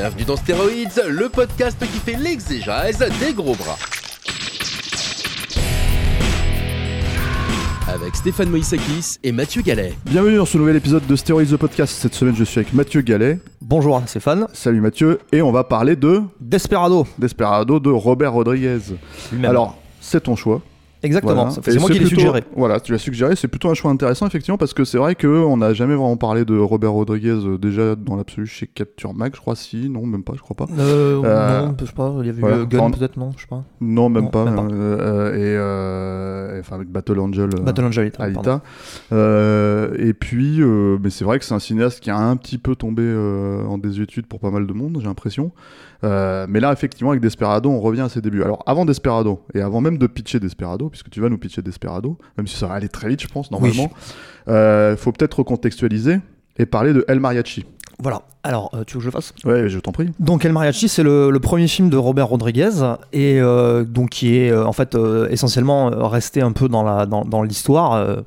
Bienvenue 0.00 0.24
dans 0.24 0.36
Stéroïdes, 0.36 1.04
le 1.10 1.28
podcast 1.28 1.78
qui 1.78 1.98
fait 1.98 2.16
l'exégèse 2.16 3.04
des 3.20 3.34
gros 3.34 3.54
bras. 3.54 3.76
Avec 7.86 8.16
Stéphane 8.16 8.48
Moïsakis 8.48 9.18
et 9.22 9.30
Mathieu 9.30 9.60
Gallet. 9.60 9.92
Bienvenue 10.06 10.38
dans 10.38 10.46
ce 10.46 10.56
nouvel 10.56 10.76
épisode 10.76 11.06
de 11.06 11.16
Steroids 11.16 11.44
the 11.44 11.58
Podcast. 11.58 11.92
Cette 12.00 12.14
semaine, 12.14 12.34
je 12.34 12.44
suis 12.44 12.60
avec 12.60 12.72
Mathieu 12.72 13.02
Gallet. 13.02 13.40
Bonjour 13.60 14.02
Stéphane. 14.06 14.46
Salut 14.54 14.80
Mathieu. 14.80 15.18
Et 15.32 15.42
on 15.42 15.52
va 15.52 15.64
parler 15.64 15.96
de 15.96 16.22
Desperado. 16.40 17.06
Desperado 17.18 17.78
de 17.78 17.90
Robert 17.90 18.32
Rodriguez. 18.32 18.78
Lui-même. 19.30 19.50
Alors, 19.50 19.76
c'est 20.00 20.22
ton 20.22 20.34
choix. 20.34 20.62
Exactement, 21.02 21.46
Voilà. 21.46 21.50
c'est 21.62 21.78
moi 21.78 21.88
qui 21.90 21.98
l'ai 21.98 22.06
suggéré. 22.06 22.44
Voilà, 22.54 22.78
tu 22.80 22.92
l'as 22.92 22.98
suggéré. 22.98 23.34
C'est 23.36 23.48
plutôt 23.48 23.70
un 23.70 23.74
choix 23.74 23.90
intéressant, 23.90 24.26
effectivement, 24.26 24.58
parce 24.58 24.74
que 24.74 24.84
c'est 24.84 24.98
vrai 24.98 25.14
qu'on 25.14 25.56
n'a 25.56 25.72
jamais 25.72 25.94
vraiment 25.94 26.16
parlé 26.16 26.44
de 26.44 26.58
Robert 26.58 26.92
Rodriguez 26.92 27.30
euh, 27.30 27.56
déjà 27.58 27.94
dans 27.96 28.16
l'absolu 28.16 28.46
chez 28.46 28.66
Capture 28.66 29.14
Mag, 29.14 29.32
je 29.34 29.40
crois. 29.40 29.56
Si, 29.56 29.88
non, 29.88 30.04
même 30.06 30.22
pas, 30.24 30.34
je 30.36 30.40
crois 30.42 30.56
pas. 30.56 30.66
Euh, 30.78 31.20
Euh, 31.24 31.66
non, 31.66 31.74
je 31.80 31.84
sais 31.86 31.92
pas, 31.92 32.14
il 32.20 32.26
y 32.26 32.30
avait 32.30 32.42
ouais, 32.42 32.62
eu 32.62 32.66
Gun 32.66 32.78
enfin, 32.80 32.90
peut-être, 32.98 33.16
non, 33.16 33.30
je 33.36 33.42
sais 33.42 33.46
pas. 33.48 33.64
Non, 33.80 34.08
même 34.10 34.24
Non, 34.24 34.30
pas. 34.30 34.44
même 34.44 34.56
pas. 34.56 34.74
euh, 34.74 35.34
et 35.34 35.56
euh, 35.56 36.56
et, 36.56 36.60
enfin, 36.60 36.76
avec 36.76 36.88
Battle 36.90 37.18
Angel. 37.20 37.48
euh, 37.58 37.62
Battle 37.62 37.84
Angel, 37.84 38.12
Alita. 38.18 38.60
Euh, 39.12 39.94
et 39.98 40.12
puis, 40.14 40.60
euh, 40.60 40.98
mais 41.02 41.10
c'est 41.10 41.24
vrai 41.24 41.38
que 41.38 41.44
c'est 41.44 41.54
un 41.54 41.58
cinéaste 41.58 42.00
qui 42.00 42.10
a 42.10 42.16
un 42.18 42.36
petit 42.36 42.58
peu 42.58 42.76
tombé 42.76 43.02
euh, 43.04 43.64
en 43.66 43.78
désuétude 43.78 44.26
pour 44.26 44.40
pas 44.40 44.50
mal 44.50 44.66
de 44.66 44.72
monde, 44.72 44.98
j'ai 45.00 45.06
l'impression. 45.06 45.52
Euh, 46.02 46.46
mais 46.48 46.60
là, 46.60 46.72
effectivement, 46.72 47.10
avec 47.10 47.22
Desperado, 47.22 47.70
on 47.70 47.80
revient 47.80 48.02
à 48.02 48.08
ses 48.08 48.20
débuts. 48.20 48.42
Alors, 48.42 48.62
avant 48.66 48.84
Desperado, 48.84 49.42
et 49.54 49.60
avant 49.60 49.80
même 49.80 49.98
de 49.98 50.06
pitcher 50.06 50.40
Desperado, 50.40 50.88
puisque 50.88 51.10
tu 51.10 51.20
vas 51.20 51.28
nous 51.28 51.38
pitcher 51.38 51.62
Desperado, 51.62 52.16
même 52.36 52.46
si 52.46 52.56
ça 52.56 52.66
va 52.66 52.74
aller 52.74 52.88
très 52.88 53.08
vite, 53.08 53.20
je 53.22 53.28
pense, 53.28 53.50
normalement, 53.50 53.90
euh, 54.48 54.96
faut 54.96 55.12
peut-être 55.12 55.40
recontextualiser 55.40 56.18
et 56.58 56.66
parler 56.66 56.92
de 56.92 57.04
El 57.08 57.20
Mariachi. 57.20 57.64
Voilà, 58.02 58.22
alors 58.42 58.70
euh, 58.72 58.84
tu 58.86 58.94
veux 58.94 59.00
que 59.00 59.04
je 59.04 59.10
fasse? 59.10 59.34
Ouais, 59.44 59.68
je 59.68 59.78
t'en 59.78 59.92
prie. 59.92 60.08
Donc 60.18 60.46
El 60.46 60.54
Mariachi, 60.54 60.88
c'est 60.88 61.02
le, 61.02 61.30
le 61.30 61.40
premier 61.40 61.68
film 61.68 61.90
de 61.90 61.98
Robert 61.98 62.28
Rodriguez 62.28 62.70
et 63.12 63.38
euh, 63.40 63.84
donc 63.84 64.10
qui 64.10 64.38
est 64.38 64.50
euh, 64.50 64.66
en 64.66 64.72
fait 64.72 64.94
euh, 64.94 65.28
essentiellement 65.28 65.90
resté 66.08 66.40
un 66.40 66.52
peu 66.52 66.68
dans 66.68 66.82
la 66.82 67.04
dans, 67.04 67.26
dans 67.26 67.42
l'histoire. 67.42 68.24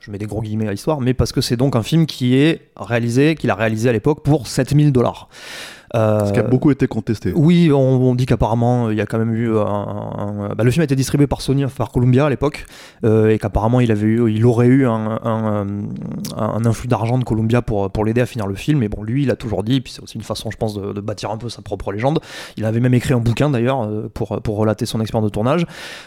je 0.00 0.10
mets 0.10 0.18
des 0.18 0.26
gros 0.26 0.42
guillemets 0.42 0.66
à 0.66 0.72
l'histoire, 0.72 1.00
mais 1.00 1.14
parce 1.14 1.30
que 1.30 1.40
c'est 1.40 1.56
donc 1.56 1.76
un 1.76 1.84
film 1.84 2.06
qui 2.06 2.34
est 2.34 2.70
réalisé, 2.76 3.36
qu'il 3.36 3.50
a 3.50 3.54
réalisé 3.54 3.88
à 3.88 3.92
l'époque 3.92 4.24
pour 4.24 4.48
7000 4.48 4.90
dollars. 4.90 5.28
Euh, 5.94 6.26
Ce 6.26 6.32
qui 6.32 6.38
a 6.38 6.42
beaucoup 6.42 6.70
été 6.70 6.86
contesté. 6.86 7.32
Oui, 7.34 7.70
on, 7.72 7.78
on 7.78 8.14
dit 8.14 8.24
qu'apparemment 8.26 8.90
il 8.90 8.96
y 8.96 9.00
a 9.00 9.06
quand 9.06 9.18
même 9.18 9.34
eu 9.34 9.56
un, 9.58 9.60
un- 9.60 10.54
bah, 10.56 10.64
le 10.64 10.70
film 10.70 10.80
a 10.80 10.84
été 10.84 10.96
distribué 10.96 11.26
par 11.26 11.42
Sony, 11.42 11.64
par 11.76 11.90
Columbia 11.90 12.26
à 12.26 12.30
l'époque, 12.30 12.64
euh, 13.04 13.28
et 13.28 13.38
qu'apparemment 13.38 13.80
il 13.80 13.90
avait 13.92 14.06
eu, 14.06 14.30
il 14.30 14.44
aurait 14.46 14.68
eu 14.68 14.86
un, 14.86 15.20
un, 15.22 15.66
un 16.36 16.64
influx 16.64 16.88
d'argent 16.88 17.18
de 17.18 17.24
Columbia 17.24 17.60
pour 17.62 17.90
pour 17.90 18.04
l'aider 18.04 18.20
à 18.22 18.26
finir 18.26 18.46
le 18.46 18.54
film. 18.54 18.78
Mais 18.78 18.88
bon, 18.88 19.02
lui, 19.02 19.24
il 19.24 19.30
a 19.30 19.36
toujours 19.36 19.62
dit, 19.62 19.76
et 19.76 19.80
puis 19.82 19.92
c'est 19.92 20.02
aussi 20.02 20.16
une 20.16 20.22
façon, 20.24 20.50
je 20.50 20.56
pense, 20.56 20.74
de, 20.74 20.92
de 20.92 21.00
bâtir 21.00 21.30
un 21.30 21.36
peu 21.36 21.48
sa 21.50 21.60
propre 21.62 21.92
légende. 21.92 22.20
Il 22.56 22.64
avait 22.64 22.80
même 22.80 22.94
écrit 22.94 23.12
un 23.12 23.18
bouquin 23.20 23.50
d'ailleurs 23.50 23.82
euh, 23.82 24.08
pour 24.12 24.40
pour 24.42 24.56
relater 24.56 24.86
son 24.86 25.00
expérience 25.00 25.28
de 25.28 25.34
tournage. 25.34 25.66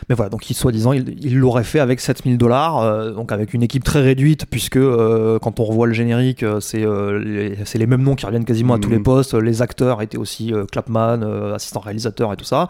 Mais 0.09 0.16
voilà, 0.16 0.29
donc 0.29 0.50
il 0.50 0.56
soi-disant, 0.56 0.94
il 0.94 1.38
l'aurait 1.38 1.63
fait 1.63 1.79
avec 1.79 2.00
7000 2.00 2.38
dollars, 2.40 2.79
euh, 2.79 3.12
donc 3.12 3.31
avec 3.31 3.53
une 3.53 3.62
équipe 3.62 3.84
très 3.84 4.01
réduite, 4.01 4.45
puisque 4.50 4.78
euh, 4.78 5.38
quand 5.40 5.59
on 5.59 5.63
revoit 5.63 5.85
le 5.88 5.94
générique, 5.94 6.41
euh, 6.44 6.59
c'est 6.59 6.84
euh, 6.84 7.19
les, 7.19 7.56
les 7.75 7.85
mêmes 7.88 8.01
noms 8.01 8.16
qui 8.16 8.25
reviennent 8.25 8.45
quasiment 8.45 8.74
à 8.74 8.79
tous 8.79 8.90
les 8.90 9.00
postes. 9.00 9.35
Les 9.35 9.62
acteurs 9.62 9.75
étaient 10.02 10.18
aussi 10.18 10.53
euh, 10.53 10.66
Clapman, 10.66 11.22
euh, 11.24 11.56
assistant 11.56 11.80
réalisateur 11.80 12.34
et 12.34 12.38
tout 12.38 12.46
ça. 12.46 12.68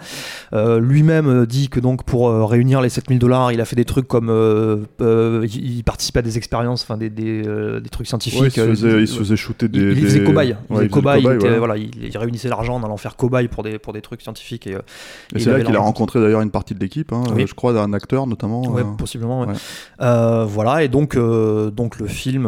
Euh, 0.53 0.79
Lui-même 0.79 1.45
dit 1.45 1.69
que 1.69 1.79
donc 1.79 2.03
pour 2.03 2.29
réunir 2.49 2.81
les 2.81 2.89
7000 2.89 3.19
dollars, 3.19 3.51
il 3.51 3.61
a 3.61 3.65
fait 3.65 3.75
des 3.75 3.85
trucs 3.85 4.07
comme 4.07 4.29
il 4.99 5.83
participait 5.83 6.19
à 6.19 6.21
des 6.21 6.37
expériences, 6.37 6.83
enfin 6.83 6.97
des, 6.97 7.09
des, 7.09 7.41
des 7.43 7.89
trucs 7.89 8.07
scientifiques. 8.07 8.41
Ouais, 8.41 8.47
il, 8.47 8.51
se 8.53 8.67
faisait, 8.67 9.01
il 9.01 9.07
se 9.07 9.19
faisait 9.19 9.35
shooter 9.35 9.67
des. 9.67 9.91
il, 9.91 10.05
faisait 10.05 10.23
cobaye. 10.23 10.55
Il 10.69 10.75
faisait 10.75 10.89
cobaye, 10.89 11.19
il, 11.19 11.23
cobaye, 11.23 11.37
était- 11.37 11.47
voilà. 11.47 11.59
voilà, 11.59 11.77
il, 11.77 11.91
il 12.03 12.17
réunissait 12.17 12.49
l'argent 12.49 12.75
en 12.75 12.83
allant 12.83 12.97
faire 12.97 13.15
cobaye 13.15 13.47
pour 13.47 13.63
des, 13.63 13.79
pour 13.79 13.93
des 13.93 14.01
trucs 14.01 14.21
scientifiques. 14.21 14.67
Et, 14.67 14.77
c'est 15.37 15.51
là 15.51 15.61
qu'il 15.61 15.75
a 15.75 15.79
rencontré 15.79 16.19
d'ailleurs 16.19 16.41
une 16.41 16.51
partie 16.51 16.73
de 16.75 16.79
l'équipe, 16.79 17.11
hein, 17.13 17.23
Oui. 17.35 17.45
je 17.47 17.53
crois, 17.53 17.73
d'un 17.73 17.93
acteur 17.93 18.27
notamment. 18.27 18.63
Ouais, 18.67 18.81
euh, 18.81 18.85
possiblement. 18.97 19.41
ouais. 19.41 19.53
Euh, 20.01 20.45
voilà, 20.45 20.83
et 20.83 20.87
donc, 20.87 21.15
euh, 21.15 21.71
donc 21.71 21.99
le 21.99 22.07
film. 22.07 22.45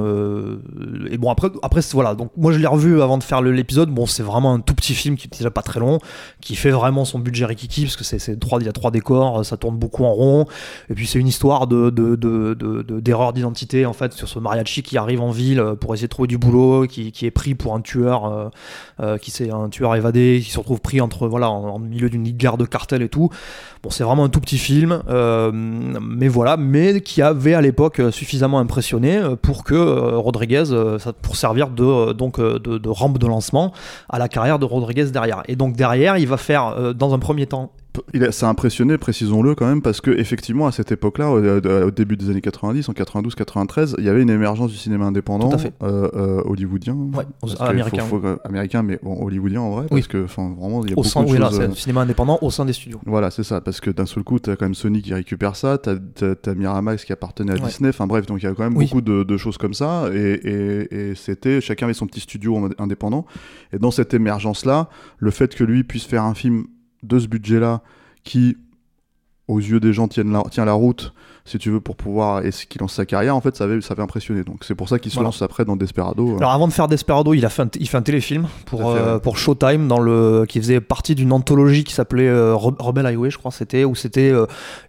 et 1.10 1.18
bon, 1.18 1.32
après, 1.32 1.50
après 1.62 1.82
voilà. 1.94 2.16
Donc, 2.16 2.32
moi, 2.38 2.52
je 2.52 2.60
l'ai 2.60 2.68
revu 2.68 3.02
avant 3.02 3.18
de 3.18 3.24
faire 3.24 3.42
l'épisode. 3.42 3.90
Bon, 3.90 4.06
c'est 4.06 4.24
vraiment 4.24 4.47
un 4.54 4.60
tout 4.60 4.74
petit 4.74 4.94
film 4.94 5.16
qui 5.16 5.28
est 5.28 5.38
déjà 5.38 5.52
pas 5.52 5.62
très 5.62 5.80
long, 5.80 6.00
qui 6.42 6.56
fait 6.56 6.72
vraiment 6.72 7.06
son 7.06 7.20
budget 7.20 7.46
rikiki, 7.46 7.84
parce 7.84 7.96
que 7.96 8.04
c'est 8.04 8.40
trois, 8.40 8.60
il 8.62 8.66
y 8.66 8.70
a 8.70 8.74
trois 8.74 8.92
décors, 8.92 9.46
ça 9.46 9.58
tourne 9.58 9.78
beaucoup 9.78 10.06
en 10.06 10.14
rond. 10.14 10.46
Et 10.90 10.94
puis, 10.94 11.08
c'est 11.08 11.20
une 11.20 11.28
histoire 11.28 11.68
de 11.68 11.90
de- 11.90 12.16
de- 12.16 12.54
de- 12.54 12.82
de- 12.82 13.00
d'erreur 13.00 13.34
d'identité, 13.34 13.86
en 13.86 13.94
fait, 13.94 14.14
sur 14.14 14.28
ce 14.28 14.40
mariachi 14.40 14.84
qui 14.84 14.98
arrive 14.98 15.22
en 15.22 15.32
ville 15.32 15.60
euh, 15.60 15.76
pour 15.76 15.94
essayer 15.94 16.08
de 16.08 16.12
trouver 16.12 16.28
du 16.28 16.38
boulot, 16.38 16.88
qui, 16.88 17.12
qui 17.12 17.26
est 17.26 17.32
pris 17.32 17.56
pour 17.56 17.76
un 17.76 17.82
tueur, 17.82 18.26
euh, 18.26 18.50
euh, 19.02 19.18
qui 19.18 19.32
c'est 19.32 19.52
un 19.52 19.70
tueur 19.70 19.96
évadé, 19.96 20.42
qui 20.44 20.52
se 20.52 20.60
retrouve 20.60 20.82
pris 20.82 21.02
entre, 21.02 21.28
voilà, 21.28 21.50
en, 21.50 21.80
milieu 21.80 22.10
d'une 22.10 22.24
guerre 22.24 22.58
de 22.58 22.66
cartel 22.66 23.02
et 23.02 23.10
tout. 23.10 23.30
Bon, 23.84 23.90
c'est 23.90 24.04
vraiment 24.04 24.24
un 24.26 24.30
tout 24.30 24.40
petit 24.42 24.58
film, 24.58 25.02
euh, 25.10 25.52
mais 25.54 26.28
voilà, 26.28 26.58
mais 26.58 27.02
qui 27.02 27.22
avait 27.22 27.54
à 27.54 27.62
l'époque 27.62 28.00
euh, 28.00 28.12
suffisamment 28.12 28.60
impressionné 28.60 29.18
euh, 29.18 29.36
pour 29.36 29.64
que 29.64 29.76
euh, 29.76 30.18
Rodriguez, 30.18 30.64
euh, 30.72 30.98
pour 31.22 31.36
servir 31.36 31.70
de, 31.70 31.84
euh, 31.84 32.14
donc, 32.14 32.40
euh, 32.40 32.60
de 32.60 32.90
rampe 32.90 33.18
de 33.20 33.28
lancement 33.28 33.72
à 34.10 34.18
la 34.20 34.28
carrière 34.38 34.60
de 34.60 34.66
Rodriguez 34.66 35.06
derrière. 35.06 35.42
Et 35.48 35.56
donc 35.56 35.76
derrière, 35.76 36.16
il 36.20 36.28
va 36.28 36.38
faire, 36.38 36.68
euh, 36.68 36.94
dans 36.94 37.16
un 37.16 37.18
premier 37.18 37.48
temps, 37.48 37.72
ça 38.32 38.48
a 38.48 38.50
impressionné, 38.50 38.98
précisons-le 38.98 39.56
quand 39.56 39.66
même, 39.68 39.82
parce 39.82 40.02
que 40.02 40.12
effectivement 40.12 40.68
à 40.68 40.72
cette 40.72 40.92
époque-là, 40.92 41.30
au, 41.32 41.40
au- 41.42 41.88
au 41.88 41.92
début 41.92 42.18
des 42.18 42.30
années 42.30 42.42
90, 42.42 42.90
en 42.90 42.94
92-93, 42.94 43.96
il 43.98 44.04
y 44.06 44.10
avait 44.10 44.22
une 44.22 44.30
émergence 44.30 44.72
du 44.72 44.78
cinéma 44.78 45.06
indépendant 45.06 45.52
euh, 45.84 46.10
euh, 46.16 46.42
hollywoodien, 46.46 46.96
Ouais, 47.14 47.26
américain. 47.60 48.04
faut- 48.04 48.20
faut- 48.20 48.38
américain, 48.44 48.84
mais 48.84 49.00
bon, 49.02 49.24
hollywoodien 49.24 49.62
en 49.62 49.72
vrai, 49.72 49.82
Oui. 49.92 50.02
parce 50.02 50.08
que 50.08 50.24
enfin 50.24 50.54
vraiment 50.60 50.84
il 50.84 50.90
y 50.90 50.92
a 50.92 50.94
au 50.94 50.96
beaucoup 50.98 51.08
sein, 51.08 51.24
de 51.24 51.32
oui, 51.32 51.38
là, 51.38 51.48
choses. 51.48 51.58
c'est 51.58 51.64
euh, 51.64 51.68
du 51.68 51.76
cinéma 51.80 52.02
indépendant 52.02 52.40
au 52.42 52.50
sein 52.52 52.66
des 52.66 52.74
studios. 52.74 53.00
Voilà, 53.06 53.32
c'est 53.32 53.44
ça, 53.44 53.62
parce 53.62 53.80
que 53.82 53.90
d'un 53.92 54.06
seul 54.06 54.24
coup, 54.24 54.40
t'as 54.40 54.56
quand 54.56 54.66
même 54.66 54.76
Sony 54.76 55.02
qui 55.02 55.14
récupère 55.14 55.56
ça, 55.56 55.78
t'as 55.78 55.96
t'as- 56.16 56.36
t'as 56.36 56.54
Miramax 56.56 57.06
qui 57.06 57.14
appartenait 57.14 57.52
à 57.54 57.56
Ouais. 57.56 57.62
Disney, 57.70 57.90
enfin 57.90 58.08
bref, 58.08 58.26
donc 58.26 58.42
il 58.42 58.46
y 58.46 58.50
a 58.50 58.54
quand 58.54 58.64
même 58.64 58.78
Oui. 58.78 58.86
beaucoup 58.86 59.02
de, 59.02 59.24
de 59.24 59.38
choses 59.38 59.58
comme 59.58 59.74
ça, 59.74 60.06
et, 60.14 60.18
et- 60.18 61.10
et 61.12 61.16
c'était, 61.16 61.62
chacun 61.62 61.86
avait 61.86 61.94
son 61.94 62.08
petit 62.08 62.20
studio 62.22 62.56
en- 62.58 62.70
indépendant, 62.78 63.26
et 63.74 63.80
dans 63.80 63.92
cette 63.92 64.14
émergence-là, 64.14 64.90
le 65.18 65.32
fait 65.32 65.56
que 65.56 65.64
lui 65.64 65.84
puisse 65.84 66.06
faire 66.06 66.24
un 66.24 66.34
film 66.34 66.66
de 67.04 67.20
ce 67.20 67.28
budget-là, 67.28 67.82
qui, 68.24 68.58
aux 69.48 69.60
yeux 69.60 69.80
des 69.80 69.94
gens, 69.94 70.08
tient 70.08 70.24
la 70.24 70.74
route, 70.74 71.14
si 71.48 71.58
tu 71.58 71.72
veux, 71.72 71.80
pour 71.80 71.96
pouvoir, 71.96 72.46
et 72.46 72.50
qu'il 72.52 72.82
lance 72.82 72.94
sa 72.94 73.06
carrière, 73.06 73.36
en 73.36 73.42
fait, 73.42 73.56
ça 73.56 73.64
avait, 73.64 73.82
ça 73.82 73.94
avait 73.94 74.04
impressionné, 74.04 74.44
donc 74.44 74.58
c'est 74.64 74.76
pour 74.76 74.90
ça 74.90 75.00
qu'il 75.00 75.12
se 75.12 75.16
Voilà. 75.16 75.30
lance 75.30 75.42
après 75.42 75.66
dans 75.66 75.76
Desperado. 75.76 76.34
euh. 76.34 76.38
Alors 76.38 76.52
avant 76.52 76.68
de 76.68 76.74
faire 76.74 76.88
Desperado, 76.88 77.34
il 77.34 77.46
a 77.46 77.50
fait 77.50 77.62
un, 77.64 77.70
il 77.80 77.88
fait 77.88 77.98
un 77.98 78.02
téléfilm 78.02 78.48
pour, 78.66 78.82
fait, 78.82 79.00
euh, 79.00 79.18
pour 79.20 79.38
Showtime 79.38 79.88
dans 79.88 80.00
le, 80.00 80.46
qui 80.48 80.60
faisait 80.60 80.82
partie 80.82 81.16
d'une 81.16 81.32
anthologie 81.32 81.84
qui 81.84 81.94
s'appelait 81.94 82.28
euh, 82.28 82.54
Re- 82.54 82.76
Rebel 82.80 83.06
Highway, 83.06 83.30
je 83.32 83.38
crois 83.38 83.52
c'était, 83.52 83.84
où 83.86 83.96
c'était 83.96 84.34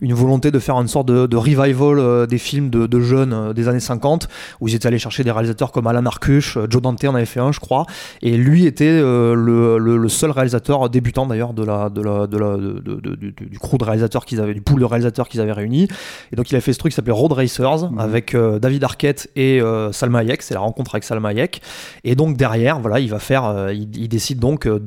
une 0.00 0.12
volonté 0.14 0.50
de 0.50 0.58
faire 0.58 0.74
une 0.80 0.88
sorte 0.88 1.06
de, 1.08 1.26
de 1.26 1.36
revival 1.36 2.26
des 2.26 2.38
films 2.38 2.70
de, 2.70 2.86
de 2.86 3.00
jeunes 3.00 3.52
des 3.52 3.68
années 3.68 3.78
50, 3.80 4.28
où 4.60 4.68
ils 4.68 4.74
étaient 4.74 4.88
allés 4.88 4.98
chercher 4.98 5.24
des 5.24 5.30
réalisateurs 5.30 5.70
comme 5.72 5.86
Alan 5.86 6.04
Arkush, 6.06 6.56
euh, 6.56 6.66
Joe 6.68 6.82
Dante 6.82 7.04
en 7.04 7.14
avait 7.14 7.24
fait 7.24 7.40
un, 7.40 7.52
je 7.52 7.60
crois, 7.60 7.86
et 8.22 8.36
lui 8.36 8.66
était 8.66 9.00
le, 9.00 9.78
le- 9.78 9.96
le 9.96 10.08
seul 10.08 10.30
réalisateur 10.32 10.90
débutant 10.90 11.26
d'ailleurs 11.26 11.52
de 11.52 11.62
la, 11.64 11.88
de 11.88 12.02
la, 12.02 12.26
de 12.26 12.36
la, 12.38 12.56
du 12.56 13.58
crew 13.58 13.78
de 13.78 13.84
réalisateurs 13.84 14.24
qu'ils 14.24 14.40
avaient, 14.40 14.54
du 14.54 14.60
pool 14.60 14.80
de 14.80 14.84
réalisateurs 14.84 15.28
qu'ils 15.28 15.40
avaient 15.40 15.52
réuni. 15.52 15.88
Et 16.32 16.36
donc 16.36 16.47
il 16.50 16.56
a 16.56 16.60
fait 16.60 16.72
ce 16.72 16.78
truc 16.78 16.92
qui 16.92 16.96
s'appelait 16.96 17.12
Road 17.12 17.32
Racers 17.32 17.90
Mhm. 17.90 17.98
avec 17.98 18.34
euh, 18.34 18.58
David 18.58 18.84
Arquette 18.84 19.30
et 19.36 19.60
euh, 19.60 19.92
Salma 19.92 20.20
Hayek. 20.20 20.42
C'est 20.42 20.54
la 20.54 20.60
rencontre 20.60 20.94
avec 20.94 21.04
Salma 21.04 21.28
Hayek. 21.30 21.60
Et 22.04 22.14
donc 22.14 22.36
derrière, 22.36 22.78
voilà, 22.80 23.00
il 23.00 23.10
va 23.10 23.18
faire, 23.18 23.44
euh, 23.44 23.72
il, 23.72 23.96
il 23.96 24.08
décide 24.08 24.38
donc 24.38 24.66
de, 24.66 24.78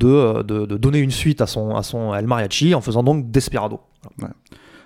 de, 0.44 0.66
de 0.66 0.78
donner 0.78 1.00
une 1.00 1.12
suite 1.12 1.42
à 1.42 1.48
son, 1.48 1.76
à 1.76 1.84
son 1.84 2.14
El 2.16 2.28
Mariachi 2.28 2.74
en 2.76 2.82
faisant 2.82 3.04
donc 3.04 3.30
Desperado. 3.32 3.80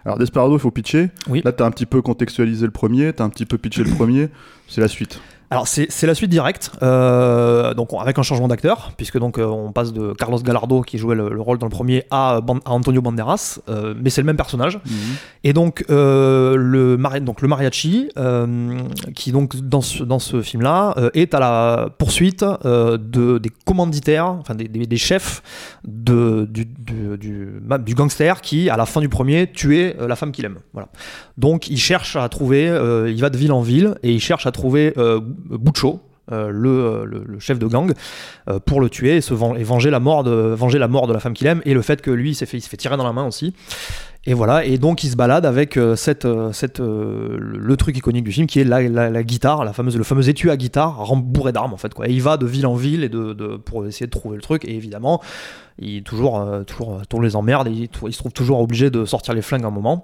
Alors 0.06 0.18
Desperado, 0.20 0.56
il 0.56 0.60
faut 0.60 0.72
pitcher. 0.72 1.10
Oui. 1.28 1.42
Là, 1.44 1.52
t'as 1.52 1.66
un 1.66 1.72
petit 1.72 1.88
peu 1.88 2.02
contextualisé 2.02 2.66
le 2.66 2.72
premier, 2.72 3.12
t'as 3.14 3.24
un 3.24 3.30
petit 3.30 3.46
peu 3.46 3.58
pitché 3.58 3.84
le 3.84 3.90
premier, 3.90 4.30
c'est 4.68 4.82
la 4.82 4.88
suite. 4.88 5.20
Alors 5.56 5.70
c'est 5.70 6.06
la 6.06 6.14
suite 6.16 6.30
directe, 6.32 6.70
euh, 6.84 7.74
donc 7.74 7.94
on- 7.94 8.00
avec 8.00 8.20
un 8.20 8.24
changement 8.24 8.50
d'acteur, 8.50 8.92
puisque 8.98 9.18
donc 9.18 9.38
euh, 9.38 9.46
on 9.46 9.72
passe 9.72 9.94
de 9.94 10.12
Carlos 10.12 10.38
Gallardo 10.40 10.82
qui 10.82 10.98
jouait 10.98 11.16
le, 11.16 11.30
le 11.30 11.40
rôle 11.40 11.60
dans 11.60 11.66
le 11.68 11.72
premier 11.72 12.04
à, 12.12 12.42
Ban- 12.42 12.60
à 12.66 12.72
Antonio 12.74 13.02
Banderas, 13.02 13.60
euh, 13.70 13.94
mais 13.98 14.10
c'est 14.10 14.20
le 14.20 14.26
même 14.26 14.36
personnage. 14.36 14.80
Et 15.46 15.54
donc 15.54 15.86
le 15.88 16.98
mari- 16.98 17.22
donc 17.22 17.42
le 17.42 17.48
mariachi, 17.48 18.10
qui 19.16 19.32
donc 19.32 19.56
dans 19.56 19.80
ce 19.80 20.04
dans 20.04 20.20
ce 20.20 20.42
film-là 20.42 20.94
euh, 20.98 21.10
est 21.14 21.34
à 21.34 21.40
la 21.40 21.88
poursuite 21.98 22.44
de 22.44 23.38
des 23.38 23.52
commanditaires, 23.66 24.26
enfin 24.28 24.56
des, 24.56 24.68
des- 24.68 24.86
des 24.88 24.98
chefs 24.98 25.42
de 25.88 26.46
du, 26.50 26.66
du, 26.66 27.18
du, 27.18 27.96
gangster 27.96 28.42
qui 28.42 28.70
à 28.70 28.76
la 28.76 28.86
fin 28.86 29.00
du 29.00 29.08
premier 29.08 29.50
tuait 29.52 29.96
la 30.06 30.18
femme 30.18 30.34
qu'il 30.34 30.44
aime. 30.44 30.58
Voilà. 30.74 30.90
Donc 31.38 31.70
il 31.70 31.78
cherche 31.78 32.18
à 32.18 32.28
trouver, 32.28 32.64
il 33.08 33.22
va 33.22 33.30
de 33.30 33.38
ville 33.38 33.54
en 33.54 33.62
ville 33.62 33.96
et 34.04 34.12
il 34.12 34.20
cherche 34.20 34.46
à 34.48 34.52
trouver 34.52 34.94
euh, 35.52 35.58
Buccio, 35.58 36.00
euh, 36.32 36.50
le, 36.50 37.06
le- 37.06 37.40
chef 37.40 37.60
de 37.60 37.68
gang, 37.68 37.94
euh, 38.50 38.60
pour 38.60 38.82
le 38.82 38.90
tuer 38.90 39.18
et, 39.18 39.20
venger, 39.64 39.90
la 39.92 40.00
mort 40.00 40.24
de, 40.24 40.32
venger 40.32 40.80
la 40.80 40.88
mort 40.88 41.06
de 41.08 41.14
la 41.14 41.20
femme 41.20 41.34
qu'il 41.34 41.46
aime 41.48 41.62
et 41.66 41.74
le 41.74 41.82
fait 41.84 42.02
que 42.02 42.10
lui 42.12 42.32
il 42.32 42.36
s'est 42.36 42.46
fait, 42.48 42.58
il 42.58 42.62
se 42.62 42.70
fait 42.70 42.78
tirer 42.78 42.98
dans 42.98 43.04
la 43.04 43.14
main 43.14 43.28
aussi. 43.28 43.54
Et 44.28 44.34
voilà, 44.34 44.66
et 44.66 44.80
donc 44.80 45.04
il 45.04 45.12
se 45.12 45.16
balade 45.16 45.46
avec 45.46 45.78
euh, 45.78 45.96
cette, 45.96 46.26
euh, 46.26 46.52
euh, 46.80 47.38
le, 47.40 47.78
truc 47.78 47.96
iconique 47.96 48.24
du 48.24 48.32
film 48.32 48.48
qui 48.48 48.60
est 48.60 48.64
la, 48.64 48.82
la- 48.82 49.24
guitare, 49.24 49.64
la 49.64 49.72
fameuse, 49.72 49.96
le 49.96 50.04
fameux 50.04 50.28
étui 50.28 50.50
à 50.50 50.58
guitare 50.58 50.98
rem- 51.06 51.22
bourré 51.22 51.52
d'armes 51.52 51.74
en 51.74 51.78
fait. 51.78 51.94
Quoi. 51.94 52.10
Et 52.10 52.12
il 52.12 52.24
va 52.24 52.38
de 52.38 52.48
ville 52.48 52.66
en 52.66 52.74
ville 52.74 53.04
et 53.04 53.10
de, 53.10 53.34
pour 53.58 53.86
essayer 53.86 54.08
de 54.08 54.12
trouver 54.12 54.36
le 54.38 54.42
truc. 54.42 54.66
Et 54.66 54.74
évidemment, 54.76 55.22
il 55.78 56.00
euh, 56.00 56.02
toujours, 56.02 56.44
toujours 57.08 57.22
les 57.22 57.36
emmerde 57.36 57.68
et 57.68 57.72
il, 57.72 57.82
il 58.08 58.14
se 58.14 58.18
trouve 58.18 58.32
toujours 58.32 58.60
obligé 58.62 58.90
de 58.90 59.06
sortir 59.06 59.36
les 59.36 59.44
flingues 59.44 59.64
à 59.64 59.68
un 59.68 59.72
moment. 59.72 60.04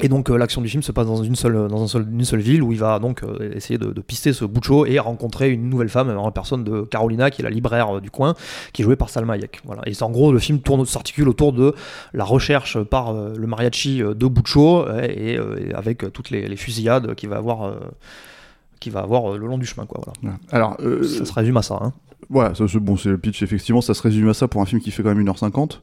Et 0.00 0.08
donc 0.08 0.28
euh, 0.28 0.36
l'action 0.36 0.60
du 0.60 0.68
film 0.68 0.82
se 0.82 0.90
passe 0.90 1.06
dans 1.06 1.22
une 1.22 1.36
seule, 1.36 1.68
dans 1.68 1.86
une 1.86 2.24
seule 2.24 2.40
ville 2.40 2.62
où 2.62 2.72
il 2.72 2.78
va 2.78 2.98
donc 2.98 3.22
euh, 3.22 3.52
essayer 3.54 3.78
de, 3.78 3.92
pister 4.00 4.32
ce 4.32 4.44
Buccio 4.44 4.86
et 4.86 4.98
rencontrer 4.98 5.50
une 5.50 5.70
nouvelle 5.70 5.88
femme 5.88 6.10
en 6.10 6.30
personne 6.32 6.64
de 6.64 6.82
Carolina 6.82 7.30
qui 7.30 7.42
est 7.42 7.44
la 7.44 7.50
libraire 7.50 7.96
euh, 7.96 8.00
du 8.00 8.10
coin 8.10 8.34
qui 8.72 8.82
est 8.82 8.84
jouée 8.84 8.96
par 8.96 9.08
Salma 9.08 9.34
Hayek. 9.34 9.60
Voilà. 9.64 9.82
Et 9.86 10.02
en 10.02 10.10
gros 10.10 10.32
le 10.32 10.40
film 10.40 10.58
tourne 10.60 10.84
s'articule 10.84 11.28
autour 11.28 11.52
de 11.52 11.74
la 12.12 12.24
recherche 12.24 12.82
par 12.82 13.10
euh, 13.10 13.34
le 13.36 13.46
mariachi 13.46 14.02
euh, 14.02 14.14
de 14.14 14.26
Buccio 14.26 14.86
euh, 14.88 15.02
et, 15.02 15.38
euh, 15.38 15.70
avec 15.74 16.02
euh, 16.02 16.10
toutes 16.10 16.30
les, 16.30 16.54
fusillades 16.56 17.14
qu'il 17.14 17.28
va 17.28 17.36
avoir 17.36 17.64
euh, 17.64 17.74
qu'il 18.84 18.92
va 18.92 19.00
avoir 19.00 19.32
euh, 19.32 19.38
le 19.38 19.46
long 19.46 19.58
du 19.58 19.66
chemin 19.66 19.86
quoi. 19.86 20.00
Voilà. 20.04 20.36
Ouais. 20.36 20.40
Alors, 20.52 20.76
euh, 20.80 21.02
Ça 21.02 21.24
se 21.24 21.32
résume 21.32 21.56
à 21.56 21.62
ça. 21.62 21.78
Hein. 21.82 21.92
Ça, 22.54 22.66
c'est 22.68 22.78
bon, 22.78 22.96
c'est 22.96 23.10
le 23.10 23.18
pitch, 23.18 23.42
effectivement, 23.42 23.80
ça 23.80 23.94
se 23.94 24.02
résume 24.02 24.28
à 24.28 24.34
ça 24.34 24.48
pour 24.48 24.60
un 24.60 24.66
film 24.66 24.80
qui 24.80 24.90
fait 24.90 25.02
quand 25.02 25.14
même 25.14 25.24
1h50, 25.24 25.80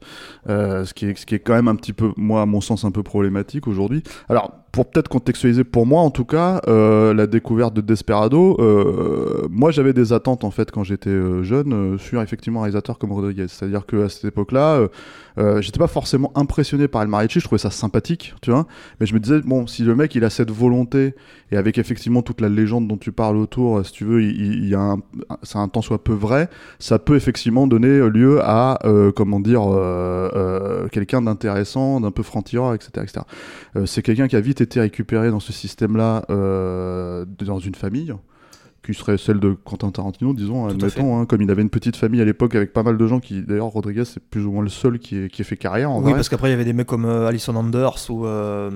euh, 0.48 0.84
ce, 0.84 0.92
qui 0.92 1.06
est, 1.06 1.18
ce 1.18 1.24
qui 1.24 1.34
est 1.34 1.38
quand 1.38 1.54
même 1.54 1.68
un 1.68 1.76
petit 1.76 1.92
peu, 1.92 2.12
moi, 2.16 2.42
à 2.42 2.46
mon 2.46 2.60
sens, 2.60 2.84
un 2.84 2.90
peu 2.90 3.02
problématique 3.02 3.68
aujourd'hui. 3.68 4.02
Alors, 4.28 4.52
pour 4.72 4.90
peut-être 4.90 5.08
contextualiser, 5.08 5.64
pour 5.64 5.84
moi 5.84 6.00
en 6.00 6.10
tout 6.10 6.24
cas, 6.24 6.62
euh, 6.66 7.12
la 7.12 7.26
découverte 7.26 7.74
de 7.74 7.82
Desperado, 7.82 8.56
euh, 8.58 9.46
moi 9.50 9.70
j'avais 9.70 9.92
des 9.92 10.14
attentes 10.14 10.44
en 10.44 10.50
fait 10.50 10.70
quand 10.70 10.82
j'étais 10.82 11.10
euh, 11.10 11.42
jeune 11.42 11.98
sur 11.98 12.22
effectivement 12.22 12.60
un 12.60 12.62
réalisateur 12.62 12.98
comme 12.98 13.12
Rodriguez. 13.12 13.48
C'est-à-dire 13.48 13.84
qu'à 13.84 14.08
cette 14.08 14.24
époque-là, 14.24 14.88
euh, 15.38 15.60
j'étais 15.60 15.78
pas 15.78 15.88
forcément 15.88 16.32
impressionné 16.34 16.88
par 16.88 17.02
El 17.02 17.08
Mariachi, 17.08 17.40
je 17.40 17.44
trouvais 17.44 17.58
ça 17.58 17.70
sympathique, 17.70 18.34
tu 18.40 18.50
vois, 18.50 18.66
mais 18.98 19.04
je 19.04 19.12
me 19.12 19.20
disais, 19.20 19.42
bon, 19.42 19.66
si 19.66 19.82
le 19.82 19.94
mec 19.94 20.14
il 20.14 20.24
a 20.24 20.30
cette 20.30 20.50
volonté, 20.50 21.14
et 21.50 21.58
avec 21.58 21.76
effectivement 21.76 22.22
toute 22.22 22.40
la 22.40 22.48
légende 22.48 22.88
dont 22.88 22.96
tu 22.96 23.12
parles 23.12 23.36
autour, 23.36 23.84
si 23.84 23.92
tu 23.92 24.04
veux, 24.04 24.22
il, 24.22 24.68
y 24.68 24.74
a 24.74 24.80
un, 24.80 24.98
c'est 25.42 25.58
un 25.58 25.68
temps 25.68 25.82
soit 25.82 26.02
peu 26.02 26.14
vrai, 26.14 26.48
ça 26.78 26.98
peut 26.98 27.16
effectivement 27.16 27.66
donner 27.66 28.08
lieu 28.08 28.40
à, 28.42 28.78
comment 29.14 29.38
dire, 29.38 29.62
quelqu'un 30.92 31.20
d'intéressant, 31.20 32.00
d'un 32.00 32.10
peu 32.10 32.22
franc-tireur, 32.22 32.72
etc. 32.72 32.90
etc. 33.02 33.20
C'est 33.84 34.00
quelqu'un 34.00 34.28
qui 34.28 34.36
a 34.36 34.40
vite 34.40 34.61
été 34.62 34.80
récupéré 34.80 35.30
dans 35.30 35.40
ce 35.40 35.52
système-là, 35.52 36.24
euh, 36.30 37.24
dans 37.24 37.58
une 37.58 37.74
famille 37.74 38.14
qui 38.84 38.94
serait 38.94 39.16
celle 39.16 39.38
de 39.38 39.52
Quentin 39.64 39.90
Tarantino, 39.92 40.32
disons, 40.34 40.66
Tout 40.66 40.72
admettons, 40.74 41.18
hein, 41.20 41.24
comme 41.24 41.40
il 41.40 41.48
avait 41.52 41.62
une 41.62 41.70
petite 41.70 41.94
famille 41.96 42.20
à 42.20 42.24
l'époque 42.24 42.56
avec 42.56 42.72
pas 42.72 42.82
mal 42.82 42.96
de 42.98 43.06
gens 43.06 43.20
qui, 43.20 43.40
d'ailleurs, 43.42 43.68
Rodriguez, 43.68 44.04
c'est 44.04 44.18
plus 44.20 44.44
ou 44.44 44.50
moins 44.50 44.62
le 44.64 44.68
seul 44.70 44.98
qui, 44.98 45.16
est- 45.18 45.28
qui 45.28 45.42
a 45.42 45.44
fait 45.44 45.56
carrière, 45.56 45.90
en 45.92 45.98
Oui, 45.98 46.04
vrai. 46.06 46.14
parce 46.14 46.28
qu'après 46.28 46.48
il 46.48 46.50
y 46.50 46.54
avait 46.54 46.64
des 46.64 46.72
mecs 46.72 46.88
comme 46.88 47.04
euh, 47.04 47.28
Alison 47.28 47.54
Anders 47.54 47.96
ou 48.10 48.26
euh, 48.26 48.70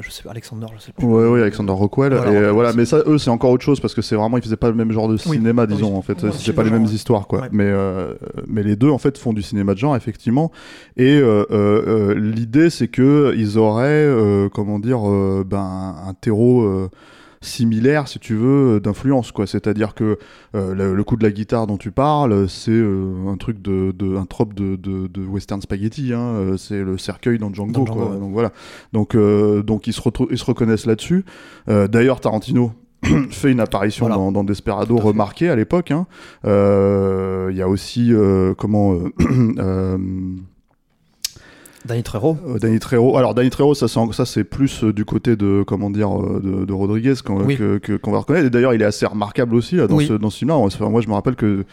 je 0.00 0.10
sais 0.10 0.22
pas 0.22 0.30
Alexander, 0.30 0.66
je 0.76 0.80
sais 0.82 0.92
plus. 0.92 1.04
Ouais, 1.04 1.26
ouais, 1.28 1.40
Alexander 1.42 1.72
Rockwell. 1.72 2.14
Voilà, 2.14 2.30
et 2.30 2.34
euh, 2.34 2.38
Rockwell, 2.38 2.54
voilà, 2.54 2.72
mais 2.74 2.84
ça, 2.84 2.98
eux, 3.06 3.18
c'est 3.18 3.30
encore 3.30 3.50
autre 3.50 3.64
chose 3.64 3.80
parce 3.80 3.94
que 3.94 4.02
c'est 4.02 4.14
vraiment, 4.14 4.36
ils 4.38 4.42
faisaient 4.44 4.56
pas 4.56 4.68
le 4.68 4.76
même 4.76 4.92
genre 4.92 5.08
de 5.08 5.14
Oui. 5.14 5.38
cinéma, 5.38 5.62
Oui, 5.68 5.74
disons, 5.74 5.96
en 5.96 6.02
fait. 6.02 6.22
ouais, 6.22 6.30
C'est 6.32 6.52
pas 6.52 6.62
les 6.62 6.70
le 6.70 6.76
mêmes 6.76 6.86
genre, 6.86 6.94
histoires, 6.94 7.26
quoi. 7.26 7.40
Ouais. 7.40 7.48
Mais, 7.50 7.64
euh, 7.66 8.14
mais 8.46 8.62
les 8.62 8.76
deux, 8.76 8.90
en 8.90 8.98
fait, 8.98 9.18
font 9.18 9.32
du 9.32 9.42
cinéma 9.42 9.74
de 9.74 9.78
genre, 9.78 9.96
effectivement. 9.96 10.52
Et 10.96 11.18
euh, 11.18 11.44
euh, 11.50 12.12
euh, 12.12 12.14
l'idée, 12.14 12.70
c'est 12.70 12.86
que 12.88 13.34
ils 13.36 13.58
auraient, 13.58 13.86
euh, 14.06 14.48
comment 14.48 14.78
dire, 14.78 15.00
euh, 15.08 15.44
ben, 15.44 15.96
un 16.06 16.14
terreau. 16.14 16.88
Euh, 17.42 17.46
similaire 17.46 18.08
si 18.08 18.18
tu 18.18 18.34
veux 18.34 18.80
d'influence 18.80 19.32
quoi 19.32 19.46
c'est 19.46 19.66
à 19.66 19.74
dire 19.74 19.94
que 19.94 20.18
euh, 20.54 20.74
le, 20.74 20.94
le 20.94 21.04
coup 21.04 21.16
de 21.16 21.22
la 21.22 21.30
guitare 21.30 21.66
dont 21.66 21.76
tu 21.76 21.90
parles 21.90 22.48
c'est 22.48 22.70
euh, 22.72 23.26
un 23.28 23.36
truc 23.36 23.62
de, 23.62 23.92
de 23.96 24.16
un 24.16 24.26
trope 24.26 24.54
de, 24.54 24.76
de, 24.76 25.06
de 25.06 25.24
western 25.26 25.60
spaghetti 25.60 26.12
hein, 26.12 26.20
euh, 26.20 26.56
c'est 26.56 26.82
le 26.82 26.98
cercueil 26.98 27.38
dans 27.38 27.52
Django, 27.52 27.72
Dans 27.72 27.86
Django, 27.86 28.00
quoi. 28.00 28.10
ouais. 28.12 28.18
donc 28.20 28.32
voilà 28.32 28.52
donc 28.92 29.14
euh, 29.14 29.62
donc 29.62 29.86
ils 29.86 29.92
se 29.92 30.00
ils 30.30 30.38
se 30.38 30.44
reconnaissent 30.44 30.86
là-dessus 30.86 31.24
euh, 31.68 31.86
d'ailleurs 31.88 32.20
Tarantino 32.20 32.72
fait 33.30 33.52
une 33.52 33.60
apparition 33.60 34.06
Voilà. 34.06 34.16
dans, 34.20 34.32
dans 34.32 34.42
Desperado 34.44 34.96
remarquée 34.96 35.48
à 35.48 35.54
l'époque 35.56 35.92
hein. 35.92 36.06
Euh, 36.44 37.48
il 37.52 37.56
y 37.56 37.62
a 37.62 37.68
aussi 37.68 38.12
euh, 38.12 38.54
comment 38.58 38.94
euh, 38.94 39.08
euh, 39.58 39.98
Danny 41.88 42.02
Trejo. 42.02 42.36
euh, 42.46 42.58
Danny 42.58 42.78
Trejo. 42.78 43.16
Alors 43.16 43.34
Danny 43.34 43.50
Trejo, 43.50 43.74
ça, 43.74 43.88
c'est 43.88 43.98
en- 43.98 44.12
ça 44.12 44.24
c'est 44.26 44.44
plus 44.44 44.84
euh, 44.84 44.92
du 44.92 45.04
côté 45.04 45.34
de 45.36 45.64
comment 45.66 45.90
dire 45.90 46.10
euh, 46.16 46.40
de, 46.40 46.64
de 46.64 46.72
Rodriguez 46.72 47.14
qu'on 47.24 47.42
Oui. 47.44 47.56
que- 47.56 47.78
que- 47.78 47.96
qu'on 47.96 48.12
va 48.12 48.18
reconnaître. 48.18 48.46
Et 48.46 48.50
d'ailleurs, 48.50 48.74
il 48.74 48.82
est 48.82 48.86
assez 48.86 49.06
remarquable 49.06 49.54
aussi 49.56 49.76
là, 49.76 49.86
dans 49.88 49.96
Oui. 49.96 50.06
ce 50.06 50.12
dans 50.12 50.30
ce 50.30 50.38
film-là. 50.38 50.56
Enfin, 50.56 50.88
moi, 50.88 51.00
je 51.00 51.08
me 51.08 51.14
rappelle 51.14 51.34
que 51.36 51.64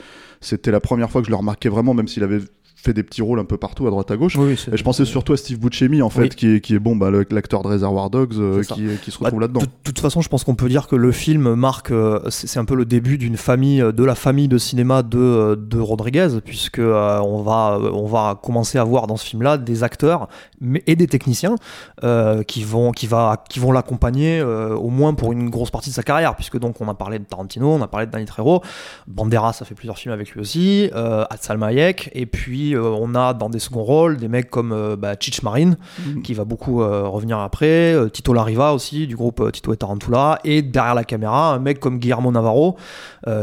c'était 0.42 0.72
la 0.72 0.80
première 0.80 1.12
fois 1.12 1.22
que 1.22 1.26
je 1.28 1.32
le 1.32 1.38
remarquais 1.38 1.70
vraiment, 1.70 1.94
même 1.94 2.08
s'il 2.08 2.24
avait 2.24 2.40
fait 2.86 2.94
des 2.94 3.04
petits 3.04 3.22
rôles 3.22 3.40
un 3.40 3.46
peu 3.46 3.58
partout 3.58 3.88
à 3.88 3.90
droite 3.90 4.10
à 4.12 4.18
gauche. 4.18 4.36
Oui, 4.38 4.54
Et 4.72 4.78
je 4.78 4.84
pensais 4.84 5.06
surtout 5.06 5.34
à 5.34 5.38
Steve 5.38 5.60
Buscemi 5.60 6.02
en 6.02 6.10
fait, 6.10 6.22
Oui. 6.22 6.30
qui 6.30 6.48
est 6.56 6.62
qui 6.62 6.76
est 6.76 6.80
bon, 6.80 6.96
bah, 6.96 7.10
l'acteur 7.30 7.62
de 7.64 7.68
Reservoir 7.68 8.10
Dogs, 8.10 8.34
euh, 8.38 8.64
ça. 8.64 8.76
qui, 8.76 8.88
qui 9.04 9.12
se 9.12 9.18
Bah, 9.20 9.26
retrouve 9.26 9.42
là-dedans. 9.42 9.62
De 9.62 9.68
toute 9.84 10.00
façon, 10.00 10.22
je 10.22 10.30
pense 10.30 10.44
qu'on 10.44 10.56
peut 10.56 10.70
dire 10.70 10.88
que 10.88 10.96
le 10.96 11.12
film 11.12 11.54
marque, 11.56 11.92
euh, 11.92 12.20
c'est 12.30 12.60
un 12.60 12.66
peu 12.66 12.76
le 12.76 12.86
début 12.86 13.18
d'une 13.18 13.38
famille, 13.38 13.82
euh, 13.82 13.92
de 13.92 14.04
la 14.04 14.16
famille 14.16 14.48
de 14.48 14.58
cinéma 14.58 15.04
de, 15.04 15.18
euh, 15.18 15.56
de 15.56 15.80
Rodriguez, 15.80 16.28
puisque 16.46 16.80
euh, 16.80 17.20
on 17.20 17.42
va, 17.42 17.78
euh, 17.82 17.90
on 17.94 18.06
va 18.06 18.40
commencer 18.42 18.78
à 18.78 18.84
voir 18.84 19.08
dans 19.08 19.18
ce 19.18 19.26
film-là 19.26 19.58
des 19.58 19.84
acteurs 19.84 20.28
mais, 20.62 20.84
et 20.88 20.96
des 20.96 21.08
techniciens 21.08 21.56
euh, 22.04 22.44
qui 22.44 22.64
vont, 22.64 22.92
qui 22.92 23.08
va, 23.08 23.44
qui 23.50 23.60
vont 23.60 23.72
l'accompagner 23.72 24.40
euh, 24.40 24.76
au 24.76 24.90
moins 24.90 25.14
pour 25.14 25.32
une 25.34 25.50
grosse 25.50 25.72
partie 25.72 25.90
de 25.90 25.96
sa 25.96 26.04
carrière, 26.04 26.36
puisque 26.36 26.60
donc 26.60 26.80
on 26.82 26.88
a 26.88 26.94
parlé 26.94 27.20
de 27.20 27.24
Tarantino, 27.26 27.72
on 27.72 27.82
a 27.82 27.88
parlé 27.88 28.06
de 28.06 28.12
Danny 28.12 28.26
Trejo, 28.26 28.62
Banderas 29.08 29.58
a 29.62 29.66
fait 29.66 29.76
plusieurs 29.76 29.98
films 29.98 30.14
avec 30.14 30.32
lui 30.32 30.42
aussi, 30.42 30.90
euh, 30.96 31.24
Salma 31.40 31.68
Hayek, 31.68 32.10
et 32.14 32.26
puis 32.26 32.75
euh, 32.76 32.96
on 33.00 33.16
a 33.16 33.34
dans 33.34 33.50
des 33.50 33.60
seconds 33.60 33.84
rôles 33.84 34.18
des 34.18 34.28
mecs 34.28 34.50
comme 34.50 34.72
euh, 34.72 34.96
bah, 34.96 35.14
Cheech 35.20 35.42
Marin, 35.44 35.74
Mhm. 36.06 36.22
qui 36.24 36.34
va 36.34 36.44
beaucoup 36.46 36.82
euh, 36.82 37.08
revenir 37.08 37.40
après, 37.40 37.96
Tito 38.12 38.34
Lariva 38.34 38.74
aussi, 38.74 39.08
du 39.08 39.16
groupe 39.16 39.52
Tito 39.52 39.74
et 39.74 39.78
Tarantula, 39.78 40.40
et 40.44 40.62
derrière 40.62 40.96
la 40.96 41.04
caméra, 41.04 41.54
un 41.54 41.60
mec 41.60 41.80
comme 41.80 42.00
Guillermo 42.00 42.32
Navarro, 42.32 42.76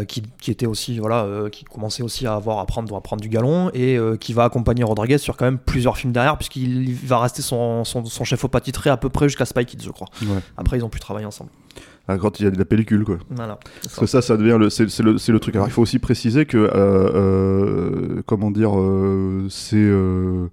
qui, 0.06 0.22
qui 0.40 0.50
était 0.50 0.66
aussi, 0.66 0.98
voilà, 0.98 1.26
qui 1.50 1.64
commençait 1.64 2.02
aussi 2.02 2.26
à 2.26 2.34
avoir 2.34 2.58
à 2.58 2.66
prendre, 2.66 2.94
à 2.94 3.00
prendre 3.00 3.20
du 3.22 3.28
galon, 3.28 3.70
et 3.74 3.98
qui 4.20 4.32
va 4.32 4.44
accompagner 4.44 4.84
Rodriguez 4.84 5.18
sur 5.18 5.36
quand 5.36 5.44
même 5.44 5.58
plusieurs 5.58 5.96
films 5.96 6.12
derrière, 6.12 6.36
puisqu'il 6.36 6.94
va 6.94 7.18
rester 7.18 7.42
son, 7.42 7.84
son, 7.84 8.04
son 8.04 8.24
chef 8.24 8.44
au 8.44 8.48
pâtitré 8.48 8.90
à 8.90 8.96
peu 8.96 9.08
près 9.08 9.28
jusqu'à 9.28 9.44
Spy 9.44 9.64
Kids, 9.64 9.82
je 9.84 9.90
crois. 9.90 10.08
Ouais. 10.22 10.28
Après, 10.56 10.78
ils 10.78 10.84
ont 10.84 10.88
pu 10.88 11.00
travailler 11.00 11.26
ensemble. 11.26 11.50
Ah, 12.08 12.18
quand 12.18 12.40
il 12.40 12.44
y 12.44 12.46
a 12.46 12.50
de 12.50 12.58
la 12.58 12.64
pellicule, 12.64 13.04
quoi. 13.04 13.18
Voilà. 13.30 13.58
Parce 13.82 13.98
que 14.00 14.06
ça, 14.06 14.22
ça 14.22 14.36
devient 14.36 14.56
le, 14.58 14.70
c'est, 14.70 14.90
c'est 14.90 15.04
le, 15.04 15.18
c'est 15.18 15.30
le 15.32 15.38
truc. 15.38 15.54
Alors, 15.54 15.68
il 15.68 15.70
faut 15.70 15.82
aussi 15.82 16.00
préciser 16.00 16.46
que, 16.46 16.56
euh, 16.58 16.68
euh, 16.74 18.22
comment 18.26 18.50
dire, 18.50 18.78
euh, 18.78 19.46
c'est, 19.48 19.76
euh, 19.76 20.48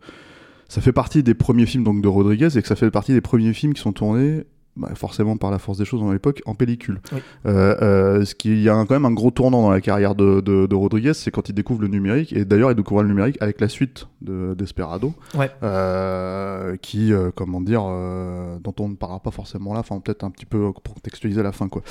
ça 0.68 0.80
fait 0.82 0.92
partie 0.92 1.24
des 1.24 1.34
premiers 1.34 1.66
films 1.66 1.84
donc 1.84 2.02
de 2.04 2.08
Rodriguez 2.08 2.56
et 2.56 2.62
que 2.62 2.68
ça 2.68 2.76
fait 2.76 2.92
partie 2.92 3.14
des 3.14 3.22
premiers 3.22 3.54
films 3.54 3.74
qui 3.74 3.82
sont 3.82 3.94
tournés. 3.94 4.44
Bah, 4.80 4.90
forcément 4.96 5.38
par 5.38 5.52
la 5.52 5.60
force 5.60 5.78
des 5.78 5.86
choses 5.86 6.00
dans 6.02 6.12
l'époque 6.12 6.42
en 6.46 6.56
pellicule. 6.56 7.02
Oui. 7.14 7.20
Euh, 7.46 7.76
euh, 7.82 8.26
ce 8.26 8.34
qui 8.36 8.50
il 8.50 8.62
y 8.62 8.70
a 8.70 8.76
un- 8.76 8.86
quand 8.86 8.96
même 8.96 9.06
un 9.06 9.12
gros 9.12 9.30
tournant 9.32 9.62
dans 9.62 9.70
la 9.72 9.82
carrière 9.82 10.16
de, 10.16 10.42
de, 10.42 10.66
de 10.66 10.76
Rodriguez, 10.76 11.14
c'est 11.14 11.32
quand 11.32 11.50
il 11.50 11.54
découvre 11.54 11.82
le 11.82 11.88
numérique 11.88 12.34
et 12.34 12.46
d'ailleurs 12.46 12.72
il 12.72 12.76
découvre 12.76 13.04
le 13.04 13.10
numérique 13.10 13.38
avec 13.42 13.62
la 13.62 13.70
suite 13.70 14.08
de 14.22 14.54
Desperado, 14.58 15.14
Ouais. 15.38 15.50
euh, 15.64 16.76
qui 16.82 17.12
comment 17.36 17.62
dire, 17.62 17.82
dont 17.82 18.74
on 18.80 18.90
ne 18.90 18.96
parlera 18.96 19.20
pas 19.20 19.32
forcément 19.32 19.74
là, 19.74 19.80
enfin 19.82 20.00
peut-être 20.00 20.24
un 20.24 20.30
petit 20.30 20.46
peu 20.46 20.72
pour 20.84 20.94
contextualiser 20.96 21.44
la 21.44 21.52
fin 21.52 21.68
quoi. 21.68 21.82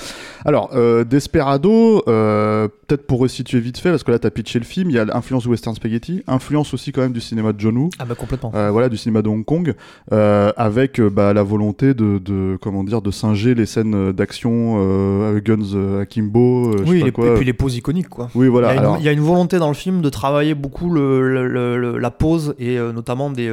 Alors, 0.45 0.71
Desperado, 1.05 2.03
peut-être 2.07 3.07
pour 3.07 3.21
resituer 3.21 3.61
vite 3.61 3.79
fait, 3.79 3.91
parce 3.91 4.05
que 4.05 4.11
là, 4.11 4.19
t'as 4.19 4.31
pitché 4.31 4.59
le 4.59 4.65
film, 4.65 4.91
il 4.91 4.97
y 4.97 4.99
a 4.99 5.05
l'influence 5.05 5.43
du 5.45 5.49
western 5.51 5.75
spaghetti, 5.75 6.23
influence 6.27 6.75
aussi 6.75 6.93
quand 6.93 7.01
même 7.03 7.13
du 7.13 7.21
cinéma 7.21 7.53
de 7.53 7.61
John 7.61 7.77
Woo, 7.77 7.91
Ah 7.99 8.05
bah 8.05 8.15
complètement. 8.15 8.53
euh, 8.55 8.71
voilà, 8.71 8.89
du 8.89 8.97
cinéma 8.97 9.23
de 9.23 9.29
Hong 9.29 9.45
Kong, 9.45 9.75
avec 10.11 11.01
bah, 11.01 11.33
la 11.33 11.43
volonté 11.43 11.95
de, 11.95 12.19
de, 12.19 12.59
comment 12.61 12.78
dire, 12.85 13.03
de 13.03 13.11
singer 13.11 13.55
les 13.55 13.67
scènes 13.67 14.13
d'action, 14.13 14.77
euh, 14.79 15.41
Guns 15.41 15.75
euh, 15.75 16.03
Akimbo, 16.03 16.69
euh, 16.69 16.77
je 16.81 16.85
sais 16.85 16.91
oui, 16.91 16.99
pas 17.01 17.07
les- 17.07 17.13
quoi. 17.13 17.27
et 17.29 17.35
puis 17.35 17.45
les 17.45 17.53
poses 17.53 17.77
iconiques, 17.77 18.09
quoi. 18.09 18.29
Oui, 18.35 18.49
voilà. 18.49 18.73
il, 18.73 18.77
y 18.77 18.79
a 18.79 18.81
une, 18.81 18.85
alors- 18.87 18.97
il 18.99 19.05
y 19.05 19.09
a 19.09 19.13
une 19.13 19.21
volonté 19.21 19.59
dans 19.59 19.69
le 19.69 19.75
film 19.75 20.01
de 20.03 20.09
travailler 20.09 20.55
beaucoup 20.55 20.91
le, 20.91 21.29
le- 21.29 21.47
le- 21.49 21.77
le- 21.79 21.99
la 21.99 22.11
pose 22.11 22.55
et 22.59 22.79
euh, 22.79 22.93
notamment 22.93 23.31
des. 23.31 23.49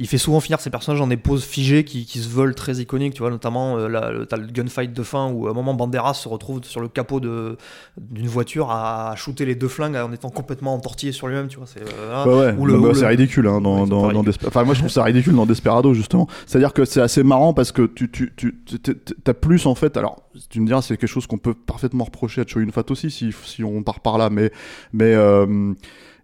Il 0.00 0.06
fait 0.06 0.16
souvent 0.16 0.38
finir 0.40 0.60
ses 0.60 0.70
personnages 0.70 1.00
dans 1.00 1.06
des 1.08 1.16
poses 1.16 1.44
figées 1.44 1.84
qui, 1.84 2.06
qui 2.06 2.20
se 2.20 2.28
veulent 2.28 2.54
très 2.54 2.76
iconiques, 2.76 3.14
tu 3.14 3.20
vois, 3.22 3.30
notamment 3.30 3.76
euh, 3.78 4.24
t'as 4.24 4.36
le 4.36 4.46
gunfight 4.46 4.92
de 4.92 5.02
fin 5.02 5.30
où 5.30 5.48
à 5.48 5.50
un 5.50 5.54
moment 5.54 5.74
Banderas 5.74 6.14
se 6.14 6.28
retrouve 6.28 6.62
sur 6.64 6.80
le 6.80 6.88
capot 6.88 7.18
de 7.20 7.56
d'une 8.00 8.28
voiture 8.28 8.70
à 8.70 9.14
shooter 9.16 9.44
les 9.44 9.54
deux 9.56 9.68
flingues 9.68 9.96
en 9.96 10.12
étant 10.12 10.30
complètement 10.30 10.74
entortillé 10.74 11.10
sur 11.12 11.26
lui-même, 11.26 11.48
tu 11.48 11.58
vois. 11.58 11.66
C'est 11.66 11.82
euh, 11.82 12.24
Ouais, 12.24 12.52
Bah, 12.52 12.64
le- 12.64 13.06
ridicule 13.08 13.46
hein, 13.48 13.60
dans, 13.60 13.80
Ouais, 13.82 14.12
dans. 14.14 14.22
Desper- 14.22 14.46
Enfin, 14.46 14.64
moi 14.64 14.74
je 14.74 14.78
trouve 14.80 14.90
ça 14.90 15.02
ridicule 15.02 15.34
dans 15.34 15.46
Desperado 15.46 15.92
justement. 15.94 16.28
C'est-à-dire 16.46 16.72
que 16.72 16.84
c'est 16.84 17.00
assez 17.00 17.22
marrant 17.24 17.52
parce 17.52 17.72
que 17.72 17.82
tu, 17.82 18.10
tu, 18.10 18.32
tu 18.36 18.62
tu- 18.64 18.80
t'as 19.24 19.34
plus 19.34 19.66
en 19.66 19.74
fait. 19.74 19.96
Alors, 19.96 20.22
tu 20.50 20.60
me 20.60 20.66
diras, 20.66 20.82
c'est 20.82 20.96
quelque 20.96 21.08
chose 21.10 21.26
qu'on 21.26 21.38
peut 21.38 21.54
parfaitement 21.54 22.04
reprocher 22.04 22.40
à 22.42 22.46
Choi 22.46 22.62
Yun 22.62 22.70
Fat 22.72 22.84
aussi 22.90 23.10
si, 23.10 23.32
on 23.64 23.82
part 23.82 24.00
par 24.00 24.18
là, 24.18 24.30
mais 24.92 25.14
euh, 25.14 25.74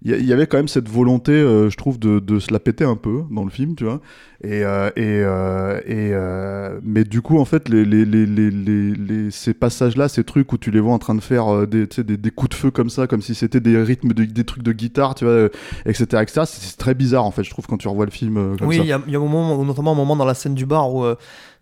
il 0.02 0.10
y, 0.10 0.14
a- 0.14 0.18
il 0.18 0.26
y 0.26 0.32
avait 0.32 0.46
quand 0.46 0.58
même 0.58 0.68
cette 0.68 0.88
volonté, 0.88 1.32
euh, 1.32 1.70
je 1.70 1.76
trouve, 1.76 1.98
de, 1.98 2.18
de 2.18 2.38
se 2.38 2.52
la 2.52 2.60
péter 2.60 2.84
un 2.84 2.96
peu 2.96 3.22
dans 3.30 3.44
le 3.44 3.50
film, 3.50 3.74
tu 3.74 3.84
vois. 3.84 4.00
Et, 4.46 4.62
euh, 4.62 4.90
et, 4.96 5.22
euh, 5.24 5.80
et 5.86 6.10
euh, 6.12 6.78
mais 6.82 7.04
du 7.04 7.22
coup, 7.22 7.38
en 7.38 7.46
fait, 7.46 7.68
les, 7.70 7.84
les, 7.84 8.04
les, 8.04 9.30
ces 9.30 9.54
passages-là, 9.54 10.08
ces 10.08 10.22
trucs 10.22 10.52
où 10.52 10.58
tu 10.58 10.70
les 10.70 10.80
vois 10.80 10.92
en 10.92 10.98
train 10.98 11.14
de 11.14 11.22
faire 11.22 11.48
euh, 11.52 11.66
des, 11.66 11.86
des, 11.86 12.16
des 12.18 12.30
coups 12.30 12.50
de 12.50 12.54
feu 12.54 12.70
comme 12.70 12.90
ça, 12.90 13.06
comme 13.06 13.22
si 13.22 13.34
c'était 13.34 13.60
des 13.60 13.80
rythmes, 13.82 14.12
de, 14.12 14.24
des 14.24 14.44
trucs 14.44 14.62
de 14.62 14.72
guitare, 14.72 15.14
tu 15.14 15.24
vois, 15.24 15.32
euh, 15.34 15.48
etc., 15.86 16.04
etc. 16.22 16.42
C'est 16.44 16.76
très 16.76 16.94
bizarre, 16.94 17.24
en 17.24 17.30
fait, 17.30 17.42
je 17.44 17.50
trouve, 17.50 17.66
quand 17.66 17.78
tu 17.78 17.88
revois 17.88 18.04
le 18.04 18.10
film 18.10 18.56
comme 18.58 18.68
Oui, 18.68 18.76
ça. 18.76 18.82
il 18.82 18.88
y 18.88 18.92
a, 18.92 19.00
il 19.06 19.12
y 19.12 19.16
a 19.16 19.18
un 19.18 19.22
moment, 19.22 19.64
notamment 19.64 19.92
un 19.92 19.96
moment 19.96 20.16
dans 20.16 20.26
la 20.26 20.34
scène 20.34 20.54
du 20.54 20.66
bar 20.66 20.92
où, 20.94 21.04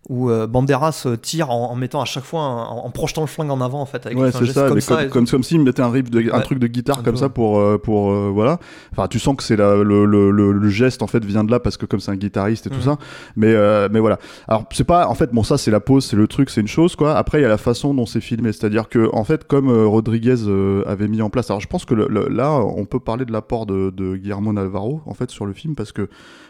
où 0.09 0.29
Banderas 0.49 1.07
tire 1.21 1.49
en, 1.49 1.71
en 1.71 1.75
mettant 1.75 2.01
à 2.01 2.05
chaque 2.05 2.25
fois, 2.25 2.41
un- 2.41 2.63
en, 2.65 2.89
projetant 2.91 3.21
le 3.21 3.27
flingue 3.27 3.51
en 3.51 3.61
avant, 3.61 3.79
en 3.79 3.85
fait, 3.85 4.05
avec 4.05 4.17
Ouais, 4.17 4.35
un 4.35 4.39
geste 4.39 4.51
ça, 4.53 4.67
comme 4.67 4.81
ça. 4.81 4.95
comme, 4.97 5.05
et- 5.05 5.09
comme, 5.09 5.27
comme 5.27 5.43
s'il 5.43 5.61
mettait 5.61 5.81
un 5.81 5.89
riff 5.89 6.09
de, 6.11 6.29
un 6.33 6.41
truc 6.41 6.59
de 6.59 6.67
guitare 6.67 6.99
Un 6.99 7.03
comme 7.03 7.13
peu, 7.13 7.19
ça 7.21 7.29
pour, 7.29 7.79
pour 7.81 8.11
euh, 8.11 8.29
voilà. 8.33 8.59
Enfin, 8.91 9.07
tu 9.07 9.19
sens 9.19 9.37
que 9.37 9.43
c'est 9.43 9.55
le, 9.55 9.83
le, 9.83 10.05
le, 10.31 10.51
le 10.51 10.69
geste 10.69 11.01
en 11.03 11.07
fait 11.07 11.23
vient 11.23 11.45
de 11.45 11.51
là 11.51 11.61
parce 11.61 11.77
que 11.77 11.85
comme 11.85 12.01
c'est 12.01 12.11
un 12.11 12.17
guitariste 12.17 12.67
et 12.67 12.69
tout 12.73 12.81
ça. 12.81 12.97
Mais, 13.35 13.53
euh, 13.53 13.87
mais 13.91 13.99
voilà. 13.99 14.19
Alors, 14.47 14.65
c'est 14.71 14.83
pas, 14.83 15.07
en 15.07 15.15
fait, 15.15 15.31
bon, 15.33 15.43
ça 15.43 15.57
c'est 15.57 15.71
la 15.71 15.79
pause, 15.79 16.05
c'est 16.05 16.15
le 16.15 16.27
truc, 16.27 16.49
c'est 16.49 16.61
une 16.61 16.67
chose 16.67 16.95
quoi. 16.95 17.15
Après, 17.15 17.39
il 17.39 17.41
y 17.43 17.45
a 17.45 17.49
la 17.49 17.57
façon 17.57 17.93
dont 17.93 18.05
c'est 18.05 18.21
filmé. 18.21 18.51
C'est-à-dire 18.51 18.89
que, 18.89 19.09
en 19.13 19.23
fait, 19.23 19.45
comme 19.47 19.69
euh, 19.69 19.85
Rodriguez 19.85 20.35
euh, 20.47 20.83
avait 20.87 21.07
mis 21.07 21.21
en 21.21 21.29
place, 21.29 21.49
alors 21.49 21.59
je 21.61 21.67
pense 21.67 21.85
que 21.85 21.93
le- 21.93 22.07
le- 22.09 22.27
là, 22.29 22.51
on 22.59 22.85
peut 22.85 22.99
parler 22.99 23.25
de 23.25 23.31
l'apport 23.31 23.65
de, 23.65 23.89
de 23.89 24.15
Guillermo 24.15 24.51
Navarro 24.53 25.01
en 25.05 25.13
fait 25.13 25.29
sur 25.31 25.45
le 25.45 25.53
film 25.53 25.75
parce 25.75 25.91
que 25.91 26.09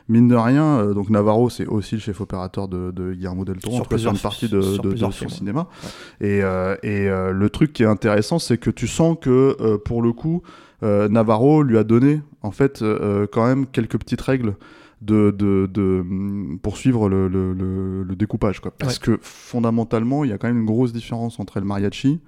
mine 0.09 0.27
de 0.27 0.35
rien, 0.35 0.79
euh, 0.79 0.93
donc 0.93 1.09
Navarro 1.09 1.49
c'est 1.49 1.65
aussi 1.65 1.95
le 1.95 2.01
chef 2.01 2.19
opérateur 2.21 2.67
de, 2.67 2.91
de 2.91 3.13
Guillermo 3.13 3.45
del 3.45 3.57
Toro, 3.57 3.75
Sur 3.75 3.81
en 3.81 3.83
tout 3.85 3.89
cas, 3.89 3.97
sur 3.97 4.11
plusieurs 4.11 4.13
une 4.13 4.19
partie 4.19 4.49
de, 4.49 4.61
sur 4.61 4.81
de- 4.83 4.89
plusieurs 4.89 5.11
son 5.13 5.17
films, 5.19 5.29
ouais. 5.31 5.35
cinéma. 5.37 5.67
Et, 6.21 6.41
euh, 6.43 6.75
et 6.83 7.07
euh, 7.09 7.31
le 7.31 7.49
truc 7.49 7.73
qui 7.73 7.83
est 7.83 7.87
intéressant, 7.87 8.39
c'est 8.39 8.57
que 8.57 8.69
tu 8.69 8.87
sens 8.87 9.17
que 9.21 9.55
euh, 9.59 9.77
pour 9.77 10.01
le 10.01 10.11
coup, 10.13 10.41
euh, 10.83 11.07
Navarro 11.09 11.63
lui 11.63 11.77
a 11.77 11.83
donné 11.83 12.21
en 12.41 12.51
fait 12.51 12.81
euh, 12.81 13.25
quand 13.31 13.45
même 13.45 13.65
quelques 13.67 13.97
petites 13.97 14.21
règles 14.21 14.55
de, 15.05 15.31
de, 15.31 15.69
de 15.71 15.99
hum, 16.01 16.59
pour 16.61 16.77
suivre 16.77 17.09
le, 17.09 17.27
le, 17.27 17.53
le- 17.53 18.03
le 18.03 18.15
découpage 18.15 18.59
quoi. 18.59 18.71
Parce 18.77 18.99
que 18.99 19.19
fondamentalement, 19.21 20.23
il 20.23 20.29
y 20.29 20.33
a 20.33 20.37
quand 20.37 20.47
même 20.47 20.59
une 20.59 20.65
grosse 20.65 20.93
différence 20.93 21.39
entre 21.39 21.57
El 21.57 21.63
Mariachi 21.63 22.19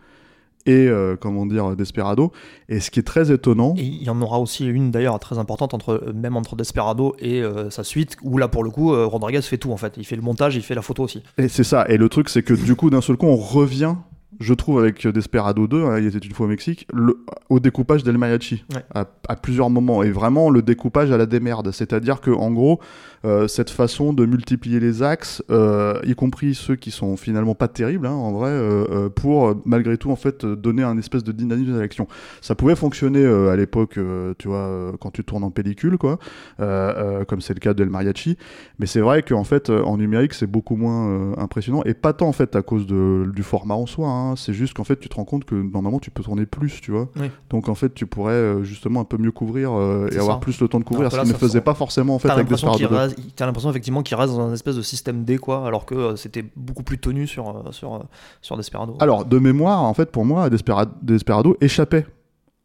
et 0.67 0.87
euh, 0.87 1.15
comment 1.19 1.45
dire 1.45 1.75
Desperado. 1.75 2.31
Et 2.69 2.79
ce 2.79 2.89
qui 2.89 2.99
est 2.99 3.03
très 3.03 3.31
étonnant, 3.31 3.75
Et 3.77 3.83
il 3.83 4.03
y 4.03 4.09
en 4.09 4.19
aura 4.21 4.39
aussi 4.39 4.65
une 4.65 4.89
d'ailleurs 4.91 5.19
très 5.19 5.37
importante 5.37 5.73
entre 5.73 6.11
même 6.15 6.35
entre 6.35 6.55
Desperado 6.55 7.15
et 7.19 7.41
euh, 7.43 7.69
sa 7.69 7.83
suite 7.83 8.17
où 8.23 8.37
là 8.37 8.47
pour 8.47 8.63
le 8.63 8.71
coup 8.71 8.91
euh, 8.93 9.05
Rodriguez 9.05 9.41
fait 9.43 9.57
tout 9.59 9.71
en 9.71 9.77
fait. 9.77 9.93
Il 9.97 10.05
fait 10.05 10.15
le 10.15 10.21
montage, 10.23 10.55
il 10.55 10.63
fait 10.63 10.75
la 10.75 10.81
photo 10.81 11.03
aussi. 11.03 11.21
Et 11.37 11.47
c'est 11.49 11.63
ça. 11.63 11.85
Et 11.89 11.97
le 11.97 12.09
truc, 12.09 12.29
c'est 12.29 12.41
que 12.43 12.53
du 12.55 12.75
coup, 12.75 12.89
d'un 12.89 13.01
seul 13.01 13.15
coup, 13.17 13.27
on 13.27 13.35
revient, 13.35 13.95
je 14.39 14.53
trouve, 14.53 14.79
avec 14.79 15.05
Desperado 15.07 15.67
2, 15.67 15.83
hein, 15.85 15.99
il 15.99 16.07
était 16.07 16.17
une 16.19 16.33
fois 16.33 16.45
au 16.45 16.49
Mexique, 16.49 16.87
le- 16.93 17.17
au 17.49 17.59
découpage 17.59 18.03
d'El 18.03 18.17
Mariachi. 18.17 18.63
Ouais. 18.73 18.81
À, 18.93 19.05
à 19.29 19.35
plusieurs 19.35 19.69
moments. 19.69 20.03
Et 20.03 20.11
vraiment, 20.11 20.49
le 20.49 20.61
découpage 20.61 21.11
à 21.11 21.17
la 21.17 21.25
démerde. 21.25 21.71
C'est-à-dire 21.71 22.21
que, 22.21 22.31
en 22.31 22.51
gros, 22.51 22.79
euh, 23.23 23.47
cette 23.47 23.69
façon 23.69 24.13
de 24.13 24.25
multiplier 24.25 24.79
les 24.79 25.01
axes, 25.03 25.43
euh, 25.49 25.99
y 26.03 26.13
compris 26.15 26.53
ceux 26.55 26.75
qui 26.75 26.91
sont 26.91 27.17
finalement 27.17 27.55
pas 27.55 27.67
terribles, 27.67 28.05
hein, 28.07 28.11
en 28.11 28.31
vrai, 28.33 28.49
euh, 28.49 28.85
euh, 28.91 29.09
pour 29.09 29.47
euh, 29.47 29.53
malgré 29.65 29.97
tout, 29.97 30.11
en 30.11 30.15
fait, 30.15 30.43
euh, 30.43 30.55
donner 30.55 30.83
un 30.83 30.97
espèce 30.97 31.23
de 31.23 31.31
dynamisme 31.31 31.75
à 31.75 31.79
l'action. 31.79 32.07
Ça 32.41 32.55
pouvait 32.55 32.75
fonctionner 32.75 33.23
euh, 33.23 33.49
à 33.51 33.55
l'époque, 33.55 33.97
euh, 33.97 34.33
tu 34.37 34.47
vois, 34.47 34.57
euh, 34.67 34.91
quand 34.99 35.11
tu 35.11 35.23
tournes 35.23 35.43
en 35.43 35.51
pellicule, 35.51 35.97
quoi, 35.97 36.19
euh, 36.59 37.21
euh, 37.21 37.25
comme 37.25 37.41
c'est 37.41 37.53
le 37.53 37.59
cas 37.59 37.73
d'El 37.73 37.89
Mariachi. 37.89 38.37
Mais 38.79 38.85
c'est 38.85 39.01
vrai 39.01 39.23
qu'en 39.23 39.43
fait, 39.43 39.69
euh, 39.69 39.81
en 39.83 39.97
numérique, 39.97 40.33
c'est 40.33 40.47
beaucoup 40.47 40.75
moins 40.75 41.07
euh, 41.09 41.33
impressionnant. 41.37 41.81
Et 41.85 41.93
pas 41.93 42.13
tant, 42.13 42.27
en 42.27 42.31
fait, 42.33 42.55
à 42.55 42.61
cause 42.61 42.85
de, 42.85 43.31
du 43.33 43.43
format 43.43 43.75
en 43.75 43.85
soi. 43.85 44.07
hein. 44.09 44.24
C'est 44.35 44.53
juste 44.53 44.73
qu'en 44.73 44.83
fait, 44.83 44.99
tu 44.99 45.09
te 45.09 45.15
rends 45.15 45.25
compte 45.25 45.45
que 45.45 45.53
normalement, 45.55 45.99
tu 45.99 46.09
peux 46.09 46.23
tourner 46.23 46.45
plus, 46.45 46.81
tu 46.81 46.91
vois. 46.91 47.09
Oui. 47.17 47.29
Donc, 47.49 47.69
en 47.69 47.75
fait, 47.75 47.93
tu 47.93 48.05
pourrais 48.07 48.33
euh, 48.33 48.63
justement 48.63 49.01
un 49.01 49.05
peu 49.05 49.17
mieux 49.17 49.31
couvrir 49.31 49.71
euh, 49.73 50.07
et 50.11 50.17
avoir 50.17 50.39
plus 50.39 50.59
le 50.59 50.67
temps 50.67 50.79
de 50.79 50.83
couvrir, 50.85 51.11
ce 51.11 51.17
là, 51.17 51.23
qu'il 51.23 51.31
ne 51.33 51.37
faisait 51.37 51.61
pas 51.61 51.73
forcément, 51.75 52.15
en 52.15 52.19
fait, 52.19 52.29
avec 52.29 52.47
2. 52.89 52.95
reste- 52.95 53.17
t'as 53.35 53.45
l'impression 53.45 53.69
effectivement 53.69 54.01
qu'il 54.03 54.17
reste 54.17 54.33
dans 54.33 54.41
un 54.49 54.53
espèce 54.53 54.75
de 54.75 54.81
système 54.81 55.23
D 55.23 55.37
quoi, 55.37 55.67
alors 55.67 55.85
que 55.85 55.95
euh, 55.95 56.15
c'était 56.15 56.45
beaucoup 56.55 56.83
plus 56.83 56.97
tenu 56.97 57.27
sur 57.27 57.63
sur 57.71 58.03
sur 58.41 58.57
Desperado. 58.57 58.95
Alors, 58.99 59.25
de 59.25 59.37
mémoire, 59.37 59.83
en 59.83 59.93
fait, 59.93 60.11
pour 60.11 60.25
moi, 60.25 60.49
Despera- 60.49 60.87
Desperado 61.01 61.57
échappait 61.61 62.05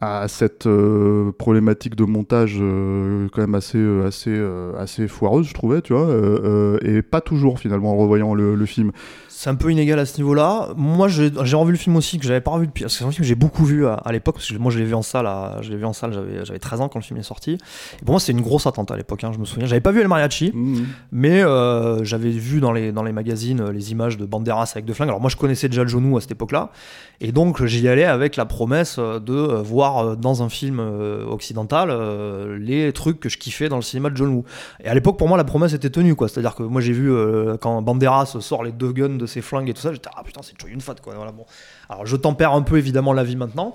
à 0.02 0.28
cette 0.28 0.66
euh, 0.66 1.30
problématique 1.32 1.94
de 1.94 2.04
montage 2.04 2.56
euh, 2.58 3.28
quand 3.34 3.42
même 3.42 3.54
assez 3.54 3.76
euh, 3.76 4.06
assez 4.06 4.34
assez 4.78 5.08
foireuse 5.08 5.46
je 5.46 5.52
trouvais 5.52 5.82
tu 5.82 5.92
vois 5.92 6.08
et 6.82 7.02
pas 7.02 7.20
toujours 7.20 7.58
finalement 7.58 7.92
en 7.92 7.96
revoyant 7.98 8.32
le, 8.32 8.54
le 8.54 8.64
film 8.64 8.92
C'est 9.42 9.48
un 9.48 9.54
peu 9.54 9.72
inégal 9.72 9.98
à 9.98 10.04
ce 10.04 10.18
niveau-là. 10.18 10.68
Moi, 10.76 11.08
j'ai 11.08 11.30
revu 11.56 11.72
le 11.72 11.78
film 11.78 11.96
aussi 11.96 12.18
que 12.18 12.26
j'avais 12.26 12.42
pas 12.42 12.50
revu 12.50 12.66
depuis. 12.66 12.82
parce 12.84 12.92
que 12.92 12.98
C'est 12.98 13.04
un 13.06 13.10
film 13.10 13.22
que 13.22 13.26
j'ai 13.26 13.34
beaucoup 13.34 13.64
vu 13.64 13.86
à, 13.86 13.94
à 13.94 14.12
l'époque 14.12 14.34
parce 14.34 14.52
que 14.52 14.58
moi 14.58 14.70
je 14.70 14.78
l'ai 14.78 14.84
vu 14.84 14.92
en 14.94 15.00
salle. 15.00 15.26
à- 15.26 15.60
je 15.62 15.70
l'ai 15.70 15.78
vu 15.78 15.86
en 15.86 15.94
salle. 15.94 16.12
J'avais 16.12 16.44
j'avais 16.44 16.58
13 16.58 16.82
ans 16.82 16.90
quand 16.90 16.98
le 16.98 17.04
film 17.04 17.18
est 17.18 17.22
sorti. 17.22 17.52
Et 17.52 18.04
pour 18.04 18.10
moi, 18.12 18.20
c'est 18.20 18.32
une 18.32 18.42
grosse 18.42 18.66
attente 18.66 18.90
à 18.90 18.98
l'époque. 18.98 19.24
hein, 19.24 19.30
je 19.32 19.38
me 19.38 19.46
souviens. 19.46 19.64
J'avais 19.66 19.80
pas 19.80 19.92
vu 19.92 20.00
El 20.02 20.08
Mariachi, 20.08 20.52
Mhm. 20.54 20.86
mais 21.12 21.42
euh, 21.42 22.04
j'avais 22.04 22.28
vu 22.28 22.60
dans 22.60 22.70
les 22.72 22.92
dans 22.92 23.02
les 23.02 23.12
magazines 23.12 23.62
euh, 23.62 23.72
les 23.72 23.92
images 23.92 24.18
de 24.18 24.26
Banderas 24.26 24.72
avec 24.74 24.84
deux 24.84 24.92
flingues. 24.92 25.08
Alors 25.08 25.22
moi, 25.22 25.30
je 25.30 25.36
connaissais 25.36 25.70
déjà 25.70 25.86
John 25.86 26.04
Woo 26.04 26.18
à 26.18 26.20
cette 26.20 26.32
époque-là, 26.32 26.68
et 27.22 27.32
donc 27.32 27.64
j'y 27.64 27.88
allais 27.88 28.04
avec 28.04 28.36
la 28.36 28.44
promesse 28.44 28.96
euh, 28.98 29.20
de 29.20 29.32
voir 29.32 30.18
dans 30.18 30.42
un 30.42 30.50
film 30.50 30.80
occidental 31.30 31.90
les 32.58 32.92
trucs 32.92 33.20
que 33.20 33.28
je 33.30 33.38
kiffais 33.38 33.68
dans 33.70 33.76
le 33.76 33.82
cinéma 33.82 34.10
de 34.10 34.16
John 34.16 34.28
Woo. 34.34 34.44
Et 34.84 34.88
à 34.88 34.94
l'époque, 34.94 35.18
pour 35.18 35.28
moi, 35.28 35.38
la 35.38 35.44
promesse 35.44 35.72
était 35.72 35.90
tenue, 35.90 36.14
quoi. 36.14 36.28
C'est-à-dire 36.28 36.54
que 36.54 36.62
moi, 36.62 36.80
j'ai 36.82 36.92
vu 36.92 37.10
euh, 37.10 37.56
quand 37.58 37.80
Banderas 37.82 38.36
sort 38.40 38.64
les 38.64 38.72
deux 38.72 38.92
guns 38.92 39.16
de 39.16 39.26
ses 39.30 39.42
flingues 39.42 39.68
et 39.68 39.74
tout 39.74 39.80
ça, 39.80 39.92
j'étais 39.92 40.10
ah 40.14 40.22
putain, 40.22 40.40
c'est 40.42 40.60
une 40.68 40.80
fat, 40.80 40.96
quoi. 40.96 41.14
Voilà, 41.14 41.32
bon. 41.32 41.46
Alors, 41.88 42.06
je 42.06 42.16
tempère 42.16 42.52
un 42.52 42.62
peu 42.62 42.78
évidemment 42.78 43.12
la 43.12 43.24
vie 43.24 43.36
maintenant. 43.36 43.74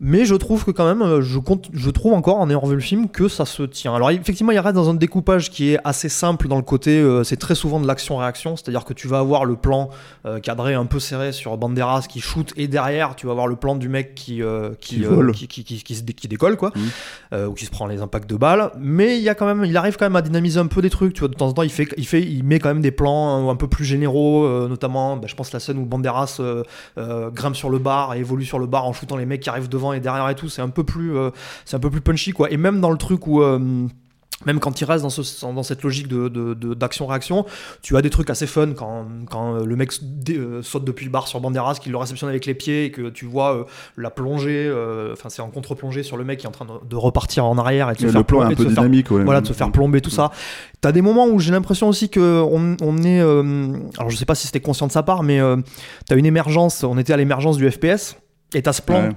Mais 0.00 0.24
je 0.24 0.36
trouve 0.36 0.64
que 0.64 0.70
quand 0.70 0.86
même, 0.86 1.02
euh, 1.02 1.20
je, 1.22 1.38
compte, 1.40 1.68
je 1.72 1.90
trouve 1.90 2.12
encore 2.12 2.38
en 2.38 2.48
ayant 2.48 2.60
revu 2.60 2.76
le 2.76 2.80
film 2.80 3.08
que 3.08 3.26
ça 3.26 3.44
se 3.44 3.64
tient. 3.64 3.94
Alors 3.94 4.10
effectivement, 4.10 4.52
il 4.52 4.58
reste 4.60 4.76
dans 4.76 4.88
un 4.88 4.94
découpage 4.94 5.50
qui 5.50 5.72
est 5.72 5.78
assez 5.82 6.08
simple 6.08 6.46
dans 6.46 6.56
le 6.56 6.62
côté, 6.62 7.00
euh, 7.00 7.24
c'est 7.24 7.36
très 7.36 7.56
souvent 7.56 7.80
de 7.80 7.86
l'action-réaction, 7.86 8.56
c'est-à-dire 8.56 8.84
que 8.84 8.92
tu 8.94 9.08
vas 9.08 9.18
avoir 9.18 9.44
le 9.44 9.56
plan 9.56 9.90
euh, 10.24 10.38
cadré 10.38 10.74
un 10.74 10.86
peu 10.86 11.00
serré 11.00 11.32
sur 11.32 11.56
Banderas 11.56 12.06
qui 12.08 12.20
shoot 12.20 12.52
et 12.56 12.68
derrière 12.68 13.16
tu 13.16 13.26
vas 13.26 13.32
avoir 13.32 13.48
le 13.48 13.56
plan 13.56 13.74
du 13.74 13.88
mec 13.88 14.14
qui 14.14 14.40
euh, 14.40 14.70
qui, 14.80 15.00
Qui 15.32 15.46
qui, 15.48 15.48
qui, 15.48 15.64
qui- 15.64 15.82
qui 15.82 15.94
se 15.96 16.02
dé- 16.02 16.12
qui 16.12 16.28
décolle 16.28 16.56
quoi, 16.56 16.70
euh, 17.32 17.46
ou 17.46 17.54
qui 17.54 17.64
se 17.64 17.70
prend 17.72 17.86
les 17.86 18.00
impacts 18.00 18.30
de 18.30 18.36
balles. 18.36 18.70
Mais 18.78 19.18
il 19.18 19.24
y 19.24 19.28
a 19.28 19.34
quand 19.34 19.46
même, 19.46 19.64
il 19.64 19.76
arrive 19.76 19.96
quand 19.96 20.06
même 20.06 20.14
à 20.16 20.22
dynamiser 20.22 20.60
un 20.60 20.66
peu 20.68 20.80
des 20.80 20.90
trucs. 20.90 21.12
Tu 21.14 21.20
vois, 21.20 21.28
de 21.28 21.34
temps 21.34 21.48
en 21.48 21.52
temps, 21.52 21.62
il 21.62 21.70
fait, 21.70 21.88
il 21.96 22.06
fait, 22.06 22.22
il 22.22 22.44
met 22.44 22.60
quand 22.60 22.68
même 22.68 22.82
des 22.82 22.92
plans 22.92 23.50
un 23.50 23.56
peu 23.56 23.66
plus 23.66 23.84
généraux, 23.84 24.46
notamment, 24.68 25.16
bah, 25.16 25.26
je 25.26 25.34
pense 25.34 25.52
la 25.52 25.58
scène 25.60 25.78
où 25.78 25.84
Banderas 25.86 26.40
grimpe 26.96 27.56
sur 27.56 27.70
le 27.70 27.78
bar 27.78 28.14
et 28.14 28.20
évolue 28.20 28.44
sur 28.44 28.60
le 28.60 28.66
bar 28.66 28.84
en 28.86 28.92
shootant 28.92 29.16
les 29.16 29.26
mecs 29.26 29.40
qui 29.40 29.50
arrivent 29.50 29.68
devant 29.68 29.87
et 29.92 30.00
derrière 30.00 30.28
et 30.28 30.34
tout. 30.34 30.48
C'est 30.48 30.62
un 30.62 30.68
peu 30.68 30.84
plus, 30.84 31.16
euh, 31.16 31.30
c'est 31.64 31.76
un 31.76 31.80
peu 31.80 31.90
plus 31.90 32.00
punchy 32.00 32.32
quoi. 32.32 32.50
Et 32.50 32.56
même 32.56 32.80
dans 32.80 32.90
le 32.90 32.98
truc 32.98 33.26
où 33.26 33.42
euh, 33.42 33.86
même 34.46 34.60
quand 34.60 34.80
il 34.80 34.84
reste 34.84 35.02
dans, 35.02 35.10
ce, 35.10 35.46
dans 35.46 35.62
cette 35.62 35.82
logique 35.82 36.06
de, 36.06 36.54
d'action-réaction, 36.74 37.44
tu 37.82 37.96
as 37.96 38.02
des 38.02 38.10
trucs 38.10 38.30
assez 38.30 38.46
fun 38.46 38.72
quand, 38.72 39.06
quand 39.28 39.56
euh, 39.56 39.64
le 39.64 39.74
mec 39.74 39.92
saute 40.62 40.84
depuis 40.84 41.04
le 41.04 41.10
bar 41.10 41.26
sur 41.26 41.40
Banderas, 41.40 41.78
qu'il 41.80 41.90
le 41.90 41.98
réceptionne 41.98 42.28
avec 42.28 42.46
les 42.46 42.54
pieds 42.54 42.84
et 42.84 42.90
que 42.92 43.08
tu 43.08 43.24
vois 43.24 43.56
euh, 43.56 43.64
la 43.96 44.10
plongée, 44.10 44.66
euh, 44.68 45.12
enfin 45.12 45.28
c'est 45.28 45.42
en 45.42 45.50
contre-plongée 45.50 46.04
sur 46.04 46.16
le 46.16 46.24
mec 46.24 46.38
qui 46.38 46.46
est 46.46 46.48
en 46.48 46.52
train 46.52 46.66
de, 46.66 46.88
de 46.88 46.96
repartir 46.96 47.46
en 47.46 47.58
arrière 47.58 47.90
et 47.90 47.94
de 47.94 47.98
se 47.98 48.06
le 48.06 48.12
faire 48.12 48.24
plan 48.24 48.48
est 48.48 48.54
plomber, 48.54 48.54
un 48.54 48.56
peu 48.56 48.74
faire 48.74 48.82
dynamique 48.84 49.10
ouais. 49.10 49.24
voilà, 49.24 49.40
de 49.40 49.46
se 49.46 49.52
faire 49.52 49.72
plomber, 49.72 50.00
tout 50.00 50.10
ça. 50.10 50.30
T'as 50.80 50.92
des 50.92 51.02
moments 51.02 51.26
où 51.26 51.40
j'ai 51.40 51.50
l'impression 51.50 51.88
aussi 51.88 52.08
que 52.08 52.40
on, 52.40 52.76
on 52.80 52.98
est. 52.98 53.20
euh, 53.20 53.72
alors, 53.98 54.10
je 54.10 54.16
sais 54.16 54.24
pas 54.24 54.36
si 54.36 54.46
c'était 54.46 54.60
conscient 54.60 54.86
de 54.86 54.92
sa 54.92 55.02
part, 55.02 55.24
mais 55.24 55.40
t'as 56.06 56.16
une 56.16 56.26
émergence. 56.26 56.84
On 56.84 56.96
était 56.98 57.12
à 57.12 57.16
l'émergence 57.16 57.56
du 57.56 57.68
FPS. 57.68 58.16
Et 58.54 58.62
t'as 58.62 58.72
ce 58.72 58.80
plan. 58.80 59.08
Ouais. 59.08 59.12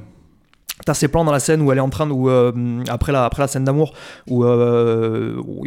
T'as 0.85 0.93
ces 0.93 1.07
plans 1.07 1.23
dans 1.23 1.31
la 1.31 1.39
scène 1.39 1.61
où 1.61 1.71
elle 1.71 1.77
est 1.77 1.81
en 1.81 1.89
train 1.89 2.07
de. 2.07 2.11
où, 2.11 2.29
euh, 2.29 2.51
après, 2.89 3.11
la, 3.11 3.25
après 3.25 3.43
la 3.43 3.47
scène 3.47 3.63
d'amour, 3.63 3.93
où, 4.27 4.43
euh, 4.43 5.35
où, 5.45 5.63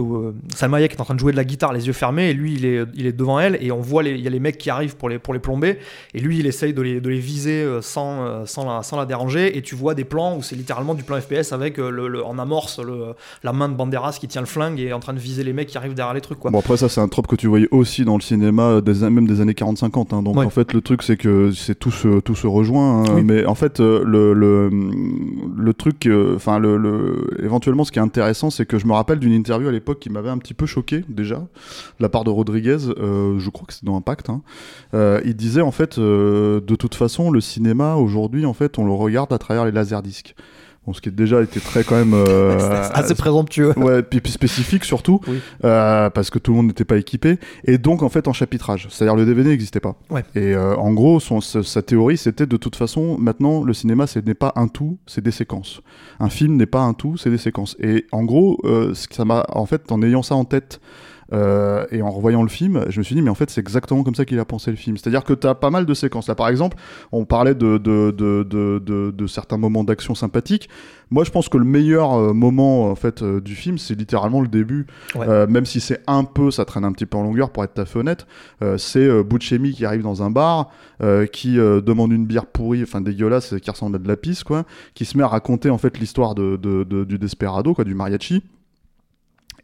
où, 0.00 0.16
euh, 0.16 0.34
Salma 0.54 0.78
Hayek 0.78 0.92
est 0.92 1.00
en 1.00 1.04
train 1.04 1.14
de 1.14 1.20
jouer 1.20 1.32
de 1.32 1.36
la 1.36 1.44
guitare, 1.44 1.72
les 1.72 1.86
yeux 1.86 1.92
fermés, 1.92 2.30
et 2.30 2.34
lui, 2.34 2.54
il 2.54 2.64
est, 2.64 2.84
il 2.94 3.06
est 3.06 3.12
devant 3.12 3.38
elle, 3.40 3.58
et 3.60 3.70
on 3.72 3.80
voit, 3.80 4.02
les- 4.02 4.12
il 4.12 4.20
y 4.20 4.26
a 4.26 4.30
les 4.30 4.40
mecs 4.40 4.58
qui 4.58 4.70
arrivent 4.70 4.96
pour 4.96 5.08
les, 5.08 5.18
pour 5.18 5.34
les 5.34 5.40
plomber, 5.40 5.78
et 6.14 6.20
lui, 6.20 6.38
il 6.38 6.46
essaye 6.46 6.72
de 6.72 6.82
les, 6.82 7.00
de 7.00 7.08
les 7.08 7.18
viser 7.18 7.62
euh, 7.62 7.82
sans, 7.82 8.46
sans, 8.46 8.64
la, 8.64 8.82
sans 8.82 8.96
la 8.96 9.06
déranger, 9.06 9.56
et 9.56 9.62
tu 9.62 9.74
vois 9.74 9.94
des 9.94 10.04
plans 10.04 10.36
où 10.36 10.42
c'est 10.42 10.56
littéralement 10.56 10.94
du 10.94 11.02
plan 11.02 11.20
FPS 11.20 11.52
avec 11.52 11.76
le, 11.78 12.08
le- 12.08 12.24
en 12.24 12.38
amorce 12.38 12.78
le, 12.78 13.14
la 13.42 13.52
main 13.52 13.68
de 13.68 13.74
Banderas 13.74 14.16
qui 14.20 14.28
tient 14.28 14.40
le 14.40 14.46
flingue 14.46 14.80
et 14.80 14.84
est 14.86 14.92
en 14.92 15.00
train 15.00 15.12
de 15.12 15.18
viser 15.18 15.44
les 15.44 15.52
mecs 15.52 15.68
qui 15.68 15.76
arrivent 15.78 15.94
derrière 15.94 16.14
les 16.14 16.20
trucs, 16.20 16.38
quoi. 16.38 16.50
Bon 16.50 16.58
après 16.60 16.76
ça 16.76 16.88
c'est 16.88 17.00
un 17.00 17.08
trope 17.08 17.26
que 17.26 17.36
tu 17.36 17.46
voyais 17.46 17.68
aussi 17.70 18.04
dans 18.04 18.16
le 18.16 18.22
cinéma 18.22 18.80
des, 18.80 19.08
même 19.10 19.26
des 19.26 19.40
années 19.40 19.52
40-50 19.52 20.14
hein. 20.14 20.22
donc 20.22 20.36
Ouais. 20.36 20.44
en 20.46 20.50
fait 20.50 20.72
le 20.72 20.80
truc 20.80 21.02
c'est 21.02 21.16
que 21.16 21.50
c'est 21.52 21.74
tout 21.78 21.90
se, 21.90 22.20
tout 22.20 22.34
se 22.34 22.46
rejoint 22.46 23.02
hein. 23.02 23.04
Oui. 23.14 23.22
mais 23.24 23.44
en 23.46 23.54
fait 23.54 23.80
le, 23.80 24.02
le, 24.04 24.32
le, 24.70 25.74
truc, 25.74 26.06
euh, 26.06 26.36
enfin, 26.36 26.58
le, 26.58 26.76
le, 26.76 27.28
éventuellement, 27.42 27.84
ce 27.84 27.92
qui 27.92 27.98
est 27.98 28.02
intéressant, 28.02 28.50
c'est 28.50 28.66
que 28.66 28.78
je 28.78 28.86
me 28.86 28.92
rappelle 28.92 29.18
d'une 29.18 29.32
interview 29.32 29.68
à 29.68 29.72
l'époque 29.72 30.00
qui 30.00 30.10
m'avait 30.10 30.30
un 30.30 30.38
petit 30.38 30.54
peu 30.54 30.66
choqué, 30.66 31.04
déjà, 31.08 31.36
de 31.36 31.46
la 32.00 32.08
part 32.08 32.24
de 32.24 32.30
Rodriguez, 32.30 32.78
euh, 32.98 33.38
je 33.38 33.50
crois 33.50 33.66
que 33.66 33.72
c'est 33.72 33.84
dans 33.84 33.96
Impact. 33.96 34.30
Hein. 34.30 34.42
Euh, 34.94 35.20
il 35.24 35.34
disait, 35.34 35.62
en 35.62 35.70
fait, 35.70 35.98
de 35.98 36.76
toute 36.76 36.94
façon, 36.94 37.30
le 37.30 37.40
cinéma, 37.40 37.96
aujourd'hui, 37.96 38.46
en 38.46 38.54
fait, 38.54 38.78
on 38.78 38.84
le 38.84 38.92
regarde 38.92 39.32
à 39.32 39.38
travers 39.38 39.64
les 39.64 39.72
laserdiscs. 39.72 40.34
Bon, 40.86 40.92
ce 40.92 41.00
qui 41.00 41.08
a 41.08 41.12
déjà 41.12 41.40
été 41.40 41.60
très 41.60 41.82
quand 41.82 41.96
même 41.96 42.12
euh, 42.12 42.58
assez 42.94 43.14
présomptueux. 43.14 43.72
Ouais, 43.78 44.02
puis 44.02 44.20
puis 44.20 44.30
spécifique 44.30 44.84
surtout, 44.84 45.20
Oui. 45.26 45.40
euh, 45.64 46.10
parce 46.10 46.28
que 46.28 46.38
tout 46.38 46.50
le 46.50 46.58
monde 46.58 46.66
n'était 46.66 46.84
pas 46.84 46.98
équipé, 46.98 47.38
et 47.64 47.78
donc 47.78 48.02
en 48.02 48.10
fait 48.10 48.28
en 48.28 48.34
chapitrage, 48.34 48.88
c'est-à-dire 48.90 49.16
le 49.16 49.24
DVD 49.24 49.48
n'existait 49.50 49.80
pas. 49.80 49.96
Ouais. 50.10 50.24
Et 50.34 50.54
euh, 50.54 50.76
en 50.76 50.92
gros, 50.92 51.20
son, 51.20 51.40
sa, 51.40 51.80
théorie, 51.82 52.18
c'était 52.18 52.46
de 52.46 52.56
toute 52.58 52.76
façon, 52.76 53.16
maintenant 53.18 53.64
le 53.64 53.72
cinéma, 53.72 54.06
ce 54.06 54.18
n'est 54.18 54.34
pas 54.34 54.52
un 54.56 54.68
tout, 54.68 54.98
c'est 55.06 55.22
des 55.22 55.30
séquences. 55.30 55.80
Un 56.20 56.28
film 56.28 56.56
n'est 56.56 56.66
pas 56.66 56.80
un 56.80 56.92
tout, 56.92 57.16
c'est 57.16 57.30
des 57.30 57.38
séquences. 57.38 57.76
Et 57.80 58.06
en 58.12 58.24
gros, 58.24 58.60
euh, 58.64 58.92
ce 58.94 59.08
que 59.08 59.14
ça 59.14 59.24
m'a, 59.24 59.44
en 59.48 59.64
fait, 59.66 59.90
en 59.90 60.02
ayant 60.02 60.22
ça 60.22 60.34
en 60.34 60.44
tête. 60.44 60.80
Euh, 61.32 61.86
et 61.90 62.02
en 62.02 62.10
revoyant 62.10 62.42
le 62.42 62.48
film, 62.48 62.84
je 62.88 62.98
me 62.98 63.02
suis 63.04 63.14
dit, 63.14 63.22
mais 63.22 63.30
en 63.30 63.34
fait, 63.34 63.50
c'est 63.50 63.60
exactement 63.60 64.02
comme 64.02 64.14
ça 64.14 64.24
qu'il 64.24 64.38
a 64.38 64.44
pensé 64.44 64.70
le 64.70 64.76
film. 64.76 64.96
C'est-à-dire 64.96 65.24
que 65.24 65.32
tu 65.32 65.46
as 65.46 65.54
pas 65.54 65.70
mal 65.70 65.86
de 65.86 65.94
séquences. 65.94 66.28
Là, 66.28 66.34
par 66.34 66.48
exemple, 66.48 66.76
on 67.12 67.24
parlait 67.24 67.54
de, 67.54 67.78
de, 67.78 68.10
de, 68.10 68.42
de, 68.42 68.78
de, 68.84 69.10
de 69.10 69.26
certains 69.26 69.56
moments 69.56 69.84
d'action 69.84 70.14
sympathiques. 70.14 70.68
Moi, 71.10 71.24
je 71.24 71.30
pense 71.30 71.48
que 71.48 71.58
le 71.58 71.64
meilleur 71.64 72.14
euh, 72.14 72.32
moment 72.32 72.90
en 72.90 72.94
fait 72.94 73.22
euh, 73.22 73.40
du 73.40 73.54
film, 73.54 73.78
c'est 73.78 73.94
littéralement 73.94 74.40
le 74.40 74.48
début. 74.48 74.86
Ouais. 75.14 75.26
Euh, 75.28 75.46
même 75.46 75.66
si 75.66 75.80
c'est 75.80 76.00
un 76.06 76.24
peu, 76.24 76.50
ça 76.50 76.64
traîne 76.64 76.84
un 76.84 76.92
petit 76.92 77.06
peu 77.06 77.16
en 77.18 77.22
longueur 77.22 77.50
pour 77.50 77.62
être 77.64 77.84
honnête. 77.96 78.26
Euh, 78.62 78.78
c'est 78.78 79.22
Buscemi 79.22 79.72
qui 79.72 79.84
arrive 79.84 80.02
dans 80.02 80.22
un 80.22 80.30
bar, 80.30 80.70
qui 81.32 81.56
demande 81.56 82.12
une 82.12 82.24
bière 82.26 82.46
pourrie, 82.46 82.82
enfin 82.82 83.00
dégueulasse, 83.00 83.54
qui 83.60 83.70
ressemble 83.70 83.96
à 83.96 83.98
de 83.98 84.08
la 84.08 84.16
pisse, 84.16 84.42
quoi, 84.42 84.64
qui 84.94 85.04
se 85.04 85.16
met 85.18 85.22
à 85.22 85.28
raconter 85.28 85.68
en 85.70 85.78
fait 85.78 85.98
l'histoire 85.98 86.34
de, 86.34 86.56
de, 86.56 86.84
de- 86.84 87.04
du 87.04 87.18
desperado, 87.18 87.74
quoi, 87.74 87.84
du 87.84 87.94
mariachi. 87.94 88.42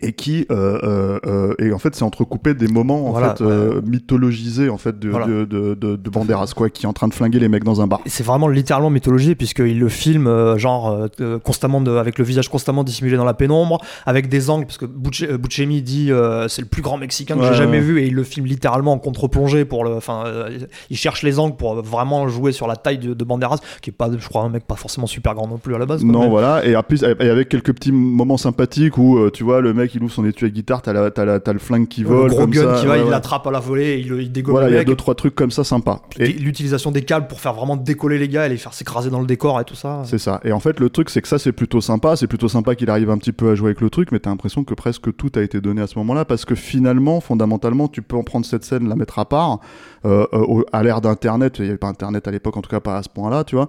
Et 0.02 0.12
qui 0.14 0.46
euh, 0.50 0.78
euh, 0.82 1.18
euh, 1.26 1.54
et 1.58 1.72
en 1.72 1.78
fait 1.78 1.94
c'est 1.94 2.04
entrecoupé 2.04 2.54
des 2.54 2.68
moments 2.68 3.08
en 3.08 3.12
Voilà, 3.12 3.34
fait 3.36 3.44
euh, 3.44 3.82
mythologisés 3.84 4.70
en 4.70 4.78
fait 4.78 4.98
de, 4.98 5.10
Voilà. 5.10 5.26
de, 5.26 5.44
de, 5.44 5.74
de, 5.74 5.96
de 5.96 6.10
Banderas 6.10 6.52
quoi 6.56 6.70
qui 6.70 6.86
est 6.86 6.88
en 6.88 6.92
train 6.94 7.06
de 7.08 7.12
flinguer 7.14 7.38
les 7.38 7.48
mecs 7.48 7.64
dans 7.64 7.80
un 7.82 7.86
bar. 7.86 8.00
C'est 8.06 8.24
vraiment 8.24 8.48
littéralement 8.48 8.88
mythologie 8.90 9.34
puisqu'il 9.34 9.78
le 9.78 9.88
filme 9.90 10.26
euh, 10.26 10.56
genre 10.56 11.06
constamment 11.44 11.80
de- 11.80 11.90
avec 11.96 12.18
le 12.18 12.24
visage 12.24 12.48
constamment 12.48 12.82
dissimulé 12.82 13.16
dans 13.18 13.24
la 13.24 13.34
pénombre, 13.34 13.78
avec 14.06 14.28
des 14.28 14.48
angles 14.50 14.64
parce 14.66 14.78
que 14.78 14.86
euh, 14.86 15.36
Buscemi 15.38 15.82
dit 15.82 16.10
euh, 16.10 16.48
c'est 16.48 16.62
le 16.62 16.68
plus 16.68 16.82
grand 16.82 16.96
mexicain 16.96 17.34
que 17.36 17.40
Ouais, 17.40 17.48
j'ai 17.48 17.54
jamais 17.54 17.72
ouais. 17.78 17.80
vu 17.84 18.00
et 18.00 18.06
il 18.06 18.14
le 18.14 18.22
filme 18.24 18.46
littéralement 18.46 18.92
en 18.92 18.98
contre-plongée 18.98 19.64
pour 19.64 19.84
le 19.84 19.94
enfin 19.96 20.24
euh, 20.26 20.58
il 20.88 20.96
cherche 20.96 21.22
les 21.22 21.38
angles 21.38 21.56
pour 21.56 21.74
vraiment 21.82 22.26
jouer 22.28 22.52
sur 22.52 22.66
la 22.66 22.76
taille 22.76 22.98
de, 22.98 23.12
de 23.14 23.24
Banderas 23.24 23.58
qui 23.82 23.90
est 23.90 23.92
pas 23.92 24.08
je 24.16 24.28
crois 24.28 24.42
un 24.42 24.48
mec 24.48 24.64
pas 24.66 24.76
forcément 24.76 25.06
super 25.06 25.34
grand 25.34 25.46
non 25.46 25.58
plus 25.58 25.74
à 25.74 25.78
la 25.78 25.86
base 25.86 26.02
quoi, 26.02 26.10
Non, 26.10 26.20
mais- 26.22 26.28
voilà, 26.28 26.64
et 26.64 26.74
en 26.74 26.82
plus, 26.82 27.02
et 27.02 27.28
avec 27.28 27.48
quelques 27.48 27.74
petits 27.74 27.92
moments 27.92 28.36
sympathiques 28.38 28.96
où 28.98 29.30
tu 29.30 29.44
vois 29.44 29.60
le 29.60 29.74
mec 29.74 29.89
il 29.94 30.02
ouvre 30.02 30.12
son 30.12 30.24
étui 30.26 30.46
à 30.46 30.48
guitare, 30.50 30.82
t'as, 30.82 30.92
la, 30.92 31.10
t'as, 31.10 31.24
la- 31.24 31.40
t'as 31.40 31.52
le 31.52 31.58
flingue 31.58 31.88
qui 31.88 32.02
le 32.02 32.08
vole, 32.08 32.30
gros 32.30 32.40
comme 32.40 32.50
gun 32.50 32.74
ça, 32.74 32.80
qui 32.80 32.86
va 32.86 32.92
ouais, 32.94 33.02
il 33.04 33.10
l'attrape 33.10 33.46
à 33.46 33.50
la 33.50 33.60
volée 33.60 33.98
il, 33.98 34.12
il 34.20 34.32
dégomme 34.32 34.52
Voilà, 34.52 34.68
le 34.68 34.74
il 34.74 34.76
y 34.76 34.80
a 34.80 34.84
deux 34.84 34.96
trois 34.96 35.14
trucs 35.14 35.34
comme 35.34 35.50
ça 35.50 35.64
sympas. 35.64 36.02
Et 36.18 36.28
l'utilisation 36.28 36.90
des 36.90 37.02
câbles 37.02 37.26
pour 37.26 37.40
faire 37.40 37.54
vraiment 37.54 37.76
décoller 37.76 38.18
les 38.18 38.28
gars 38.28 38.46
et 38.46 38.48
les 38.48 38.56
faire 38.56 38.74
s'écraser 38.74 39.10
dans 39.10 39.20
le 39.20 39.26
décor 39.26 39.60
et 39.60 39.64
tout 39.64 39.74
ça 39.74 40.02
c'est 40.04 40.18
ça. 40.18 40.40
Et 40.44 40.52
en 40.52 40.60
fait, 40.60 40.80
le 40.80 40.90
truc, 40.90 41.10
c'est 41.10 41.20
que 41.22 41.28
ça, 41.28 41.38
c'est 41.38 41.52
plutôt 41.52 41.80
sympa. 41.80 42.16
C'est 42.16 42.26
plutôt 42.26 42.48
sympa 42.48 42.74
qu'il 42.74 42.90
arrive 42.90 43.10
un 43.10 43.18
petit 43.18 43.32
peu 43.32 43.50
à 43.50 43.54
jouer 43.54 43.68
avec 43.68 43.80
le 43.80 43.90
truc, 43.90 44.12
mais 44.12 44.18
t'as 44.18 44.30
l'impression 44.30 44.64
que 44.64 44.74
presque 44.74 45.14
tout 45.16 45.30
a 45.36 45.40
été 45.42 45.60
donné 45.60 45.82
à 45.82 45.86
ce 45.86 45.98
moment-là, 45.98 46.24
parce 46.24 46.44
que 46.44 46.54
finalement, 46.54 47.20
fondamentalement, 47.20 47.88
tu 47.88 48.02
peux 48.02 48.16
en 48.16 48.22
prendre 48.22 48.46
cette 48.46 48.64
scène, 48.64 48.88
la 48.88 48.96
mettre 48.96 49.18
à 49.18 49.24
part, 49.28 49.60
euh, 50.04 50.26
euh, 50.32 50.38
au- 50.38 50.64
à 50.72 50.82
l'ère 50.82 51.00
d'Internet. 51.00 51.56
Il 51.58 51.66
y 51.66 51.68
avait 51.68 51.78
pas 51.78 51.88
Internet 51.88 52.26
à 52.28 52.30
l'époque, 52.30 52.56
en 52.56 52.62
tout 52.62 52.70
cas 52.70 52.80
pas 52.80 52.96
à 52.98 53.02
ce 53.02 53.08
point-là, 53.08 53.44
tu 53.44 53.56
vois. 53.56 53.68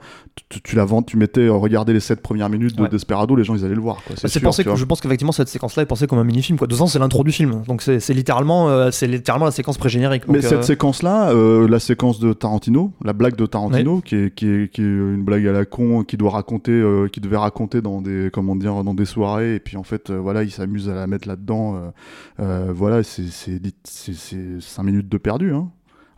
Tu, 0.50 0.62
tu 0.62 0.76
la 0.76 0.86
vends, 0.86 1.02
tu 1.04 1.18
mettais, 1.18 1.42
euh, 1.42 1.54
regardez 1.54 1.94
les 1.94 2.00
sept 2.00 2.22
premières 2.22 2.50
minutes 2.50 2.76
de 2.76 2.84
Ouais. 2.84 2.90
Desperado, 2.90 3.36
les 3.36 3.44
gens, 3.44 3.56
ils 3.56 3.66
allaient 3.66 3.76
le 3.76 3.82
voir. 3.82 3.98
Quoi. 4.06 4.16
C'est 4.18 4.28
sûr, 4.28 4.42
pensé 4.42 4.62
tu 4.64 4.66
que 4.66 4.70
vois. 4.70 4.80
je 4.80 4.86
pense 4.86 5.02
qu'effectivement 5.02 5.32
cette 5.32 5.48
séquence-là 5.50 5.84
est 5.84 5.86
pensée 5.86 6.08
comme 6.08 6.20
un 6.20 6.24
mini-film. 6.24 6.58
Quoi. 6.58 6.68
De 6.68 6.72
toute 6.72 6.78
façon, 6.80 6.88
c'est 6.92 7.00
l'intro 7.00 7.24
du 7.24 7.32
film, 7.32 7.64
donc 7.68 7.82
c'est 7.82 8.00
c'est 8.00 8.14
littéralement, 8.14 8.70
euh, 8.70 8.92
c'est 8.92 9.08
littéralement 9.08 9.46
la 9.46 9.52
séquence 9.52 9.78
pré-générique. 9.78 10.28
Mais 10.28 10.42
cette 10.42 10.64
séquence-là, 10.64 11.34
la 11.34 11.80
séquence 11.80 12.20
de 12.20 12.34
Tarantino, 12.34 12.92
la 13.04 13.14
blague 13.14 13.36
de 13.36 13.46
Tarantino, 13.46 14.02
qui, 14.02 14.16
est, 14.16 14.34
qui, 14.36 14.48
est, 14.48 14.72
qui 14.74 14.82
est 14.82 14.86
une 14.86 15.24
blague 15.24 15.46
à 15.48 15.52
la 15.52 15.66
con, 15.66 16.04
qui 16.04 16.18
doit 16.18 16.32
raconter, 16.32 16.82
qui 17.12 17.20
devait 17.20 17.38
raconter 17.38 17.82
dans 17.82 18.02
des, 18.02 18.30
comment 18.32 18.56
dire, 18.56 18.84
dans 18.84 18.94
des 18.94 19.06
soirées, 19.06 19.56
et 19.56 19.60
puis 19.60 19.78
en 19.78 19.84
fait, 19.84 20.12
voilà, 20.12 20.44
il 20.44 20.52
s'amuse 20.52 20.90
à 20.90 20.96
la 20.96 21.08
mettre 21.08 21.28
là-dedans. 21.28 21.92
voilà, 22.38 23.04
c'est 23.04 23.28
c'est 23.30 23.52
lit- 23.64 23.76
c'est- 23.84 24.14
c'est 24.14 24.60
cinq 24.62 24.84
minutes 24.84 25.10
de 25.10 25.18
perdu. 25.18 25.54
Hein. 25.54 25.70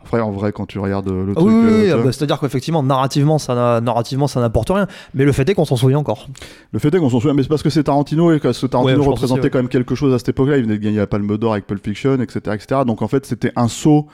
Après, 0.04 0.20
en 0.20 0.30
vrai, 0.32 0.52
quand 0.52 0.66
tu 0.66 0.78
regardes 0.78 1.08
euh, 1.08 1.24
le 1.24 1.32
ah 1.32 1.40
truc, 1.40 1.48
oui, 1.48 1.54
oui, 1.54 1.64
euh, 1.64 1.84
oui, 1.84 1.90
ah 1.90 1.96
bah, 1.96 2.12
c'est-à-dire 2.12 2.38
qu'effectivement, 2.38 2.82
narrativement, 2.82 3.38
ça 3.38 3.54
n'a- 3.54 3.80
narrativement, 3.80 4.26
ça 4.26 4.38
n'apporte 4.38 4.68
rien. 4.68 4.86
Mais 5.14 5.24
le 5.24 5.32
fait 5.32 5.48
est 5.48 5.54
qu'on 5.54 5.64
s'en 5.64 5.76
souvient 5.76 5.98
encore. 5.98 6.28
le 6.72 6.78
fait 6.78 6.94
est 6.94 6.98
qu'on 6.98 7.08
s'en 7.08 7.20
souvient, 7.20 7.32
mais 7.32 7.42
c'est 7.42 7.48
parce 7.48 7.62
que 7.62 7.70
c'est 7.70 7.84
Tarantino 7.84 8.30
et 8.30 8.38
que 8.38 8.52
ce 8.52 8.66
Tarantino 8.66 9.00
Ouais, 9.00 9.06
représentait 9.06 9.40
aussi, 9.40 9.44
ouais. 9.44 9.50
quand 9.50 9.58
même 9.60 9.68
quelque 9.68 9.94
chose 9.94 10.12
à 10.12 10.18
cette 10.18 10.28
époque-là. 10.28 10.58
Il 10.58 10.64
venait 10.64 10.76
de 10.76 10.84
gagner 10.84 10.98
la 10.98 11.06
Palme 11.06 11.38
d'Or 11.38 11.54
avec 11.54 11.66
Pulp 11.66 11.82
Fiction, 11.82 12.20
etc., 12.20 12.40
etc. 12.54 12.82
Donc 12.86 13.00
en 13.00 13.08
fait, 13.08 13.24
c'était 13.24 13.52
un 13.56 13.68
saut 13.68 14.06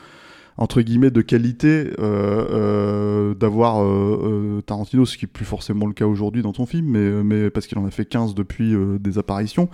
entre 0.61 0.83
guillemets 0.83 1.11
de 1.11 1.23
qualité 1.23 1.90
euh, 1.99 2.46
euh, 2.51 3.35
d'avoir 3.35 3.83
euh, 3.83 4.62
Tarantino, 4.66 5.07
ce 5.07 5.16
qui 5.16 5.25
est 5.25 5.29
plus 5.29 5.46
forcément 5.46 5.87
le 5.87 5.94
cas 5.94 6.05
aujourd'hui 6.05 6.42
dans 6.42 6.53
son 6.53 6.66
film, 6.66 6.87
mais, 6.87 7.11
mais 7.25 7.51
parce 7.51 7.66
qu'il 7.66 7.79
en 7.79 7.87
a 7.87 7.90
fait 7.90 8.05
15 8.05 8.35
depuis 8.35 8.75
euh, 8.75 8.99
des 8.99 9.16
apparitions. 9.16 9.70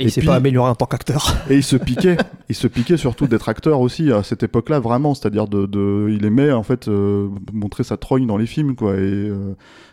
Et, 0.00 0.02
Et 0.02 0.06
il 0.06 0.10
s'est 0.10 0.22
pas 0.22 0.34
amélioré 0.34 0.68
en 0.68 0.74
tant 0.74 0.86
qu'acteur. 0.86 1.36
Et 1.50 1.54
il 1.54 1.62
se 1.62 1.76
piquait, 1.76 2.16
il 2.48 2.56
se 2.56 2.66
piquait 2.66 2.96
surtout 2.96 3.28
d'être 3.28 3.48
acteur 3.48 3.80
aussi 3.80 4.10
à 4.10 4.24
cette 4.24 4.42
époque-là, 4.42 4.80
vraiment. 4.80 5.14
C'est-à-dire 5.14 5.46
de, 5.46 5.66
de, 5.66 6.08
il 6.10 6.24
aimait 6.24 6.50
en 6.50 6.64
fait 6.64 6.88
euh, 6.88 7.28
montrer 7.52 7.84
sa 7.84 7.96
trogne 7.96 8.26
dans 8.26 8.36
les 8.36 8.46
films, 8.46 8.74
quoi. 8.74 8.96
Et 8.96 9.30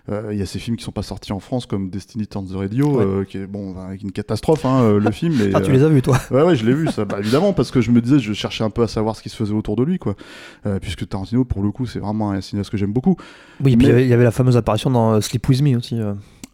il 0.10 0.38
y 0.38 0.42
a 0.42 0.46
ces 0.46 0.60
films 0.60 0.76
qui 0.78 0.84
sont 0.84 0.92
pas 0.92 1.04
sortis 1.04 1.32
en 1.32 1.40
France 1.40 1.66
comme 1.66 1.90
Destiny 1.90 2.28
Turns 2.28 2.48
the 2.52 2.56
Radio, 2.56 2.98
Ouais. 2.98 3.06
euh, 3.06 3.24
qui 3.24 3.38
est 3.38 3.48
bon, 3.48 3.76
avec 3.78 4.02
une 4.02 4.12
catastrophe, 4.12 4.66
hein, 4.66 4.82
euh, 4.84 5.00
le 5.00 5.12
film. 5.12 5.36
Mais, 5.38 5.52
Ah, 5.54 5.62
tu 5.62 5.70
euh, 5.70 5.74
les 5.74 5.84
as 5.84 5.90
vus, 5.90 6.02
toi 6.02 6.18
Ouais, 6.32 6.42
ouais, 6.44 6.56
je 6.56 6.66
l'ai 6.66 6.74
vu, 6.74 6.88
ça, 6.88 7.06
bah, 7.06 7.18
évidemment, 7.20 7.54
parce 7.54 7.72
que 7.72 7.82
je 7.82 7.92
me 7.92 8.02
disais, 8.02 8.20
je 8.20 8.34
cherchais 8.34 8.64
un 8.64 8.70
peu 8.70 8.82
à 8.84 8.88
savoir 8.88 9.16
ce 9.16 9.22
qui 9.22 9.30
se 9.30 9.36
faisait 9.36 9.54
autour 9.54 9.76
de 9.76 9.84
lui, 9.84 10.00
quoi. 10.00 10.16
Euh, 10.66 10.80
puisque 10.80 11.08
Tarantino, 11.08 11.46
pour 11.46 11.64
le 11.64 11.72
coup, 11.72 11.86
c'est 11.86 12.00
vraiment 12.00 12.32
un 12.32 12.42
cinéaste 12.42 12.70
que 12.72 12.78
j'aime 12.78 12.94
beaucoup. 12.94 13.16
Oui, 13.64 13.74
et 13.74 13.76
mais- 13.76 14.04
il 14.04 14.08
y 14.10 14.14
avait 14.14 14.24
la 14.24 14.32
fameuse 14.32 14.58
apparition 14.58 14.90
dans 14.90 15.14
euh, 15.14 15.22
Sleep 15.22 15.48
With 15.48 15.62
Me 15.62 15.78
aussi. 15.78 16.00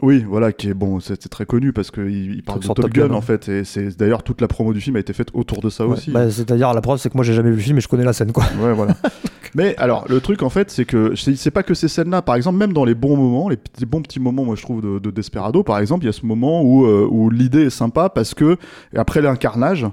Euh. 0.01 0.05
Oui, 0.05 0.23
voilà, 0.27 0.51
qui 0.51 0.69
est 0.69 0.73
bon, 0.73 0.99
c'est 0.99 1.17
très 1.29 1.45
connu 1.45 1.73
parce 1.73 1.91
qu'il 1.91 2.35
il 2.35 2.43
parle 2.43 2.59
de 2.59 2.67
Top, 2.67 2.77
Top 2.81 2.91
Gun, 2.91 3.07
Gun, 3.07 3.13
en 3.13 3.15
ouais. 3.17 3.21
fait, 3.21 3.49
et 3.49 3.63
c'est 3.63 3.97
d'ailleurs 3.97 4.23
toute 4.23 4.41
la 4.41 4.47
promo 4.47 4.73
du 4.73 4.81
film 4.81 4.95
a 4.95 4.99
été 4.99 5.13
faite 5.13 5.29
autour 5.33 5.59
de 5.59 5.69
ça 5.69 5.85
Ouais. 5.87 5.93
aussi. 5.93 6.11
Bah, 6.11 6.29
C'est-à-dire, 6.29 6.73
la 6.73 6.81
preuve, 6.81 6.99
c'est 6.99 7.09
que 7.09 7.17
moi, 7.17 7.23
j'ai 7.23 7.33
jamais 7.33 7.49
vu 7.49 7.55
le 7.57 7.61
film, 7.61 7.75
mais 7.75 7.81
je 7.81 7.87
connais 7.87 8.03
la 8.03 8.13
scène, 8.13 8.31
quoi. 8.31 8.43
Ouais, 8.61 8.73
voilà. 8.73 8.95
Mais 9.55 9.75
alors, 9.77 10.05
le 10.09 10.19
truc 10.19 10.43
en 10.43 10.49
fait, 10.49 10.69
c'est 10.69 10.83
que 10.85 11.15
c'est 11.15 11.51
pas 11.51 11.63
que 11.63 11.73
ces 11.73 11.87
scènes-là. 11.87 12.21
Par 12.21 12.35
exemple, 12.35 12.57
même 12.59 12.73
dans 12.73 12.83
les 12.83 12.93
bons 12.93 13.15
moments, 13.15 13.47
les 13.49 13.57
bons 13.87 14.01
petits 14.01 14.19
moments, 14.19 14.43
moi 14.43 14.55
je 14.55 14.61
trouve 14.61 14.81
de, 14.81 14.99
de 14.99 15.09
Desperado, 15.09 15.63
par 15.63 15.79
exemple, 15.79 16.03
il 16.03 16.07
y 16.07 16.09
a 16.09 16.13
ce 16.13 16.25
moment 16.25 16.61
où, 16.61 16.85
euh, 16.85 17.07
où 17.09 17.29
l'idée 17.29 17.63
est 17.63 17.69
sympa 17.71 18.09
parce 18.09 18.33
que 18.35 18.57
après 18.95 19.21
l'incarnage, 19.21 19.87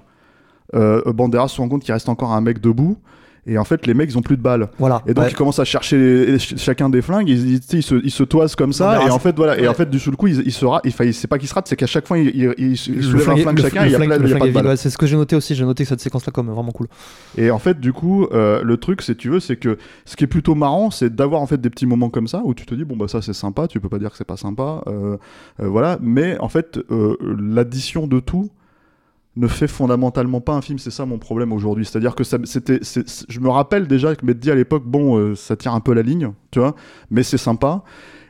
euh, 0.74 1.00
Banderas 1.12 1.48
se 1.48 1.60
rend 1.60 1.68
compte 1.68 1.82
qu'il 1.84 1.94
reste 1.94 2.08
encore 2.08 2.32
un 2.32 2.40
mec 2.40 2.60
debout. 2.60 2.98
Et 3.46 3.59
en 3.59 3.64
fait, 3.64 3.87
les 3.87 3.94
mecs, 3.94 4.11
ils 4.11 4.16
ont 4.16 4.22
plus 4.22 4.37
de 4.37 4.42
balles. 4.42 4.68
Voilà. 4.78 5.02
Et 5.07 5.12
donc, 5.14 5.24
Ouais. 5.24 5.30
ils 5.30 5.35
commencent 5.37 5.59
à 5.59 5.64
chercher 5.64 5.98
les- 5.98 6.26
les- 6.26 6.38
ch- 6.38 6.54
chacun 6.59 6.88
des 6.88 7.02
flingues. 7.02 7.28
Ils, 7.28 7.61
se, 7.83 7.94
ils 8.02 8.11
se 8.11 8.22
toisent 8.22 8.54
comme 8.57 8.72
ça. 8.72 9.02
Et 9.07 9.11
en 9.11 9.18
fait, 9.18 9.37
voilà. 9.37 9.59
Et 9.59 9.68
en 9.68 9.74
fait, 9.74 9.90
du 9.90 10.00
coup, 10.12 10.26
ils, 10.28 10.40
ils 10.46 10.52
se 10.52 10.64
ratent. 10.64 10.87
Enfin, 10.87 11.11
c'est 11.12 11.26
pas 11.28 11.38
qu'ils 11.38 11.48
se 11.48 11.54
ratent, 11.54 11.68
c'est 11.68 11.76
qu'à 11.76 11.87
chaque 11.87 12.07
fois, 12.07 12.16
un 12.16 12.22
flingue- 12.22 13.61
chacun. 13.61 13.85
il 13.87 13.92
y 13.92 13.94
a 13.94 13.98
flingue- 13.98 14.09
plein- 14.09 14.18
le 14.18 14.28
il 14.28 14.33
a 14.33 14.35
pas 14.37 14.40
flingue 14.44 14.52
balles. 14.52 14.66
ouais, 14.68 14.76
C'est 14.76 14.90
ce 14.90 14.96
que 14.98 15.07
j'ai 15.07 15.16
noté 15.16 15.37
aussi. 15.37 15.54
J'ai 15.54 15.64
noté 15.64 15.85
que 15.85 15.88
cette 15.88 16.00
séquence-là, 16.00 16.33
comme 16.33 16.48
vraiment 16.50 16.72
cool. 16.72 16.87
Et 17.37 17.50
en 17.50 17.59
fait, 17.59 17.78
du 17.80 17.92
coup, 17.92 18.26
euh, 18.33 18.62
le 18.62 18.76
truc, 18.76 19.02
si 19.02 19.14
tu 19.16 19.28
veux, 19.30 19.40
c'est 19.40 19.57
que 19.57 19.76
ce 20.04 20.16
qui 20.16 20.24
est 20.24 20.28
plutôt 20.28 20.54
marrant, 20.54 20.90
c'est 20.90 21.14
d'avoir 21.14 21.40
en 21.42 21.46
fait 21.46 21.61
des 21.61 21.70
petits 21.70 21.87
moments 21.87 22.11
comme 22.11 22.28
ça 22.28 22.40
où 22.44 22.54
tu 22.54 22.64
te 22.66 22.74
dis 22.74 22.85
bon 22.85 22.96
bah 22.96 23.09
ça 23.09 23.20
c'est 23.22 23.33
sympa, 23.35 23.68
tu 23.68 23.78
peux 23.80 23.88
pas 23.88 23.98
dire 23.98 24.11
que 24.11 24.16
c'est 24.16 24.24
pas 24.26 24.37
sympa, 24.37 24.83
euh, 24.87 25.16
euh, 25.61 25.68
voilà. 25.68 25.98
Mais 26.00 26.38
en 26.40 26.48
fait, 26.48 26.78
l'addition 27.38 28.07
de 28.07 28.20
tout 28.20 28.50
ne 29.36 29.48
fait 29.48 29.66
fondamentalement 29.66 30.40
pas 30.40 30.54
un 30.54 30.62
film. 30.62 30.78
C'est 30.78 30.90
ça 30.90 31.06
mon 31.06 31.18
problème 31.18 31.52
aujourd'hui. 31.52 31.84
C'est-à-dire 31.84 32.14
que 32.14 32.24
c'était, 32.24 32.80
je 33.28 33.40
me 33.40 33.48
rappelle 33.48 33.86
déjà 33.86 34.14
que 34.14 34.24
m'être 34.24 34.38
dit 34.38 34.50
à 34.50 34.54
l'époque 34.54 34.84
bon, 34.84 35.18
euh, 35.18 35.34
ça 35.34 35.56
tire 35.56 35.74
un 35.74 35.80
peu 35.80 35.92
la 35.92 36.02
ligne, 36.02 36.32
tu 36.50 36.60
vois, 36.60 36.74
mais 37.10 37.22
c'est 37.22 37.38
sympa. 37.38 37.82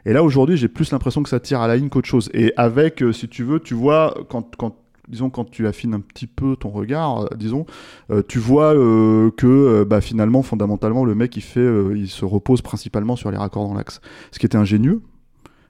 Et 0.07 0.13
là 0.13 0.23
aujourd'hui, 0.23 0.57
j'ai 0.57 0.69
plus 0.69 0.91
l'impression 0.93 1.23
que 1.23 1.29
ça 1.29 1.41
tire 1.41 1.61
à 1.61 1.69
la 1.69 1.77
ligne 1.77 1.89
qu'autre 1.89 2.09
chose. 2.09 2.31
Et 2.35 2.53
avec, 2.57 3.03
euh, 3.03 3.13
si 3.13 3.29
tu 3.29 3.45
veux, 3.45 3.61
tu 3.61 3.75
vois 3.75 4.15
quand 4.29 4.57
quand 4.57 4.77
disons 5.09 5.29
quand 5.29 5.51
tu 5.51 5.67
affines 5.67 5.93
un 5.93 6.01
petit 6.01 6.27
peu 6.27 6.57
ton 6.57 6.71
regard, 6.71 7.25
euh, 7.25 7.29
disons, 7.37 7.67
tu 8.27 8.39
vois 8.39 8.73
que 8.73 9.85
bah, 9.85 10.01
finalement, 10.01 10.43
fondamentalement, 10.43 11.05
le 11.05 11.15
mec 11.15 11.37
il 11.37 11.43
fait, 11.43 11.67
il 11.95 12.09
se 12.09 12.25
repose 12.25 12.63
principalement 12.63 13.15
sur 13.15 13.31
les 13.31 13.37
raccords 13.37 13.69
dans 13.69 13.75
l'axe, 13.75 14.01
ce 14.33 14.39
qui 14.39 14.47
était 14.47 14.57
ingénieux, 14.57 15.03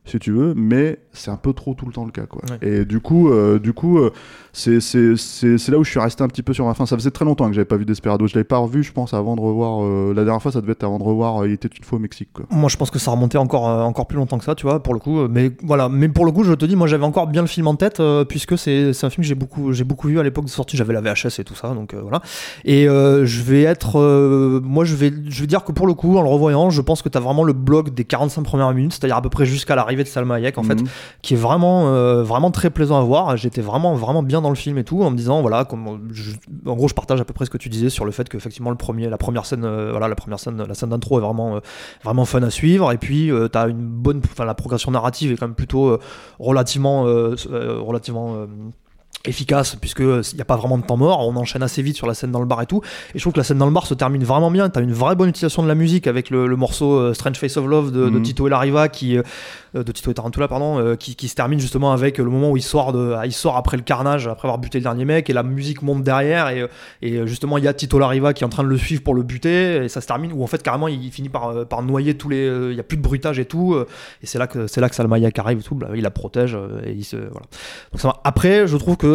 si 0.06 0.18
tu 0.18 0.32
veux, 0.32 0.52
mais 0.54 0.98
c'est 1.12 1.30
un 1.30 1.36
peu 1.36 1.54
trop 1.54 1.72
tout 1.72 1.86
le 1.86 1.92
temps 1.92 2.04
le 2.04 2.10
cas, 2.10 2.26
quoi. 2.26 2.42
Ouais. 2.50 2.68
Et 2.68 2.84
du 2.84 3.00
coup, 3.00 3.30
euh, 3.30 3.58
du 3.58 3.72
coup, 3.72 3.98
euh, 3.98 4.10
c'est 4.52 4.74
là 4.74 5.78
où 5.78 5.84
je 5.84 5.90
suis 5.90 5.98
resté 5.98 6.22
un 6.22 6.28
petit 6.28 6.42
peu 6.42 6.52
sur 6.52 6.66
ma 6.66 6.74
fin. 6.74 6.84
Ça 6.84 6.96
faisait 6.96 7.10
très 7.10 7.24
longtemps 7.24 7.46
que 7.48 7.54
j'avais 7.54 7.64
pas 7.64 7.76
vu 7.76 7.86
Desperado. 7.86 8.26
Je 8.26 8.34
l'avais 8.34 8.44
pas 8.44 8.58
revu, 8.58 8.82
je 8.82 8.92
pense, 8.92 9.14
avant 9.14 9.34
de 9.34 9.40
revoir. 9.40 9.82
euh, 9.82 10.12
la 10.14 10.24
dernière 10.24 10.42
fois, 10.42 10.52
ça 10.52 10.60
devait 10.60 10.72
être 10.72 10.84
avant 10.84 10.98
de 10.98 11.04
revoir. 11.04 11.46
il 11.46 11.52
était 11.52 11.68
une 11.68 11.84
fois 11.84 11.96
au 11.96 12.02
Mexique, 12.02 12.28
quoi. 12.34 12.44
Moi, 12.50 12.68
je 12.68 12.76
pense 12.76 12.90
que 12.90 12.98
ça 12.98 13.12
remontait 13.12 13.38
encore, 13.38 13.64
encore 13.64 14.06
plus 14.06 14.18
longtemps 14.18 14.36
que 14.36 14.44
ça, 14.44 14.54
tu 14.54 14.66
vois, 14.66 14.82
pour 14.82 14.92
le 14.92 15.00
coup. 15.00 15.26
Mais 15.28 15.52
voilà, 15.62 15.88
mais 15.88 16.10
pour 16.10 16.26
le 16.26 16.32
coup, 16.32 16.44
je 16.44 16.52
te 16.52 16.66
dis, 16.66 16.76
moi, 16.76 16.86
j'avais 16.86 17.04
encore 17.04 17.26
bien 17.26 17.40
le 17.40 17.48
film 17.48 17.66
en 17.66 17.76
tête, 17.76 18.02
puisque 18.28 18.58
c'est 18.58 18.92
c'est 18.92 19.06
un 19.06 19.10
film 19.10 19.22
que 19.22 19.28
j'ai 19.28 19.34
beaucoup, 19.34 19.72
j'ai 19.72 19.84
beaucoup 19.84 20.08
vu 20.08 20.20
à 20.20 20.22
l'époque 20.22 20.44
de 20.44 20.50
sortie. 20.50 20.76
J'avais 20.76 20.92
la 20.92 21.00
VHS 21.00 21.40
et 21.40 21.44
tout 21.44 21.54
ça, 21.54 21.68
donc 21.68 21.94
voilà. 21.94 22.20
Et 22.66 22.84
je 22.84 23.42
vais 23.42 23.62
être, 23.62 24.60
moi, 24.62 24.84
je 24.84 24.96
vais, 24.96 25.12
je 25.28 25.40
vais 25.40 25.46
dire 25.46 25.64
que 25.64 25.72
pour 25.72 25.86
le 25.86 25.94
coup, 25.94 26.18
en 26.18 26.22
le 26.22 26.28
revoyant, 26.28 26.68
je 26.68 26.82
pense 26.82 27.00
que 27.00 27.08
t'as 27.08 27.20
vraiment 27.20 27.44
le 27.44 27.54
bloc 27.54 27.94
des 27.94 28.04
45 28.04 28.42
premières 28.42 28.72
minutes, 28.74 28.92
c'est-à-dire 28.92 29.16
à 29.16 29.22
peu 29.22 29.30
près 29.30 29.46
jusqu'à 29.46 29.74
l'arrivée 29.74 29.93
l'arrivée 29.94 30.04
de 30.04 30.08
Salma 30.08 30.34
Hayek 30.36 30.58
en 30.58 30.62
fait, 30.62 30.74
Mhm. 30.80 30.86
qui 31.22 31.34
est 31.34 31.36
vraiment, 31.36 31.88
euh, 31.88 32.22
vraiment 32.22 32.50
très 32.50 32.70
plaisant 32.70 32.98
à 32.98 33.02
voir. 33.02 33.36
J'étais 33.36 33.60
vraiment, 33.60 33.94
vraiment 33.94 34.22
bien 34.22 34.40
dans 34.42 34.48
le 34.48 34.54
film 34.56 34.76
et 34.78 34.84
tout, 34.84 35.02
en 35.02 35.10
me 35.10 35.16
disant 35.16 35.40
voilà, 35.40 35.64
comme 35.64 36.08
je- 36.12 36.32
en 36.66 36.74
gros, 36.74 36.88
je 36.88 36.94
partage 36.94 37.20
à 37.20 37.24
peu 37.24 37.32
près 37.32 37.44
ce 37.44 37.50
que 37.50 37.58
tu 37.58 37.68
disais 37.68 37.90
sur 37.90 38.04
le 38.04 38.10
fait 38.10 38.28
qu'effectivement 38.28 38.70
le 38.70 38.76
premier, 38.76 39.08
la 39.08 39.18
première 39.18 39.46
scène, 39.46 39.64
euh, 39.64 39.90
voilà, 39.92 40.08
la 40.08 40.14
première 40.16 40.38
scène, 40.40 40.62
la 40.62 40.74
scène 40.74 40.90
d'intro 40.90 41.18
est 41.18 41.22
vraiment, 41.22 41.56
euh, 41.56 41.60
vraiment 42.02 42.24
fun 42.24 42.42
à 42.42 42.50
suivre. 42.50 42.90
Et 42.92 42.98
puis 42.98 43.30
tu 43.32 43.50
t'as 43.50 43.68
une 43.68 43.78
bonne, 43.86 44.20
enfin 44.24 44.44
la 44.44 44.54
progression 44.54 44.90
narrative 44.90 45.32
est 45.32 45.36
quand 45.36 45.46
même 45.46 45.54
plutôt 45.54 45.98
relativement, 46.38 47.02
relativement 47.04 48.46
efficace 49.26 49.76
puisque 49.80 50.00
il 50.00 50.34
n'y 50.34 50.40
a 50.40 50.44
pas 50.44 50.56
vraiment 50.56 50.76
de 50.78 50.84
temps 50.84 50.96
mort 50.96 51.26
on 51.26 51.34
enchaîne 51.36 51.62
assez 51.62 51.80
vite 51.82 51.96
sur 51.96 52.06
la 52.06 52.14
scène 52.14 52.30
dans 52.30 52.40
le 52.40 52.46
bar 52.46 52.60
et 52.62 52.66
tout 52.66 52.82
et 53.14 53.18
je 53.18 53.20
trouve 53.22 53.32
que 53.32 53.38
la 53.40 53.44
scène 53.44 53.58
dans 53.58 53.66
le 53.66 53.72
bar 53.72 53.86
se 53.86 53.94
termine 53.94 54.22
vraiment 54.24 54.50
bien 54.50 54.68
t'as 54.68 54.82
une 54.82 54.92
vraie 54.92 55.16
bonne 55.16 55.28
utilisation 55.30 55.62
de 55.62 55.68
la 55.68 55.74
musique 55.74 56.06
avec 56.06 56.30
le, 56.30 56.46
le 56.46 56.56
morceau 56.56 56.92
euh, 56.94 57.14
Strange 57.14 57.36
Face 57.38 57.56
of 57.56 57.66
Love 57.66 57.90
de, 57.90 58.08
de 58.08 58.18
Mhm. 58.18 58.22
Tito 58.22 58.46
et 58.46 58.50
Lariva 58.50 58.88
qui 58.88 59.16
euh, 59.16 59.22
de 59.74 59.90
Tito 59.92 60.10
et 60.10 60.14
Tarantula 60.14 60.46
pardon 60.46 60.78
euh, 60.78 60.94
qui, 60.96 61.16
qui 61.16 61.28
se 61.28 61.34
termine 61.34 61.58
justement 61.58 61.92
avec 61.92 62.18
le 62.18 62.24
moment 62.24 62.50
où 62.50 62.56
il 62.56 62.62
sort 62.62 62.92
de 62.92 63.14
il 63.24 63.32
sort 63.32 63.56
après 63.56 63.76
le 63.76 63.82
carnage 63.82 64.28
après 64.28 64.46
avoir 64.46 64.58
buté 64.58 64.78
le 64.78 64.82
dernier 64.84 65.04
mec 65.04 65.30
et 65.30 65.32
la 65.32 65.42
musique 65.42 65.82
monte 65.82 66.02
derrière 66.04 66.48
et, 66.50 66.60
euh, 66.60 66.68
et 67.02 67.16
euh, 67.16 67.26
justement 67.26 67.58
il 67.58 67.64
y 67.64 67.68
a 67.68 67.74
Tito 67.74 67.98
Lariva 67.98 68.34
qui 68.34 68.44
est 68.44 68.46
en 68.46 68.50
train 68.50 68.62
de 68.62 68.68
le 68.68 68.76
suivre 68.78 69.02
pour 69.02 69.14
le 69.14 69.22
buter 69.22 69.84
et 69.84 69.88
ça 69.88 70.00
se 70.00 70.06
termine 70.06 70.32
où 70.32 70.42
en 70.42 70.46
fait 70.46 70.62
carrément 70.62 70.86
il 70.88 71.10
finit 71.10 71.28
par, 71.30 71.48
euh, 71.48 71.64
par 71.64 71.82
noyer 71.82 72.16
tous 72.16 72.28
les 72.28 72.46
euh, 72.46 72.70
il 72.72 72.76
y 72.76 72.80
a 72.80 72.84
plus 72.84 72.96
de 72.98 73.02
bruitage 73.02 73.38
et 73.38 73.46
tout 73.46 73.74
euh, 73.74 73.86
et 74.22 74.26
c'est 74.26 74.38
là 74.38 74.46
que 74.46 74.66
c'est 74.66 74.80
là 74.80 74.88
que 74.88 74.94
Salma 74.94 75.16
Hayek 75.16 75.38
arrive 75.38 75.58
et 75.60 75.62
tout 75.62 75.74
bah, 75.74 75.88
il 75.94 76.02
la 76.02 76.10
protège 76.10 76.54
euh, 76.54 76.80
et 76.84 76.92
il 76.92 77.04
se 77.04 77.16
voilà 77.16 77.46
donc 77.92 78.00
ça 78.00 78.08
va. 78.08 78.20
après 78.24 78.66
je 78.66 78.76
trouve 78.76 78.96
que 78.96 79.13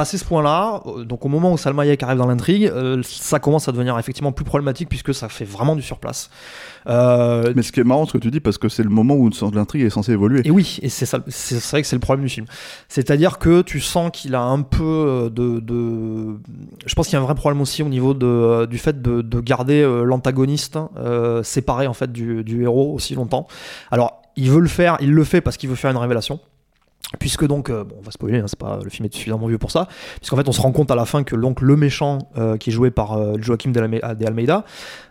Passé 0.00 0.16
ce 0.16 0.24
point-là, 0.24 0.80
euh, 0.86 1.04
donc 1.04 1.26
au 1.26 1.28
moment 1.28 1.52
où 1.52 1.58
Salma 1.58 1.82
Hayek 1.82 2.02
arrive 2.02 2.16
dans 2.16 2.26
l'intrigue, 2.26 2.64
euh, 2.74 3.02
ça 3.04 3.38
commence 3.38 3.68
à 3.68 3.72
devenir 3.72 3.98
effectivement 3.98 4.32
plus 4.32 4.46
problématique 4.46 4.88
puisque 4.88 5.12
ça 5.12 5.28
fait 5.28 5.44
vraiment 5.44 5.76
du 5.76 5.82
surplace. 5.82 6.30
Euh, 6.86 7.52
Mais 7.54 7.60
ce 7.60 7.70
qui 7.70 7.80
est 7.80 7.84
marrant 7.84 8.06
ce 8.06 8.14
que 8.14 8.18
tu 8.18 8.30
dis, 8.30 8.40
parce 8.40 8.56
que 8.56 8.70
c'est 8.70 8.82
le 8.82 8.88
moment 8.88 9.12
où 9.12 9.28
l'intrigue 9.52 9.82
est 9.82 9.90
censée 9.90 10.12
évoluer. 10.12 10.40
et 10.46 10.50
oui, 10.50 10.78
et 10.80 10.88
c'est 10.88 11.04
ça, 11.04 11.18
c'est 11.28 11.60
c'est 11.60 11.70
vrai 11.72 11.82
que 11.82 11.86
c'est 11.86 11.96
le 11.96 12.00
problème 12.00 12.24
du 12.24 12.32
film. 12.32 12.46
C'est-à-dire 12.88 13.38
que 13.38 13.60
tu 13.60 13.78
sens 13.78 14.10
qu'il 14.10 14.34
a 14.34 14.40
un 14.40 14.62
peu 14.62 15.30
de, 15.30 15.60
de... 15.60 16.38
je 16.86 16.94
pense 16.94 17.06
qu'il 17.08 17.16
y 17.16 17.18
a 17.18 17.20
un 17.20 17.26
vrai 17.26 17.34
problème 17.34 17.60
aussi 17.60 17.82
au 17.82 17.88
niveau 17.90 18.14
de, 18.14 18.64
du 18.64 18.78
fait 18.78 19.02
de, 19.02 19.20
de 19.20 19.40
garder 19.40 19.82
l'antagoniste 20.06 20.78
euh, 20.96 21.42
séparé 21.42 21.86
en 21.86 21.92
fait 21.92 22.10
du, 22.10 22.42
du 22.42 22.62
héros 22.62 22.94
aussi 22.94 23.14
longtemps. 23.14 23.46
Alors, 23.90 24.22
il 24.36 24.50
veut 24.50 24.60
le 24.60 24.68
faire, 24.68 24.96
il 25.02 25.12
le 25.12 25.24
fait 25.24 25.42
parce 25.42 25.58
qu'il 25.58 25.68
veut 25.68 25.76
faire 25.76 25.90
une 25.90 25.98
révélation. 25.98 26.40
Puisque 27.18 27.44
donc, 27.44 27.70
euh, 27.70 27.82
bon, 27.82 27.96
on 27.98 28.02
va 28.02 28.12
spoiler, 28.12 28.38
hein, 28.38 28.44
c'est 28.46 28.58
pas 28.58 28.78
le 28.84 28.88
film 28.88 29.04
est 29.06 29.12
suffisamment 29.14 29.48
vieux 29.48 29.58
pour 29.58 29.72
ça. 29.72 29.88
Puisqu'en 30.20 30.36
fait, 30.36 30.48
on 30.48 30.52
se 30.52 30.60
rend 30.60 30.70
compte 30.70 30.92
à 30.92 30.94
la 30.94 31.04
fin 31.04 31.24
que 31.24 31.34
donc 31.34 31.60
le 31.60 31.74
méchant 31.76 32.18
euh, 32.38 32.56
qui 32.56 32.70
est 32.70 32.72
joué 32.72 32.92
par 32.92 33.14
euh, 33.18 33.34
Joaquim 33.40 33.72
de, 33.72 33.80
Alme- 33.80 34.14
de 34.16 34.26
Almeida 34.26 34.64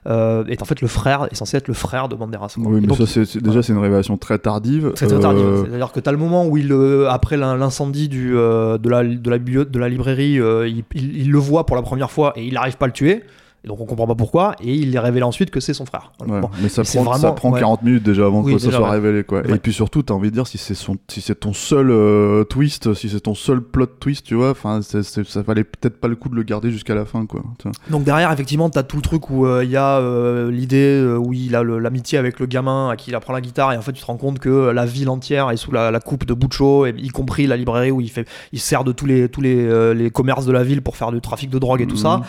euh, 0.07 0.45
est 0.45 0.61
en 0.61 0.65
fait 0.65 0.79
le 0.81 0.87
frère, 0.87 1.27
est 1.29 1.35
censé 1.35 1.57
être 1.57 1.67
le 1.67 1.73
frère 1.73 2.07
de 2.07 2.15
Banderas. 2.15 2.53
quoi. 2.55 2.71
Oui, 2.71 2.79
mais 2.79 2.87
donc, 2.87 2.97
ça, 2.99 3.05
c'est 3.05 3.25
c'est- 3.25 3.41
déjà, 3.41 3.61
c'est 3.61 3.73
une 3.73 3.79
révélation 3.79 4.17
très 4.17 4.39
tardive. 4.39 4.93
c'est 4.95 5.07
très 5.07 5.19
tardif. 5.19 5.43
Euh, 5.43 5.65
C'est-à-dire 5.65 5.91
que 5.91 5.99
tu 5.99 6.07
as 6.07 6.11
le 6.13 6.17
moment 6.17 6.45
où 6.47 6.55
il, 6.55 6.71
euh, 6.71 7.09
après 7.09 7.35
l'in- 7.35 7.57
l'incendie 7.57 8.07
du, 8.07 8.33
euh, 8.35 8.77
de, 8.77 8.89
la, 8.89 9.03
de, 9.03 9.29
la 9.29 9.37
bio- 9.37 9.65
de 9.65 9.79
la 9.79 9.89
librairie, 9.89 10.39
euh, 10.39 10.67
il, 10.69 10.83
il- 10.95 11.17
il 11.17 11.31
le 11.31 11.37
voit 11.37 11.65
pour 11.65 11.75
la 11.75 11.81
première 11.81 12.11
fois 12.11 12.31
et 12.37 12.45
il 12.45 12.53
n'arrive 12.53 12.77
pas 12.77 12.85
à 12.85 12.87
le 12.87 12.93
tuer. 12.93 13.23
Et 13.63 13.67
donc 13.67 13.79
on 13.81 13.85
comprend 13.85 14.07
pas 14.07 14.15
pourquoi. 14.15 14.55
Et 14.63 14.73
il 14.73 14.97
révélé 14.97 15.23
ensuite 15.23 15.49
que 15.51 15.59
c'est 15.59 15.73
son 15.73 15.85
frère. 15.85 16.11
Voilà. 16.19 16.33
Ouais, 16.35 16.41
Bon. 16.41 16.49
mais 16.61 16.69
ça 16.69 16.83
Mais 16.95 17.03
prend, 17.03 17.13
ça 17.15 17.31
prend 17.33 17.51
ouais. 17.51 17.59
40 17.59 17.83
minutes 17.83 18.03
déjà 18.03 18.25
avant 18.25 18.41
Oui, 18.41 18.53
que 18.53 18.59
ça 18.59 18.71
soit 18.71 18.81
ouais. 18.81 18.89
révélé 18.91 19.23
quoi. 19.25 19.41
Et 19.47 19.57
puis 19.57 19.73
surtout, 19.73 20.01
t'as 20.01 20.13
envie 20.13 20.29
de 20.29 20.35
dire 20.35 20.47
si 20.47 20.57
c'est 20.57 20.75
son, 20.75 20.95
si 21.09 21.19
c'est 21.19 21.35
ton 21.35 21.51
seul 21.51 21.91
euh, 21.91 22.45
twist, 22.45 22.93
si 22.93 23.09
c'est 23.09 23.19
ton 23.19 23.33
seul 23.35 23.59
plot 23.61 23.85
twist, 23.99 24.25
tu 24.25 24.35
vois, 24.35 24.51
enfin, 24.51 24.81
ça 24.81 25.41
valait 25.41 25.65
peut-être 25.65 25.99
pas 25.99 26.07
le 26.07 26.15
coup 26.15 26.29
de 26.29 26.35
le 26.35 26.43
garder 26.43 26.71
jusqu'à 26.71 26.95
la 26.95 27.03
fin 27.05 27.25
quoi. 27.25 27.41
tu. 27.59 27.67
Donc 27.91 28.03
derrière, 28.05 28.31
effectivement, 28.31 28.69
tu 28.69 28.77
as 28.79 28.83
tout 28.83 28.95
le 28.95 29.01
truc 29.01 29.29
où 29.29 29.45
euh, 29.45 29.63
il 29.65 29.69
y 29.71 29.75
a 29.77 29.97
euh, 29.99 30.49
l'idée 30.51 31.03
où 31.19 31.33
il 31.33 31.53
a 31.55 31.63
l'amitié 31.63 32.17
avec 32.17 32.39
le 32.39 32.45
gamin 32.45 32.89
à 32.89 32.95
qui 32.95 33.09
il 33.11 33.15
apprend 33.15 33.33
la 33.33 33.41
guitare. 33.41 33.73
Et 33.73 33.77
en 33.77 33.81
fait, 33.81 33.91
tu 33.93 34.01
te 34.01 34.05
rends 34.07 34.17
compte 34.17 34.39
que 34.39 34.69
la 34.71 34.85
ville 34.85 35.09
entière 35.09 35.51
est 35.51 35.57
sous 35.57 35.71
la, 35.73 35.91
la 35.91 35.99
coupe 35.99 36.25
de 36.25 36.33
Buccio, 36.33 36.85
et, 36.85 36.93
y 36.97 37.09
compris 37.09 37.45
la 37.47 37.57
librairie 37.57 37.91
où 37.91 37.99
il, 37.99 38.09
fait, 38.09 38.25
il 38.53 38.59
sert 38.59 38.83
de 38.85 38.91
tous 38.93 39.05
les, 39.05 39.27
tous 39.27 39.41
les, 39.41 39.93
les 39.93 40.11
commerces 40.11 40.45
de 40.45 40.51
la 40.53 40.63
ville 40.63 40.81
pour 40.81 40.95
faire 40.95 41.11
du 41.11 41.19
trafic 41.19 41.49
de 41.49 41.59
drogue 41.59 41.81
et 41.81 41.87
tout 41.87 41.97
ça. 41.97 42.21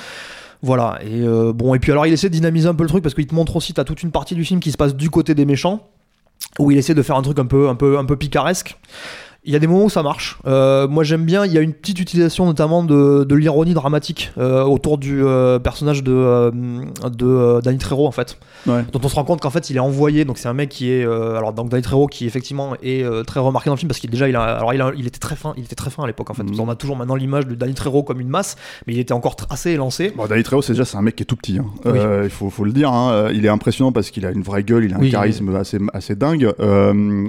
Voilà, 0.62 0.98
et 1.02 1.22
euh, 1.22 1.52
bon, 1.54 1.74
et 1.74 1.78
puis 1.78 1.90
alors 1.90 2.06
il 2.06 2.12
essaie 2.12 2.28
de 2.28 2.34
dynamiser 2.34 2.68
un 2.68 2.74
peu 2.74 2.82
le 2.82 2.88
truc 2.88 3.02
parce 3.02 3.14
qu'il 3.14 3.26
te 3.26 3.34
montre 3.34 3.56
aussi, 3.56 3.72
t'as 3.72 3.84
toute 3.84 4.02
une 4.02 4.10
partie 4.10 4.34
du 4.34 4.44
film 4.44 4.60
qui 4.60 4.70
se 4.72 4.76
passe 4.76 4.94
du 4.94 5.08
côté 5.08 5.34
des 5.34 5.46
méchants, 5.46 5.88
où 6.58 6.70
il 6.70 6.76
essaie 6.76 6.94
de 6.94 7.02
faire 7.02 7.16
un 7.16 7.22
truc 7.22 7.38
un 7.38 7.46
peu, 7.46 7.68
un 7.68 7.74
peu, 7.74 7.98
un 7.98 8.04
peu 8.04 8.16
picaresque. 8.16 8.76
Il 9.44 9.52
y 9.54 9.56
a 9.56 9.58
des 9.58 9.66
moments 9.66 9.84
où 9.86 9.90
ça 9.90 10.02
marche. 10.02 10.38
Euh, 10.46 10.86
moi 10.86 11.02
j'aime 11.02 11.24
bien, 11.24 11.46
il 11.46 11.52
y 11.52 11.56
a 11.56 11.62
une 11.62 11.72
petite 11.72 11.98
utilisation 11.98 12.44
notamment 12.44 12.84
de, 12.84 13.24
de 13.24 13.34
l'ironie 13.34 13.72
dramatique 13.72 14.32
euh, 14.36 14.62
autour 14.64 14.98
du 14.98 15.24
euh, 15.24 15.58
personnage 15.58 16.02
de, 16.04 16.50
de 17.08 17.60
Danny 17.62 17.78
Trejo 17.78 18.06
en 18.06 18.10
fait. 18.10 18.38
Ouais. 18.66 18.84
Dont 18.92 19.00
on 19.02 19.08
se 19.08 19.14
rend 19.14 19.24
compte 19.24 19.40
qu'en 19.40 19.48
fait 19.48 19.70
il 19.70 19.76
est 19.76 19.80
envoyé, 19.80 20.26
donc 20.26 20.36
c'est 20.36 20.48
un 20.48 20.52
mec 20.52 20.68
qui 20.68 20.90
est. 20.90 21.04
alors 21.04 21.54
donc 21.54 21.70
Danny 21.70 21.82
Trejo 21.82 22.06
qui 22.06 22.26
effectivement 22.26 22.74
est 22.82 23.02
très 23.26 23.40
remarqué 23.40 23.70
dans 23.70 23.74
le 23.74 23.78
film 23.78 23.88
parce 23.88 23.98
qu'il 24.00 24.10
déjà 24.10 24.28
il 24.28 24.36
a, 24.36 24.42
alors 24.42 24.74
il, 24.74 24.82
a- 24.82 24.92
il 24.94 25.06
était 25.06 25.18
très 25.18 25.36
fin, 25.36 25.54
il 25.56 25.64
était 25.64 25.74
très 25.74 25.90
fin 25.90 26.02
à 26.04 26.06
l'époque 26.06 26.28
en 26.30 26.34
fait. 26.34 26.42
Mhm. 26.42 26.60
On 26.60 26.68
a 26.68 26.74
toujours 26.74 26.96
maintenant 26.96 27.14
l'image 27.14 27.46
de 27.46 27.54
Danny 27.54 27.72
Trejo 27.74 28.02
comme 28.02 28.20
une 28.20 28.28
masse, 28.28 28.56
mais 28.86 28.92
il 28.92 28.98
était 28.98 29.14
encore 29.14 29.36
assez 29.48 29.70
élancé. 29.70 30.12
Bon, 30.14 30.26
Danny 30.26 30.42
Trejo, 30.42 30.60
c'est 30.60 30.74
déjà 30.74 30.84
c'est 30.84 30.98
un 30.98 31.02
mec 31.02 31.16
qui 31.16 31.22
est 31.22 31.26
tout 31.26 31.36
petit. 31.36 31.58
hein. 31.58 31.64
Oui. 31.86 31.98
Il 32.24 32.30
faut, 32.30 32.50
faut 32.50 32.64
le 32.64 32.72
dire. 32.72 32.92
hein. 32.92 33.30
Il 33.32 33.46
est 33.46 33.48
impressionnant 33.48 33.90
parce 33.92 34.10
qu'il 34.10 34.26
a 34.26 34.30
une 34.32 34.42
vraie 34.42 34.64
gueule, 34.64 34.84
il 34.84 34.92
a 34.92 34.96
un 34.96 35.00
Oui. 35.00 35.10
charisme 35.10 35.54
assez, 35.56 35.78
assez 35.94 36.14
dingue. 36.14 36.52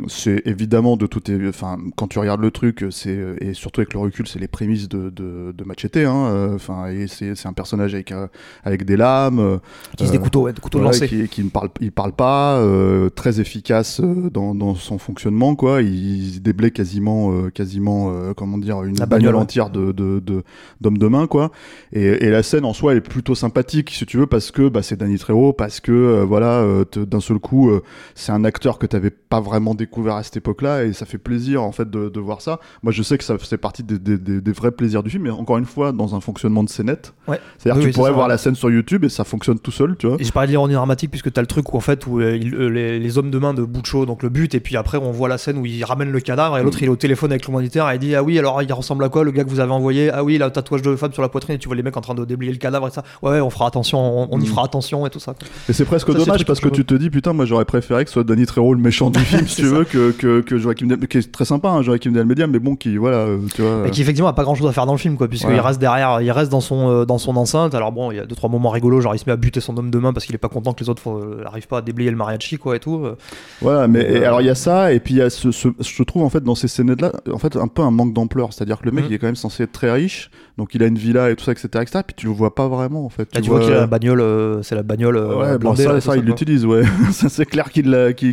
C'est 0.08 0.41
évidemment 0.45 0.97
de 0.97 1.06
tout. 1.08 1.21
Enfin, 1.47 1.78
quand 2.02 2.08
tu 2.08 2.18
regardes 2.18 2.42
le 2.42 2.50
truc, 2.50 2.84
c'est 2.90 3.16
et 3.42 3.54
surtout 3.54 3.82
avec 3.82 3.94
le 3.94 4.00
recul, 4.00 4.28
c'est 4.28 4.40
les 4.40 4.48
prémices 4.48 4.90
de, 4.90 5.12
de, 5.12 5.52
de 5.56 5.64
Machete. 5.64 5.98
Hein. 5.98 6.26
Euh, 6.32 6.56
Enfin, 6.56 6.88
et 6.88 7.06
c'est 7.08 7.46
un 7.46 7.54
personnage 7.54 7.94
avec 7.94 8.12
euh, 8.12 8.26
avec 8.64 8.86
des 8.86 8.98
lames. 8.98 9.38
euh, 9.40 9.58
Qui 9.98 10.06
se 10.08 10.10
Euh, 10.10 10.14
des 10.14 10.18
couteaux, 10.20 10.42
ouais, 10.46 10.54
des 10.54 10.62
couteaux 10.62 10.80
lancés. 10.80 11.08
qui, 11.08 11.28
qui 11.28 11.44
ne 11.44 11.50
parle, 11.50 11.70
il 11.80 11.92
parle 11.92 12.14
pas, 12.14 12.58
euh, 12.58 13.10
très 13.10 13.40
efficace 13.40 14.00
euh, 14.00 14.32
dans, 14.32 14.56
dans 14.56 14.74
son 14.74 14.98
fonctionnement, 14.98 15.54
quoi. 15.54 15.84
Il, 15.84 16.34
il 16.36 16.42
déblaye 16.42 16.72
quasiment, 16.72 17.32
euh, 17.34 17.50
quasiment, 17.52 18.12
euh, 18.12 18.34
comment 18.36 18.58
dire, 18.58 18.82
une 18.82 18.98
La 18.98 19.06
bagnole 19.06 19.22
bagnole, 19.28 19.36
ouais. 19.36 19.42
entière 19.44 19.70
de, 19.70 19.92
de, 19.92 20.20
de- 20.20 20.44
d'hommes 20.82 20.98
de 20.98 21.08
main, 21.08 21.28
quoi. 21.28 21.52
Et, 21.94 22.04
et 22.26 22.30
la 22.32 22.42
scène 22.42 22.66
en 22.66 22.74
soi 22.74 22.96
est 22.96 23.02
plutôt 23.02 23.36
sympathique, 23.36 23.92
si 23.92 24.08
tu 24.08 24.18
veux, 24.18 24.26
parce 24.28 24.50
que 24.50 24.70
bah, 24.70 24.82
c'est 24.82 24.98
Danny 24.98 25.20
Trejo, 25.20 25.54
parce 25.54 25.80
que 25.80 25.92
euh, 25.92 26.26
voilà, 26.26 26.62
euh, 26.62 26.84
d'un 26.96 27.20
seul 27.20 27.38
coup, 27.38 27.70
euh, 27.70 27.84
c'est 28.16 28.32
un 28.32 28.44
acteur 28.44 28.80
que 28.80 28.88
t'avais 28.88 29.12
pas 29.12 29.40
vraiment 29.40 29.76
découvert 29.76 30.16
à 30.16 30.24
cette 30.24 30.38
époque-là, 30.38 30.86
et 30.86 30.94
ça 30.94 31.06
fait 31.06 31.20
plaisir 31.20 31.62
en 31.62 31.72
fait 31.72 31.90
de, 31.91 32.10
de 32.10 32.19
voir 32.19 32.41
ça. 32.41 32.60
Moi, 32.84 32.91
je 32.91 33.04
sais 33.04 33.17
que 33.17 33.23
ça 33.23 33.38
fait 33.38 33.58
partie 33.58 33.84
des, 33.84 33.99
des, 33.99 34.17
des, 34.17 34.41
des 34.41 34.51
vrais 34.51 34.71
plaisirs 34.71 35.04
du 35.04 35.10
film, 35.10 35.23
mais 35.23 35.30
encore 35.30 35.58
une 35.58 35.65
fois, 35.65 35.91
dans 35.91 36.15
un 36.15 36.21
fonctionnement 36.21 36.63
de 36.63 36.69
scénette. 36.69 37.13
Ouais. 37.27 37.39
C'est-à-dire 37.60 37.84
Oui, 37.84 37.89
tu 37.91 37.93
pourrais 37.95 38.10
ça, 38.10 38.13
voir 38.15 38.27
ouais. 38.27 38.32
la 38.34 38.38
scène 38.38 38.56
sur 38.56 38.69
YouTube 38.71 39.04
et 39.04 39.10
ça 39.10 39.23
fonctionne 39.23 39.60
tout 39.60 39.71
seul, 39.71 39.95
tu 39.97 40.08
vois. 40.08 40.17
Et 40.19 40.23
je 40.23 40.32
parlais 40.32 40.47
de 40.47 40.51
l'ironie 40.51 40.73
dramatique 40.73 41.12
puisque 41.12 41.32
t'as 41.32 41.41
le 41.41 41.47
truc 41.47 41.73
où 41.73 41.77
en 41.77 41.82
fait 41.82 42.08
où 42.08 42.19
euh, 42.19 42.36
il- 42.38 42.56
euh, 42.56 42.67
les, 42.69 42.99
les 42.99 43.17
hommes 43.17 43.30
de 43.32 43.38
main 43.38 43.54
de 43.54 43.63
Buccio 43.63 44.06
donc 44.06 44.23
le 44.23 44.30
but 44.30 44.56
et 44.56 44.60
puis 44.60 44.77
après 44.77 44.97
on 44.97 45.12
voit 45.12 45.27
la 45.30 45.38
scène 45.38 45.58
où 45.58 45.65
il 45.65 45.84
ramène 45.84 46.12
le 46.12 46.19
cadavre 46.19 46.58
et 46.58 46.63
l'autre 46.63 46.77
il 46.82 46.86
est 46.86 46.89
au 46.89 46.95
téléphone 46.95 47.32
avec 47.32 47.45
l'humanitaire 47.47 47.89
et 47.91 47.95
il 47.95 47.99
dit 47.99 48.15
ah 48.15 48.23
oui 48.23 48.39
alors 48.39 48.62
il 48.62 48.71
ressemble 48.73 49.04
à 49.04 49.10
quoi 49.10 49.23
le 49.23 49.32
gars 49.32 49.43
que 49.43 49.49
vous 49.49 49.60
avez 49.60 49.71
envoyé? 49.71 50.10
Ah 50.12 50.23
oui 50.23 50.36
il 50.36 50.43
a 50.43 50.45
un 50.45 50.49
tatouage 50.49 50.82
de 50.82 50.95
femme 50.95 51.12
sur 51.13 51.21
la 51.21 51.30
poitrine 51.30 51.56
et 51.56 51.60
tu 51.60 51.67
vois 51.67 51.75
les 51.75 51.84
mecs 51.84 51.97
en 51.97 52.01
train 52.01 52.13
de 52.15 52.23
déblayer 52.25 52.51
le 52.54 52.58
cadavre 52.60 52.88
et 52.88 52.91
ça 52.91 53.04
ouais, 53.21 53.41
on 53.41 53.49
fera 53.49 53.67
attention 53.67 53.99
on, 53.99 54.27
on 54.32 54.39
y 54.39 54.43
Mm. 54.43 54.45
fera 54.47 54.63
attention 54.65 55.06
et 55.06 55.10
tout 55.10 55.19
ça 55.19 55.34
quoi. 55.34 55.47
Et 55.69 55.73
c'est 55.73 55.86
presque 55.86 56.08
Ça, 56.12 56.17
dommage 56.17 56.45
parce 56.45 56.60
que 56.60 56.69
tu 56.69 56.86
te 56.86 56.93
dis 56.93 57.10
putain 57.10 57.34
moi 57.34 57.45
j'aurais 57.45 57.65
préféré 57.65 58.04
que 58.04 58.10
ce 58.10 58.13
soit 58.13 58.23
Danny 58.23 58.45
Trejo 58.45 58.73
le 58.73 58.80
méchant 58.82 59.10
du 59.10 59.19
film 59.25 59.47
si 59.47 59.58
tu 59.58 59.67
veux 59.67 59.84
que 59.84 60.12
que, 60.12 60.41
que 60.41 60.58
Joachim 60.58 60.88
qui 61.10 61.17
est 61.17 61.32
très 61.32 61.45
sympa 61.45 61.69
hein, 61.82 61.84
Joachim 61.84 62.12
Delmedia 62.12 62.48
mais 62.48 62.60
bon 62.60 62.76
qui 62.76 62.98
voilà 62.98 63.17
euh, 63.17 63.38
tu 63.54 63.62
vois. 63.62 63.88
et 63.88 63.91
qui 63.91 64.02
effectivement 64.02 64.30
a 64.30 64.34
pas 64.34 64.44
grand 64.44 64.56
chose 64.56 64.67
à 64.67 64.72
faire 64.72 64.86
dans 64.86 64.94
le 64.94 64.98
film 64.98 65.17
quoi 65.17 65.28
puisqu'il 65.28 65.48
Voilà. 65.48 65.63
reste 65.63 65.80
derrière 65.80 66.22
il 66.22 66.32
reste 66.32 66.52
dans 66.52 66.62
son 66.62 66.89
euh, 66.89 67.06
dans 67.06 67.17
son 67.17 67.36
enceinte 67.36 67.76
alors 67.76 67.91
bon 67.91 68.12
il 68.12 68.17
y 68.17 68.20
a 68.20 68.26
deux 68.26 68.36
trois 68.36 68.50
moments 68.50 68.70
rigolos 68.70 69.02
genre 69.02 69.15
il 69.15 69.20
se 69.20 69.26
met 69.26 69.32
à 69.34 69.38
buter 69.38 69.60
son 69.60 69.78
homme 69.78 69.91
de 69.91 69.98
main 70.00 70.13
parce 70.13 70.26
qu'il 70.26 70.36
est 70.36 70.39
pas 70.39 70.50
content 70.50 70.74
que 70.74 70.84
les 70.84 70.89
autres 70.89 71.10
euh, 71.10 71.44
arrivent 71.46 71.67
pas 71.67 71.80
à 71.80 71.82
déblayer 71.82 72.12
le 72.12 72.17
mariachi 72.17 72.58
quoi 72.58 72.76
et 72.76 72.80
tout 72.80 73.02
euh. 73.06 73.15
Voilà, 73.62 73.88
mais 73.88 74.02
et 74.02 74.17
Euh, 74.22 74.28
alors 74.28 74.41
il 74.41 74.48
y 74.48 74.50
a 74.50 74.56
ça, 74.56 74.94
et 74.94 75.00
puis 75.00 75.15
il 75.15 75.17
y 75.17 75.22
a 75.22 75.30
ce, 75.30 75.52
ce- 75.52 75.67
je 75.80 76.04
trouve 76.04 76.24
en 76.24 76.30
fait 76.30 76.44
dans 76.44 76.56
ces 76.56 76.67
scènes-là, 76.67 77.12
en 77.32 77.38
fait 77.38 77.56
un 77.56 77.67
peu 77.67 77.82
un 77.82 77.91
manque 77.91 78.13
d'ampleur, 78.13 78.54
c'est-à-dire 78.54 78.80
que 78.80 78.86
le 78.86 78.91
mec 78.91 79.06
Mhm. 79.06 79.12
il 79.12 79.13
est 79.15 79.20
quand 79.20 79.28
même 79.28 79.36
censé 79.36 79.63
être 79.63 79.72
très 79.72 79.91
riche, 79.91 80.30
donc 80.58 80.74
il 80.76 80.84
a 80.84 80.88
une 80.88 80.98
villa 80.98 81.30
et 81.32 81.36
tout 81.36 81.44
ça, 81.44 81.52
etc., 81.52 81.67
etc., 81.82 82.00
puis 82.06 82.15
tu 82.15 82.28
le 82.28 82.34
vois 82.34 82.54
pas 82.56 82.67
vraiment 82.67 83.06
en 83.06 83.10
fait. 83.10 83.34
là 83.36 83.41
tu 83.41 83.50
vois 83.50 83.60
qu'il 83.62 83.74
a 83.74 83.78
la 83.82 83.88
bagnole 83.88 84.22
euh, 84.22 84.62
c'est 84.63 84.76
la 84.76 84.84
bagnole 84.84 85.17
euh, 85.17 85.36
Ouais, 85.36 85.58
bon, 85.58 85.74
blindée, 85.74 86.02
ça, 86.02 86.15
il 86.17 86.24
l'utilise, 86.24 86.65
ouais. 86.65 86.84
c'est 87.12 87.46
clair 87.46 87.72
qu'il 87.72 87.84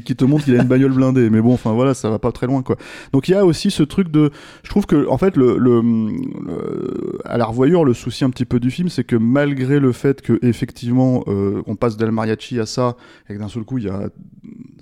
te 0.02 0.24
montre 0.24 0.44
qu'il 0.44 0.54
a 0.58 0.62
une 0.62 0.68
bagnole 0.68 0.92
blindée. 0.92 1.30
Mais 1.30 1.40
bon, 1.40 1.54
enfin, 1.54 1.72
voilà, 1.72 1.94
ça 1.94 2.11
va 2.11 2.18
pas 2.18 2.32
très 2.32 2.46
loin, 2.46 2.62
quoi. 2.62 2.76
Donc, 3.12 3.28
il 3.28 3.32
y 3.32 3.34
a 3.34 3.38
aussi 3.44 3.70
ce 3.70 3.83
truc 3.83 4.11
de. 4.11 4.31
Je 4.62 4.70
trouve 4.70 4.87
que, 4.87 5.09
en 5.09 5.18
fait, 5.18 5.37
le, 5.37 5.59
le, 5.59 7.18
à 7.24 7.38
la 7.38 7.46
revoyure, 7.46 7.85
le 7.85 7.94
souci 7.94 8.24
un 8.24 8.31
petit 8.31 8.44
peu 8.44 8.61
du 8.61 8.70
film, 8.70 8.88
c'est 8.88 9.05
que 9.05 9.16
malgré 9.16 9.81
le 9.81 9.92
fait 9.92 10.22
que, 10.22 10.38
effectivement, 10.42 11.24
euh, 11.29 11.62
on 11.66 11.77
passe 11.77 11.96
d'El 11.96 12.11
Mariachi 12.11 12.59
à 12.61 12.66
ça, 12.66 12.96
et 13.29 13.35
que 13.35 13.38
d'un 13.38 13.48
seul 13.48 13.64
coup, 13.64 13.79
il 13.79 13.85
y 13.85 13.88
a. 13.88 14.09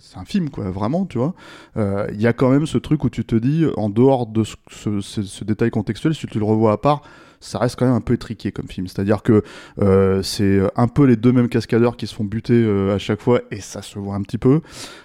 C'est 0.00 0.18
un 0.18 0.24
film, 0.24 0.50
quoi, 0.50 0.70
vraiment, 0.70 1.06
tu 1.06 1.18
vois. 1.18 1.34
euh, 1.76 2.06
Il 2.12 2.20
y 2.20 2.26
a 2.26 2.32
quand 2.32 2.50
même 2.50 2.66
ce 2.66 2.78
truc 2.78 3.04
où 3.04 3.10
tu 3.10 3.24
te 3.24 3.36
dis, 3.36 3.64
en 3.76 3.88
dehors 3.88 4.26
de 4.26 4.44
ce, 4.44 4.56
ce- 4.70 5.00
ce- 5.00 5.22
ce 5.22 5.44
détail 5.44 5.70
contextuel, 5.70 6.14
si 6.14 6.26
tu 6.26 6.38
le 6.38 6.44
revois 6.44 6.72
à 6.72 6.76
part, 6.76 7.02
ça 7.38 7.58
reste 7.58 7.76
quand 7.78 7.84
même 7.86 7.94
un 7.94 8.00
peu 8.00 8.14
étriqué 8.14 8.50
comme 8.50 8.66
film. 8.66 8.86
C'est-à-dire 8.88 9.22
que 9.22 9.42
euh, 9.80 10.22
c'est 10.22 10.60
un 10.74 10.88
peu 10.88 11.04
les 11.04 11.16
deux 11.16 11.32
mêmes 11.32 11.48
cascadeurs 11.50 11.96
qui 11.96 12.06
se 12.06 12.14
font 12.14 12.24
buter 12.24 12.54
euh, 12.54 12.94
à 12.94 12.98
chaque 12.98 13.20
fois 13.20 13.40
et 13.50 13.60
ça 13.60 13.82
se 13.82 13.98
voit 13.98 14.14
un 14.14 14.22
petit 14.22 14.38
peu. 14.38 14.62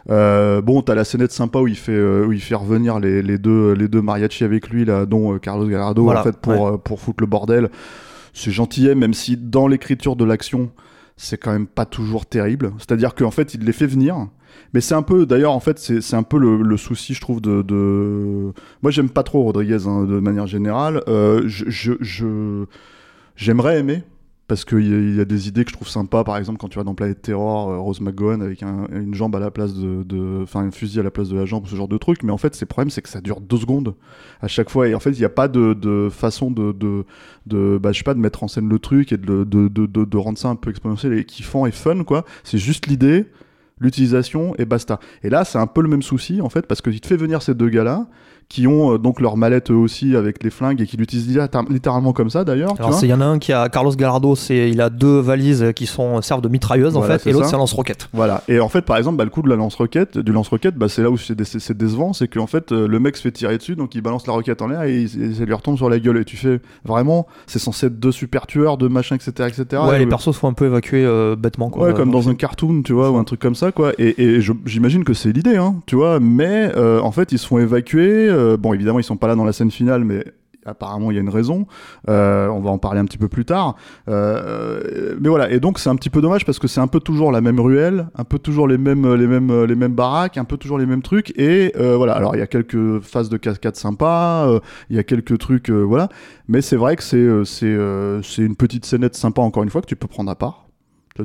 Euh, 0.10 0.62
bon, 0.62 0.82
t'as 0.82 0.96
la 0.96 1.04
scénette 1.04 1.34
sympa 1.34 1.60
où 1.60 1.68
il 1.68 1.76
fait 1.76 2.00
où 2.02 2.32
il 2.32 2.40
fait 2.42 2.56
revenir 2.56 3.00
les, 3.00 3.22
les 3.22 3.38
deux 3.38 3.74
les 3.74 3.90
deux 3.90 4.02
mariachis 4.02 4.46
avec 4.46 4.70
lui 4.70 4.86
là, 4.86 5.06
dont 5.06 5.38
Carlos 5.40 5.68
Gallardo 5.68 6.04
Voilà, 6.04 6.22
en 6.22 6.24
fait 6.24 6.38
pour 6.38 6.62
ouais. 6.72 6.78
pour 6.84 7.00
foutre 7.02 7.22
le 7.22 7.28
bordel. 7.28 7.70
C'est 8.34 8.52
gentillet, 8.52 8.96
même 8.96 9.14
si 9.14 9.36
dans 9.36 9.68
l'écriture 9.68 10.16
de 10.16 10.24
l'action 10.24 10.72
c'est 11.18 11.38
quand 11.38 11.52
même 11.52 11.68
pas 11.68 11.86
toujours 11.86 12.26
terrible. 12.26 12.74
C'est-à-dire 12.78 13.16
qu'en 13.16 13.32
fait, 13.32 13.54
il 13.54 13.64
les 13.64 13.74
fait 13.74 13.88
venir. 13.88 14.28
Mais 14.74 14.82
c'est 14.82 14.96
un 14.96 15.02
peu, 15.02 15.26
d'ailleurs, 15.26 15.54
en 15.54 15.60
fait, 15.60 15.80
c'est 15.80 16.16
un 16.16 16.24
peu 16.24 16.38
le, 16.38 16.78
souci, 16.78 17.14
je 17.14 17.22
trouve, 17.22 17.42
de. 17.42 18.52
Moi, 18.82 18.92
j'aime 18.92 19.10
pas 19.10 19.24
trop 19.24 19.44
Rodriguez 19.44 19.88
hein, 19.88 20.04
de 20.04 20.20
manière 20.20 20.48
générale. 20.48 21.04
Euh, 21.08 21.44
je- 21.46 22.66
j'aimerais 23.36 23.80
aimer. 23.80 24.04
Parce 24.52 24.66
qu'il 24.66 25.16
y, 25.16 25.22
a- 25.22 25.24
des 25.24 25.48
idées 25.48 25.64
que 25.64 25.70
je 25.70 25.76
trouve 25.78 25.88
sympas, 25.88 26.26
par 26.26 26.36
exemple 26.36 26.60
quand 26.60 26.68
tu 26.68 26.78
vas 26.78 26.84
dans 26.84 26.94
Planète 26.94 27.22
Terror, 27.22 27.70
euh, 27.70 27.78
Rose 27.80 28.02
McGowan 28.02 28.42
avec 28.42 28.64
un- 28.64 28.86
une 28.92 29.14
jambe 29.14 29.34
à 29.34 29.40
la 29.40 29.50
place 29.50 29.74
de, 29.74 30.42
enfin 30.44 30.60
un 30.60 30.72
fusil 30.72 31.00
à 31.00 31.04
la 31.04 31.10
place 31.10 31.30
de 31.30 31.38
la 31.38 31.46
jambe, 31.46 31.68
ce 31.68 31.76
genre 31.78 31.88
de 31.88 31.98
truc. 31.98 32.22
Mais 32.22 32.34
en 32.34 32.38
fait, 32.38 32.54
c'est 32.54 32.66
le 32.66 32.68
problème, 32.68 32.90
c'est 32.90 33.02
que 33.02 33.08
ça 33.08 33.22
dure 33.22 33.40
deux 33.40 33.56
secondes 33.56 33.96
à 34.42 34.50
chaque 34.50 34.70
fois, 34.70 34.90
et 34.90 34.94
en 34.94 35.00
fait, 35.00 35.12
il 35.12 35.20
n'y 35.20 35.24
a 35.24 35.30
pas 35.30 35.48
de, 35.48 36.10
façon 36.12 36.52
de, 36.52 36.74
de, 36.74 37.06
de, 37.46 37.80
bah, 37.82 37.94
je 37.94 38.00
sais 38.00 38.04
pas, 38.04 38.14
de 38.14 38.20
mettre 38.20 38.44
en 38.44 38.50
scène 38.50 38.68
le 38.68 38.78
truc 38.78 39.14
et 39.14 39.18
de, 39.18 40.18
rendre 40.18 40.38
ça 40.38 40.50
un 40.50 40.58
peu 40.58 40.70
exponentiel 40.70 41.14
et 41.14 41.24
kiffant 41.24 41.66
et 41.66 41.72
fun, 41.72 42.04
quoi. 42.04 42.26
C'est 42.44 42.58
juste 42.58 42.88
l'idée, 42.88 43.28
l'utilisation 43.80 44.54
et 44.58 44.66
basta. 44.66 45.00
Et 45.24 45.30
là, 45.30 45.46
c'est 45.46 45.60
un 45.60 45.68
peu 45.68 45.82
le 45.82 45.88
même 45.88 46.02
souci, 46.02 46.42
en 46.42 46.50
fait, 46.50 46.68
parce 46.68 46.82
qu'il 46.82 47.00
te 47.00 47.08
fait 47.08 47.16
venir 47.16 47.42
ces 47.42 47.54
deux 47.56 47.70
gars-là, 47.70 48.06
qui 48.52 48.68
ont 48.68 48.94
euh, 48.94 48.98
donc 48.98 49.22
leur 49.22 49.38
mallette 49.38 49.72
eux 49.72 49.76
aussi 49.76 50.16
avec 50.16 50.44
les 50.44 50.50
flingues 50.50 50.82
et 50.82 50.86
qui 50.86 50.98
l'utilisent 50.98 51.28
littéra- 51.38 51.66
littéralement 51.70 52.12
comme 52.12 52.30
ça 52.30 52.44
d'ailleurs. 52.44 52.74
Alors, 52.80 53.00
il 53.02 53.08
y 53.10 53.14
en 53.14 53.22
a 53.22 53.26
un 53.26 53.40
qui 53.40 53.54
a 53.54 53.70
Carlos 53.70 53.92
Gallardo, 53.96 54.36
c'est 54.36 54.70
il 54.70 54.82
a 54.82 54.90
deux 54.90 55.20
valises 55.20 55.72
qui 55.76 55.86
sont 55.86 56.22
servent 56.22 56.42
de 56.42 56.50
mitrailleuses 56.50 56.98
en 56.98 57.02
fait, 57.02 57.26
et 57.28 57.32
l'autre 57.32 57.46
c'est 57.48 57.56
un 57.56 57.60
lance-roquette. 57.60 58.10
Voilà. 58.14 58.44
Et 58.50 58.60
en 58.60 58.68
fait, 58.68 58.82
par 58.82 58.98
exemple, 58.98 59.18
bah, 59.18 59.24
le 59.24 59.30
coup 59.30 59.42
de 59.42 59.48
la 59.50 59.56
lance-roquette, 59.56 60.18
du 60.18 60.32
lance-roquette, 60.34 60.76
bah, 60.76 60.90
c'est 60.90 61.02
là 61.02 61.10
où 61.10 61.18
c'est 61.18 61.34
dé- 61.36 61.44
décevant, 61.74 62.12
c'est 62.14 62.28
qu'en 62.28 62.48
fait, 62.48 62.72
euh, 62.74 62.88
le 62.88 63.00
mec 63.00 63.16
se 63.16 63.22
fait 63.22 63.32
tirer 63.32 63.58
dessus, 63.58 63.76
donc 63.78 63.96
il 63.96 64.02
balance 64.02 64.28
la 64.28 64.34
roquette 64.34 64.62
en 64.62 64.68
l'air 64.68 64.84
et, 64.84 65.08
ça 65.08 65.46
lui 65.46 65.54
retombe 65.54 65.78
sur 65.78 65.90
la 65.90 66.00
gueule. 66.00 66.18
Et 66.18 66.26
tu 66.26 66.36
fais 66.36 66.60
vraiment, 66.84 67.28
c'est 67.48 67.60
censé 67.60 67.86
être 67.88 68.00
deux 68.00 68.12
super 68.12 68.48
tueurs, 68.48 68.78
deux 68.78 68.90
machins, 68.90 69.16
etc., 69.16 69.48
etc. 69.48 69.82
ouais, 69.84 69.96
Et 69.96 70.00
les 70.00 70.04
le- 70.06 70.10
persos 70.10 70.32
sont 70.36 70.48
un 70.48 70.54
peu 70.54 70.66
évacués 70.66 71.06
euh, 71.06 71.36
bêtement 71.38 71.70
quoi. 71.70 71.88
Ouais, 71.88 71.94
comme 71.94 72.12
dans 72.12 72.28
un 72.28 72.36
cartoon, 72.36 72.82
tu 72.84 72.92
vois, 72.94 73.12
ou 73.12 73.16
un 73.18 73.24
truc 73.24 73.40
comme 73.40 73.56
ça, 73.56 73.72
quoi. 73.72 73.94
Et, 73.98 74.22
et 74.22 74.42
j'imagine 74.66 75.04
que 75.06 75.14
c'est 75.14 75.32
l'idée, 75.32 75.56
hein, 75.56 75.76
tu 75.86 75.96
vois. 75.96 76.20
Mais 76.20 76.70
euh, 76.76 77.00
en 77.00 77.12
fait, 77.12 77.32
ils 77.32 77.40
se 77.40 77.48
font 77.48 77.58
évacuer. 77.60 78.28
Euh, 78.42 78.58
bon, 78.58 78.74
évidemment, 78.74 79.00
ils 79.00 79.04
sont 79.04 79.18
pas 79.18 79.28
là 79.28 79.36
dans 79.36 79.46
la 79.46 79.54
scène 79.54 79.72
finale, 79.72 80.04
mais 80.04 80.26
apparemment, 80.66 81.12
il 81.12 81.16
y 81.16 81.18
a 81.18 81.22
une 81.22 81.30
raison. 81.30 81.66
Euh, 82.10 82.48
on 82.48 82.60
va 82.60 82.70
en 82.70 82.78
parler 82.78 83.00
un 83.00 83.06
petit 83.06 83.18
peu 83.18 83.28
plus 83.28 83.46
tard. 83.46 83.76
Euh, 84.08 85.16
mais 85.20 85.30
voilà. 85.30 85.52
Et 85.52 85.60
donc, 85.60 85.80
c'est 85.80 85.90
un 85.90 85.96
petit 85.96 86.10
peu 86.10 86.22
dommage 86.22 86.46
parce 86.46 86.60
que 86.60 86.68
c'est 86.68 86.80
un 86.80 86.88
peu 86.88 87.00
toujours 87.00 87.32
la 87.32 87.42
même 87.42 87.60
ruelle, 87.60 88.08
un 88.16 88.24
peu 88.24 88.40
toujours 88.40 88.68
les 88.68 88.78
mêmes, 88.78 89.14
les 89.14 89.28
mêmes, 89.28 89.64
les 89.64 89.76
mêmes 89.76 89.94
baraques, 89.94 90.38
un 90.38 90.44
peu 90.44 90.58
toujours 90.58 90.78
les 90.78 90.86
mêmes 90.86 91.02
trucs. 91.02 91.38
Et 91.40 91.74
voilà. 91.76 92.14
Alors, 92.14 92.36
il 92.36 92.40
y 92.40 92.44
a 92.44 92.48
quelques 92.48 93.00
phases 93.00 93.30
de 93.30 93.38
cascade 93.38 93.76
sympas. 93.76 94.60
Il 94.90 94.96
y 94.96 95.00
a 95.00 95.04
quelques 95.04 95.38
trucs, 95.38 95.70
voilà. 95.70 96.10
Mais 96.48 96.62
c'est 96.62 96.78
vrai 96.78 96.96
que 96.96 97.04
c'est, 97.04 97.28
c'est, 97.46 98.42
une 98.42 98.56
petite 98.56 98.86
scénette 98.86 99.16
sympa 99.16 99.42
encore 99.42 99.64
une 99.64 99.70
fois 99.70 99.82
que 99.82 99.88
tu 99.88 99.96
peux 99.96 100.08
prendre 100.08 100.32
à 100.32 100.36
part. 100.36 100.68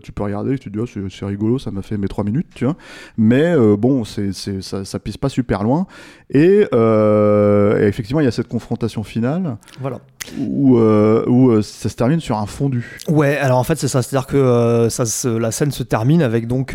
Tu 0.02 0.12
peux 0.12 0.24
regarder 0.24 0.58
tu 0.58 0.70
te 0.70 0.76
dis, 0.76 0.80
oh, 0.80 1.08
c'est, 1.08 1.24
rigolo, 1.24 1.58
ça 1.58 1.70
m'a 1.70 1.80
fait 1.80 1.96
mes 1.96 2.08
trois 2.08 2.24
minutes, 2.24 2.48
tu 2.54 2.64
vois. 2.64 2.76
Mais 3.16 3.54
bon, 3.76 4.04
c'est, 4.04 4.32
ça, 4.32 4.84
ça 4.84 4.98
pisse 4.98 5.16
pas 5.16 5.28
super 5.28 5.62
loin. 5.62 5.86
Et, 6.30 6.66
euh, 6.74 7.80
et 7.80 7.86
effectivement, 7.86 8.20
il 8.20 8.24
y 8.24 8.26
a 8.28 8.32
cette 8.32 8.48
confrontation 8.48 9.04
finale 9.04 9.58
Voilà. 9.80 10.00
où, 10.40 10.76
euh, 10.76 11.24
où 11.28 11.50
euh, 11.50 11.62
ça 11.62 11.88
se 11.88 11.94
termine 11.94 12.18
sur 12.18 12.36
un 12.36 12.46
fondu. 12.46 12.98
Ouais, 13.06 13.36
alors 13.36 13.58
en 13.58 13.62
fait 13.62 13.76
c'est 13.76 13.86
ça, 13.86 14.02
c'est-à-dire 14.02 14.26
que 14.26 14.36
euh, 14.36 14.88
ça, 14.90 15.06
se- 15.06 15.28
la 15.28 15.52
scène 15.52 15.70
se 15.70 15.84
termine 15.84 16.22
avec 16.22 16.48
donc 16.48 16.74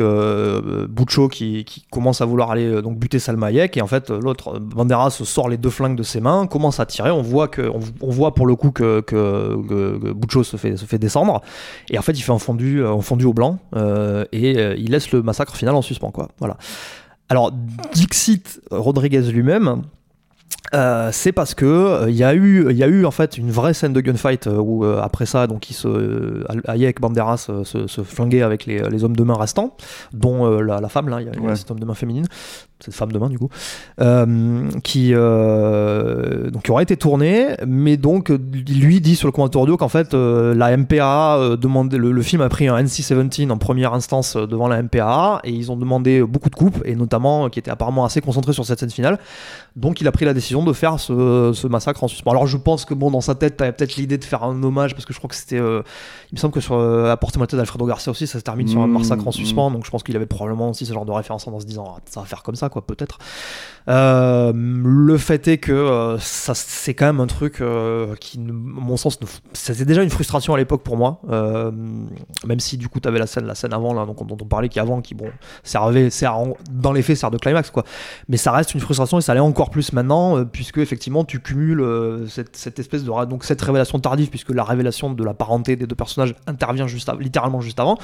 Buccio 0.89 1.27
qui, 1.27 1.65
qui 1.65 1.85
commence 1.91 2.21
à 2.21 2.25
vouloir 2.25 2.49
aller 2.51 2.81
donc 2.81 2.97
buter 2.97 3.19
Salma 3.19 3.47
Hayek 3.47 3.75
et 3.75 3.81
en 3.81 3.87
fait 3.87 4.09
l'autre 4.09 4.57
Banderas 4.59 5.09
sort 5.11 5.49
les 5.49 5.57
deux 5.57 5.69
flingues 5.69 5.97
de 5.97 6.03
ses 6.03 6.21
mains, 6.21 6.47
commence 6.47 6.79
à 6.79 6.85
tirer, 6.85 7.11
on 7.11 7.21
voit 7.21 7.49
que 7.49 7.63
on, 7.63 7.81
on 7.99 8.09
voit 8.09 8.33
pour 8.33 8.47
le 8.47 8.55
coup 8.55 8.71
que 8.71 9.01
que, 9.01 9.57
que, 9.67 9.97
que 9.99 10.11
Buccio 10.13 10.43
se 10.45 10.55
fait 10.55 10.77
se 10.77 10.85
fait 10.85 10.97
descendre 10.97 11.41
et 11.89 11.99
en 11.99 12.01
fait 12.01 12.13
il 12.13 12.21
fait 12.21 12.31
un 12.31 12.39
fondu 12.39 12.85
un 12.85 13.01
fondu 13.01 13.25
au 13.25 13.33
blanc 13.33 13.59
et 14.31 14.51
il 14.77 14.91
laisse 14.91 15.11
le 15.11 15.21
massacre 15.23 15.57
final 15.57 15.75
en 15.75 15.81
suspens 15.81 16.11
quoi. 16.11 16.29
Voilà. 16.39 16.55
Alors 17.31 17.53
Dixit 17.93 18.59
Rodriguez 18.71 19.21
lui-même 19.31 19.83
euh, 20.73 21.09
c'est 21.11 21.31
parce 21.31 21.53
que 21.53 21.65
euh, 21.65 22.09
il 22.09 22.15
y 22.15 22.23
a 22.23 22.33
eu 22.33 22.67
il 22.71 22.77
y 22.77 22.83
a 22.83 22.87
eu 22.87 23.03
en 23.05 23.11
fait 23.11 23.37
une 23.37 23.51
vraie 23.51 23.73
scène 23.73 23.93
de 23.93 23.99
gunfight 23.99 24.47
euh, 24.47 24.57
où 24.57 24.85
euh, 24.85 25.01
après 25.01 25.25
ça 25.25 25.47
donc 25.47 25.69
il 25.69 25.73
se 25.73 25.87
euh, 25.87 26.43
Hayek 26.67 27.01
Banderas 27.01 27.47
euh, 27.49 27.63
se, 27.65 27.87
se 27.87 28.01
flinguaient 28.03 28.43
avec 28.43 28.65
les, 28.67 28.79
les 28.89 29.03
hommes 29.03 29.15
de 29.15 29.23
main 29.23 29.35
restants 29.35 29.75
dont 30.13 30.45
euh, 30.45 30.61
la, 30.61 30.79
la 30.79 30.87
femme 30.87 31.09
là 31.09 31.19
il 31.19 31.27
y 31.27 31.29
a, 31.29 31.41
Ouais. 31.41 31.55
cette 31.55 31.69
homme 31.71 31.79
de 31.79 31.85
main 31.85 31.95
féminine 31.95 32.25
cette 32.79 32.93
femme 32.93 33.11
de 33.11 33.19
main 33.19 33.29
du 33.29 33.37
coup 33.37 33.49
euh, 33.99 34.69
qui 34.83 35.13
euh, 35.13 36.49
donc 36.49 36.63
qui 36.63 36.71
aurait 36.71 36.83
été 36.83 36.97
tournée 36.97 37.47
mais 37.67 37.97
donc 37.97 38.31
euh, 38.31 38.39
lui 38.69 39.01
dit 39.01 39.15
sur 39.15 39.27
le 39.27 39.31
commentaire 39.31 39.61
audio 39.61 39.77
qu'en 39.77 39.89
fait 39.89 40.13
euh, 40.13 40.53
la 40.55 40.75
MPA 40.77 41.37
euh, 41.37 41.57
demandait 41.57 41.97
le, 41.97 42.11
le 42.11 42.21
film 42.21 42.41
a 42.41 42.49
pris 42.49 42.67
un 42.67 42.77
NC-17 42.81 43.49
en 43.51 43.57
première 43.57 43.93
instance 43.93 44.35
euh, 44.35 44.47
devant 44.47 44.67
la 44.67 44.81
MPA 44.81 45.41
et 45.43 45.51
ils 45.51 45.71
ont 45.71 45.77
demandé 45.77 46.21
beaucoup 46.23 46.49
de 46.49 46.55
coupes 46.55 46.81
et 46.85 46.95
notamment 46.95 47.45
euh, 47.45 47.49
qui 47.49 47.59
était 47.59 47.71
apparemment 47.71 48.05
assez 48.05 48.21
concentré 48.21 48.53
sur 48.53 48.65
cette 48.65 48.79
scène 48.79 48.89
finale 48.89 49.19
donc 49.75 50.01
il 50.01 50.07
a 50.07 50.11
pris 50.11 50.25
la 50.25 50.33
décision 50.33 50.50
de 50.63 50.73
faire 50.73 50.99
ce, 50.99 51.51
ce 51.53 51.67
massacre 51.67 52.03
en 52.03 52.07
suspens. 52.07 52.31
Alors 52.31 52.45
je 52.45 52.57
pense 52.57 52.85
que 52.85 52.93
bon 52.93 53.09
dans 53.09 53.21
sa 53.21 53.33
tête 53.33 53.57
t'avais 53.57 53.71
peut-être 53.71 53.95
l'idée 53.95 54.17
de 54.17 54.23
faire 54.23 54.43
un 54.43 54.61
hommage 54.61 54.93
parce 54.93 55.05
que 55.05 55.13
je 55.13 55.17
crois 55.17 55.29
que 55.29 55.35
c'était 55.35 55.59
euh, 55.59 55.81
il 56.31 56.35
me 56.35 56.39
semble 56.39 56.53
que 56.53 56.59
sur 56.59 56.75
euh, 56.75 57.15
Maltese 57.37 57.57
d'Alfredo 57.57 57.85
Garcia 57.85 58.11
aussi 58.11 58.27
ça 58.27 58.37
se 58.37 58.43
termine 58.43 58.67
sur 58.67 58.81
un 58.81 58.91
Mmh, 58.91 58.97
massacre 58.97 59.27
en 59.27 59.29
mmh. 59.29 59.33
suspens 59.33 59.71
donc 59.71 59.85
je 59.85 59.91
pense 59.91 60.03
qu'il 60.03 60.15
avait 60.15 60.25
probablement 60.25 60.69
aussi 60.69 60.85
ce 60.85 60.93
genre 60.93 61.05
de 61.05 61.11
référence 61.11 61.47
en 61.47 61.59
se 61.59 61.65
disant 61.65 61.95
Ah, 61.97 62.01
ça 62.05 62.19
va 62.19 62.25
faire 62.25 62.43
comme 62.43 62.55
ça 62.55 62.69
quoi 62.69 62.85
peut-être. 62.85 63.17
Euh, 63.87 64.51
le 64.53 65.17
fait 65.17 65.47
est 65.47 65.57
que 65.57 65.71
euh, 65.71 66.17
c'est 66.19 66.93
quand 66.93 67.07
même 67.07 67.19
un 67.19 67.27
truc 67.27 67.61
euh, 67.61 68.15
qui 68.19 68.37
à 68.37 68.41
mon 68.51 68.95
sens 68.95 69.17
c'était 69.53 69.85
déjà 69.85 70.03
une 70.03 70.09
frustration 70.09 70.53
à 70.53 70.57
l'époque 70.57 70.83
pour 70.83 70.97
moi 70.97 71.19
même 72.45 72.59
si 72.59 72.77
du 72.77 72.89
coup 72.89 72.99
t'avais 72.99 73.19
la 73.19 73.27
scène 73.27 73.45
la 73.45 73.55
scène 73.55 73.73
avant 73.73 73.93
là 73.93 74.05
donc 74.05 74.25
dont 74.25 74.37
on 74.39 74.45
parlait 74.45 74.69
qui 74.69 74.79
avant 74.79 75.01
qui 75.01 75.15
bon 75.15 75.29
servait 75.63 76.09
sert 76.09 76.35
dans 76.71 76.91
les 76.91 77.01
faits 77.01 77.17
sert 77.17 77.31
de 77.31 77.37
climax 77.37 77.71
quoi. 77.71 77.83
Mais 78.27 78.37
ça 78.37 78.51
reste 78.51 78.73
une 78.73 78.79
frustration 78.79 79.17
et 79.17 79.21
ça 79.21 79.33
l'est 79.33 79.39
encore 79.39 79.69
plus 79.69 79.93
maintenant 79.93 80.43
puisque 80.45 80.77
effectivement 80.77 81.23
tu 81.23 81.39
cumules 81.39 81.83
cette, 82.27 82.79
espèce 82.79 83.03
de 83.03 83.25
donc 83.25 83.43
cette 83.43 83.61
révélation 83.61 83.99
tardive 83.99 84.29
puisque 84.29 84.51
la 84.51 84.63
révélation 84.63 85.11
de 85.11 85.23
la 85.23 85.33
parenté 85.33 85.75
des 85.75 85.87
deux 85.87 85.95
personnages 85.95 86.35
intervient 86.47 86.87
juste 86.87 87.11
littéralement 87.19 87.61
juste 87.61 87.79
avant. 87.79 87.97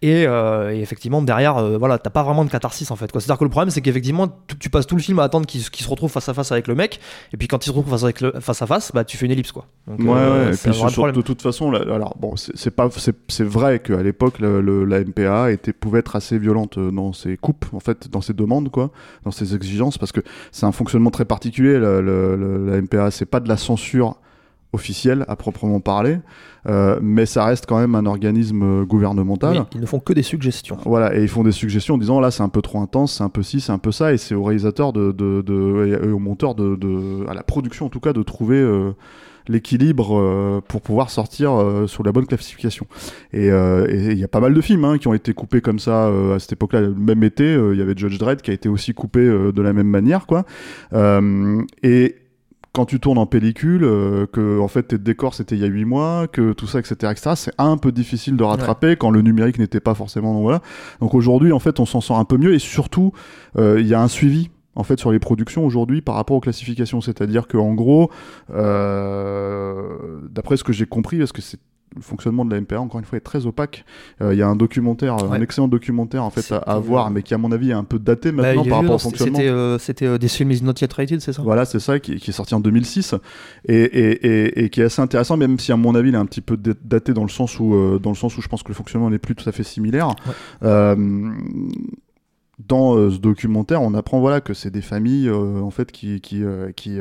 Et, 0.00 0.24
effectivement 0.72 1.22
derrière 1.22 1.78
voilà 1.78 1.98
t'as 1.98 2.10
pas 2.10 2.22
vraiment 2.22 2.44
de 2.44 2.50
catharsis 2.50 2.90
en 2.90 2.96
fait 2.96 3.10
quoi. 3.12 3.20
C'est 3.20 3.30
à 3.30 3.34
dire 3.34 3.38
que 3.38 3.44
le 3.44 3.50
problème 3.50 3.70
c'est 3.70 3.80
qu'effectivement 3.80 4.28
tu, 4.46 4.58
tu 4.58 4.70
passes 4.70 4.86
tout 4.86 4.96
le 4.96 5.02
film 5.02 5.11
à 5.20 5.24
attendre 5.24 5.46
qu'il 5.46 5.60
se 5.62 5.88
retrouve 5.88 6.10
face 6.10 6.28
à 6.28 6.34
face 6.34 6.52
avec 6.52 6.66
le 6.68 6.74
mec 6.74 7.00
et 7.32 7.36
puis 7.36 7.48
quand 7.48 7.64
il 7.64 7.70
se 7.70 7.70
retrouve 7.74 7.90
face, 7.90 8.04
avec 8.04 8.20
le, 8.20 8.32
face 8.40 8.62
à 8.62 8.66
face 8.66 8.92
bah 8.92 9.04
tu 9.04 9.16
fais 9.16 9.26
une 9.26 9.32
ellipse 9.32 9.52
quoi 9.52 9.66
Donc, 9.86 10.00
Ouais, 10.00 10.06
euh, 10.16 10.48
ouais. 10.48 10.54
Et 10.54 10.56
puis 10.56 10.70
vrai 10.70 10.88
sur- 10.88 10.92
problème. 10.92 11.16
de 11.16 11.22
toute 11.22 11.42
façon, 11.42 11.70
là, 11.70 11.80
alors 11.80 12.16
bon, 12.18 12.34
c'est 12.36 12.70
pas, 12.70 12.88
vrai 13.44 13.78
qu'à 13.80 14.02
l'époque, 14.02 14.40
la 14.40 15.00
MPA 15.04 15.50
était 15.52 15.72
pouvait 15.72 15.98
être 16.00 16.16
assez 16.16 16.38
violente 16.38 16.78
euh, 16.78 16.90
dans 16.90 17.12
ses 17.12 17.36
coupes, 17.36 17.64
en 17.72 17.80
fait, 17.80 18.08
dans 18.10 18.20
ses 18.20 18.32
demandes, 18.34 18.70
quoi, 18.70 18.90
dans 19.24 19.30
ses 19.30 19.54
exigences, 19.54 19.98
parce 19.98 20.12
que 20.12 20.20
c'est 20.50 20.66
un 20.66 20.72
fonctionnement 20.72 21.10
très 21.10 21.24
particulier. 21.24 21.78
la 21.78 22.80
MPA, 22.82 23.10
c'est 23.10 23.26
pas 23.26 23.40
de 23.40 23.48
la 23.48 23.56
censure 23.56 24.16
officielle 24.72 25.24
à 25.28 25.36
proprement 25.36 25.80
parler, 25.80 26.18
euh, 26.66 26.98
mais 27.02 27.26
ça 27.26 27.44
reste 27.44 27.66
quand 27.66 27.78
même 27.78 27.94
un 27.94 28.06
organisme 28.06 28.62
euh, 28.62 28.84
gouvernemental. 28.84 29.52
Oui, 29.58 29.64
ils 29.74 29.80
ne 29.80 29.86
font 29.86 30.00
que 30.00 30.12
des 30.14 30.22
suggestions 30.22 30.78
Voilà, 30.86 31.14
et 31.16 31.22
ils 31.22 31.28
font 31.28 31.44
des 31.44 31.52
suggestions 31.52 31.94
en 31.96 31.98
disant 31.98 32.20
là 32.20 32.30
c'est 32.30 32.42
un 32.42 32.48
peu 32.48 32.62
trop 32.62 32.80
intense, 32.80 33.16
c'est 33.18 33.24
un 33.24 33.28
peu 33.28 33.42
ci, 33.42 33.60
c'est 33.60 33.72
un 33.72 33.78
peu 33.78 33.92
ça, 33.92 34.14
et 34.14 34.16
c'est 34.16 34.34
au 34.34 34.42
réalisateur 34.44 34.92
de, 34.94 35.12
de, 35.12 35.42
de- 35.42 36.00
et 36.04 36.10
au 36.10 36.18
monteur 36.18 36.54
de, 36.54 36.76
de, 36.76 37.28
à 37.28 37.34
la 37.34 37.42
production 37.42 37.86
en 37.86 37.88
tout 37.90 38.00
cas 38.00 38.14
de 38.14 38.22
trouver 38.22 38.56
euh, 38.56 38.92
l'équilibre 39.46 40.16
euh, 40.18 40.60
pour 40.66 40.80
pouvoir 40.80 41.10
sortir 41.10 41.52
sur 41.86 42.02
la 42.04 42.12
bonne 42.12 42.26
classification. 42.26 42.86
Et 43.32 43.48
il 43.48 44.18
y 44.18 44.24
a 44.24 44.28
pas 44.28 44.40
mal 44.40 44.54
de 44.54 44.60
films 44.60 44.84
hein, 44.84 44.98
qui 44.98 45.08
ont 45.08 45.14
été 45.14 45.34
coupés 45.34 45.60
comme 45.60 45.80
ça 45.80 46.06
à 46.06 46.38
cette 46.38 46.52
époque-là. 46.52 46.80
Le 46.80 46.94
même 46.94 47.24
été, 47.24 47.52
il 47.54 47.76
y 47.76 47.82
avait 47.82 47.94
Judge 47.96 48.18
Dredd 48.18 48.40
qui 48.40 48.52
a 48.52 48.54
été 48.54 48.68
aussi 48.68 48.94
coupé 48.94 49.20
de 49.20 49.60
la 49.62 49.72
même 49.72 49.88
manière, 49.88 50.26
quoi. 50.26 50.44
Et 51.82 52.16
quand 52.72 52.86
tu 52.86 53.00
tournes 53.00 53.18
en 53.18 53.26
pellicule, 53.26 53.84
euh, 53.84 54.26
que 54.26 54.58
en 54.58 54.68
fait 54.68 54.84
tes 54.84 54.98
décors 54.98 55.34
c'était 55.34 55.56
il 55.56 55.60
y 55.60 55.64
a 55.64 55.68
8 55.68 55.84
mois, 55.84 56.26
que 56.26 56.52
tout 56.52 56.66
ça, 56.66 56.78
etc., 56.78 56.94
etc., 57.12 57.32
c'est 57.36 57.54
un 57.58 57.76
peu 57.76 57.92
difficile 57.92 58.36
de 58.36 58.44
rattraper 58.44 58.96
quand 58.96 59.10
le 59.10 59.20
numérique 59.20 59.58
n'était 59.58 59.80
pas 59.80 59.94
forcément. 59.94 60.32
Donc 60.32 60.42
voilà. 60.42 60.62
Donc 61.00 61.14
aujourd'hui, 61.14 61.52
en 61.52 61.58
fait, 61.58 61.80
on 61.80 61.86
s'en 61.86 62.00
sort 62.00 62.18
un 62.18 62.24
peu 62.24 62.38
mieux 62.38 62.54
et 62.54 62.58
surtout, 62.58 63.12
euh, 63.58 63.80
il 63.80 63.86
y 63.86 63.94
a 63.94 64.00
un 64.00 64.08
suivi. 64.08 64.50
En 64.74 64.84
fait, 64.84 64.98
sur 64.98 65.12
les 65.12 65.18
productions 65.18 65.66
aujourd'hui 65.66 66.00
par 66.00 66.14
rapport 66.14 66.34
aux 66.34 66.40
classifications, 66.40 67.02
c'est-à-dire 67.02 67.46
que 67.46 67.58
en 67.58 67.74
gros, 67.74 68.10
euh, 68.54 70.18
d'après 70.30 70.56
ce 70.56 70.64
que 70.64 70.72
j'ai 70.72 70.86
compris, 70.86 71.18
parce 71.18 71.32
que 71.32 71.42
c'est 71.42 71.60
le 71.94 72.02
fonctionnement 72.02 72.44
de 72.44 72.54
la 72.54 72.60
MPA, 72.60 72.80
encore 72.80 73.00
une 73.00 73.06
fois, 73.06 73.16
est 73.18 73.22
très 73.22 73.46
opaque. 73.46 73.84
Euh, 74.20 74.34
Il 74.34 74.38
y 74.38 74.42
a 74.42 74.48
un 74.48 74.56
documentaire, 74.56 75.14
un 75.14 75.40
excellent 75.40 75.68
documentaire 75.68 76.24
en 76.24 76.30
fait 76.30 76.52
à, 76.52 76.78
voir, 76.78 77.10
mais 77.10 77.22
qui 77.22 77.34
à 77.34 77.38
mon 77.38 77.52
avis 77.52 77.70
est 77.70 77.74
un 77.74 77.84
peu 77.84 77.98
daté 77.98 78.32
Bah, 78.32 78.42
maintenant 78.42 78.64
par 78.64 78.80
rapport 78.80 78.94
au 78.96 78.98
fonctionnement. 78.98 79.38
c'était 79.38 79.50
euh, 79.50 79.78
c'était 79.78 80.06
euh, 80.06 80.18
des 80.18 80.28
films 80.28 80.50
is 80.50 80.62
not 80.62 80.74
yet 80.80 80.92
rated 80.92 81.20
c'est 81.20 81.32
ça? 81.32 81.42
Voilà, 81.42 81.64
c'est 81.64 81.80
ça, 81.80 81.98
qui, 81.98 82.16
qui 82.16 82.30
est 82.30 82.32
sorti 82.34 82.54
en 82.54 82.60
2006 82.60 83.14
et, 83.66 83.74
et, 83.74 84.26
et, 84.26 84.64
et 84.64 84.70
qui 84.70 84.80
est 84.80 84.84
assez 84.84 85.02
intéressant, 85.02 85.36
même 85.36 85.58
si 85.58 85.72
à 85.72 85.76
mon 85.76 85.94
avis 85.94 86.10
il 86.10 86.14
est 86.14 86.18
un 86.18 86.26
petit 86.26 86.40
peu 86.40 86.56
daté 86.56 87.12
dans 87.14 87.24
le 87.24 87.30
sens 87.30 87.58
où, 87.60 87.74
euh, 87.74 87.98
dans 87.98 88.10
le 88.10 88.16
sens 88.16 88.36
où 88.36 88.42
je 88.42 88.48
pense 88.48 88.62
que 88.62 88.68
le 88.68 88.74
fonctionnement 88.74 89.10
n'est 89.10 89.18
plus 89.18 89.34
tout 89.34 89.48
à 89.48 89.52
fait 89.52 89.64
similaire. 89.64 90.14
Dans 92.68 92.96
euh, 92.96 93.10
ce 93.10 93.18
documentaire, 93.18 93.82
on 93.82 93.94
apprend 93.94 94.20
voilà 94.20 94.40
que 94.40 94.54
c'est 94.54 94.70
des 94.70 94.82
familles 94.82 95.28
euh, 95.28 95.60
en 95.60 95.70
fait 95.70 95.90
qui 95.90 96.20
qui 96.20 96.44
euh, 96.44 96.70
qui, 96.72 96.98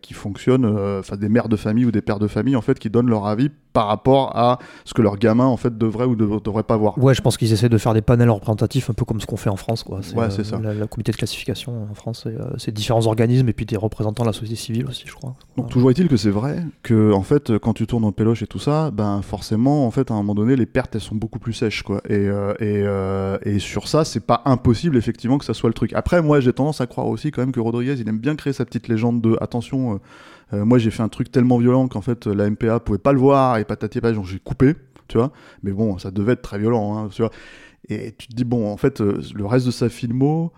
qui 0.00 0.14
fonctionnent, 0.14 0.66
enfin 0.98 1.16
des 1.16 1.28
mères 1.28 1.48
de 1.48 1.56
famille 1.56 1.84
ou 1.84 1.90
des 1.90 2.02
pères 2.02 2.18
de 2.18 2.26
famille 2.26 2.56
en 2.56 2.62
fait 2.62 2.78
qui 2.78 2.90
donnent 2.90 3.08
leur 3.08 3.26
avis 3.26 3.50
par 3.74 3.88
rapport 3.88 4.34
à 4.36 4.58
ce 4.86 4.94
que 4.94 5.02
leurs 5.02 5.18
gamins 5.18 5.46
en 5.46 5.58
fait 5.58 5.76
devraient 5.76 6.06
ou 6.06 6.14
ne 6.16 6.38
devraient 6.38 6.62
pas 6.62 6.76
voir. 6.76 6.96
Ouais, 6.96 7.12
je 7.12 7.20
pense 7.20 7.36
qu'ils 7.36 7.52
essaient 7.52 7.68
de 7.68 7.76
faire 7.76 7.92
des 7.92 8.02
panels 8.02 8.30
représentatifs 8.30 8.88
un 8.88 8.94
peu 8.94 9.04
comme 9.04 9.20
ce 9.20 9.26
qu'on 9.26 9.36
fait 9.36 9.50
en 9.50 9.56
France. 9.56 9.82
Quoi. 9.82 10.00
Ouais, 10.14 10.30
c'est 10.30 10.44
ça. 10.44 10.58
La, 10.62 10.72
la 10.72 10.86
comité 10.86 11.10
de 11.10 11.16
classification 11.16 11.88
en 11.90 11.94
France, 11.94 12.20
c'est, 12.22 12.40
euh, 12.40 12.56
c'est 12.56 12.72
différents 12.72 13.06
organismes 13.06 13.48
et 13.48 13.52
puis 13.52 13.66
des 13.66 13.76
représentants 13.76 14.22
de 14.22 14.28
la 14.28 14.32
société 14.32 14.54
civile 14.54 14.86
aussi, 14.86 15.02
je 15.06 15.12
crois. 15.12 15.34
Donc 15.56 15.68
toujours 15.70 15.90
est-il 15.90 16.06
que 16.08 16.16
c'est 16.16 16.30
vrai 16.30 16.64
que 16.84 17.12
en 17.12 17.22
fait 17.22 17.58
quand 17.58 17.72
tu 17.72 17.86
tournes 17.86 18.04
en 18.04 18.12
péloche 18.12 18.42
et 18.42 18.46
tout 18.46 18.60
ça, 18.60 18.92
ben 18.92 19.20
forcément 19.22 19.86
en 19.86 19.90
fait 19.90 20.10
à 20.10 20.14
un 20.14 20.18
moment 20.18 20.36
donné 20.36 20.54
les 20.54 20.66
pertes 20.66 20.94
elles 20.94 21.00
sont 21.00 21.16
beaucoup 21.16 21.40
plus 21.40 21.52
sèches 21.52 21.82
quoi. 21.82 22.00
Et, 22.08 22.14
euh, 22.14 22.54
et, 22.60 22.84
euh, 22.86 23.38
et 23.42 23.58
sur 23.58 23.88
ça 23.88 24.04
c'est 24.04 24.24
pas 24.24 24.42
impossible 24.44 24.96
effectivement 24.96 25.36
que 25.38 25.44
ça 25.44 25.52
soit 25.52 25.68
le 25.68 25.74
truc. 25.74 25.92
Après 25.94 26.22
moi 26.22 26.38
j'ai 26.38 26.52
tendance 26.52 26.80
à 26.80 26.86
croire 26.86 27.08
aussi 27.08 27.32
quand 27.32 27.42
même 27.42 27.50
que 27.52 27.60
Rodriguez 27.60 27.96
il 27.98 28.08
aime 28.08 28.18
bien 28.18 28.36
créer 28.36 28.52
sa 28.52 28.64
petite 28.64 28.86
légende 28.86 29.20
de 29.20 29.36
attention. 29.40 30.00
Euh, 30.52 30.64
moi 30.64 30.78
j'ai 30.78 30.90
fait 30.90 31.02
un 31.02 31.08
truc 31.08 31.30
tellement 31.30 31.58
violent 31.58 31.88
qu'en 31.88 32.00
fait 32.00 32.26
la 32.26 32.48
MPA 32.50 32.80
pouvait 32.80 32.98
pas 32.98 33.12
le 33.12 33.18
voir 33.18 33.58
et 33.58 33.64
patati 33.64 34.00
patata 34.00 34.16
donc 34.16 34.26
j'ai 34.26 34.38
coupé, 34.38 34.74
tu 35.08 35.18
vois. 35.18 35.32
Mais 35.62 35.72
bon 35.72 35.98
ça 35.98 36.10
devait 36.10 36.32
être 36.32 36.42
très 36.42 36.58
violent, 36.58 36.96
hein, 36.96 37.08
tu 37.10 37.22
vois. 37.22 37.30
Et 37.88 38.12
tu 38.12 38.28
te 38.28 38.34
dis 38.34 38.44
bon 38.44 38.70
en 38.70 38.76
fait 38.76 39.00
euh, 39.00 39.20
le 39.34 39.46
reste 39.46 39.66
de 39.66 39.70
sa 39.70 39.88
filmo 39.88 40.52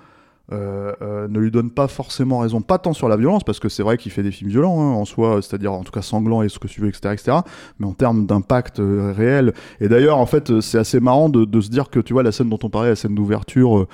euh, 0.52 0.92
euh, 1.02 1.26
ne 1.26 1.40
lui 1.40 1.50
donne 1.50 1.72
pas 1.72 1.88
forcément 1.88 2.38
raison, 2.38 2.60
pas 2.60 2.78
tant 2.78 2.92
sur 2.92 3.08
la 3.08 3.16
violence, 3.16 3.42
parce 3.42 3.58
que 3.58 3.68
c'est 3.68 3.82
vrai 3.82 3.96
qu'il 3.98 4.12
fait 4.12 4.22
des 4.22 4.30
films 4.30 4.50
violents 4.50 4.80
hein, 4.80 4.92
en 4.92 5.04
soi, 5.04 5.42
c'est-à-dire 5.42 5.72
en 5.72 5.82
tout 5.82 5.90
cas 5.90 6.02
sanglants 6.02 6.42
et 6.42 6.48
ce 6.48 6.60
que 6.60 6.68
tu 6.68 6.80
veux, 6.80 6.88
etc., 6.88 7.14
etc., 7.14 7.38
mais 7.80 7.86
en 7.86 7.94
termes 7.94 8.26
d'impact 8.26 8.78
euh, 8.78 9.12
réel. 9.12 9.54
Et 9.80 9.88
d'ailleurs, 9.88 10.18
en 10.18 10.26
fait, 10.26 10.60
c'est 10.60 10.78
assez 10.78 11.00
marrant 11.00 11.28
de, 11.28 11.60
se 11.60 11.68
dire 11.68 11.90
que 11.90 11.98
tu 11.98 12.12
vois 12.12 12.22
la 12.22 12.30
scène 12.30 12.48
dont 12.48 12.60
on 12.62 12.70
parlait, 12.70 12.90
la 12.90 12.96
scène 12.96 13.16
d'ouverture, 13.16 13.86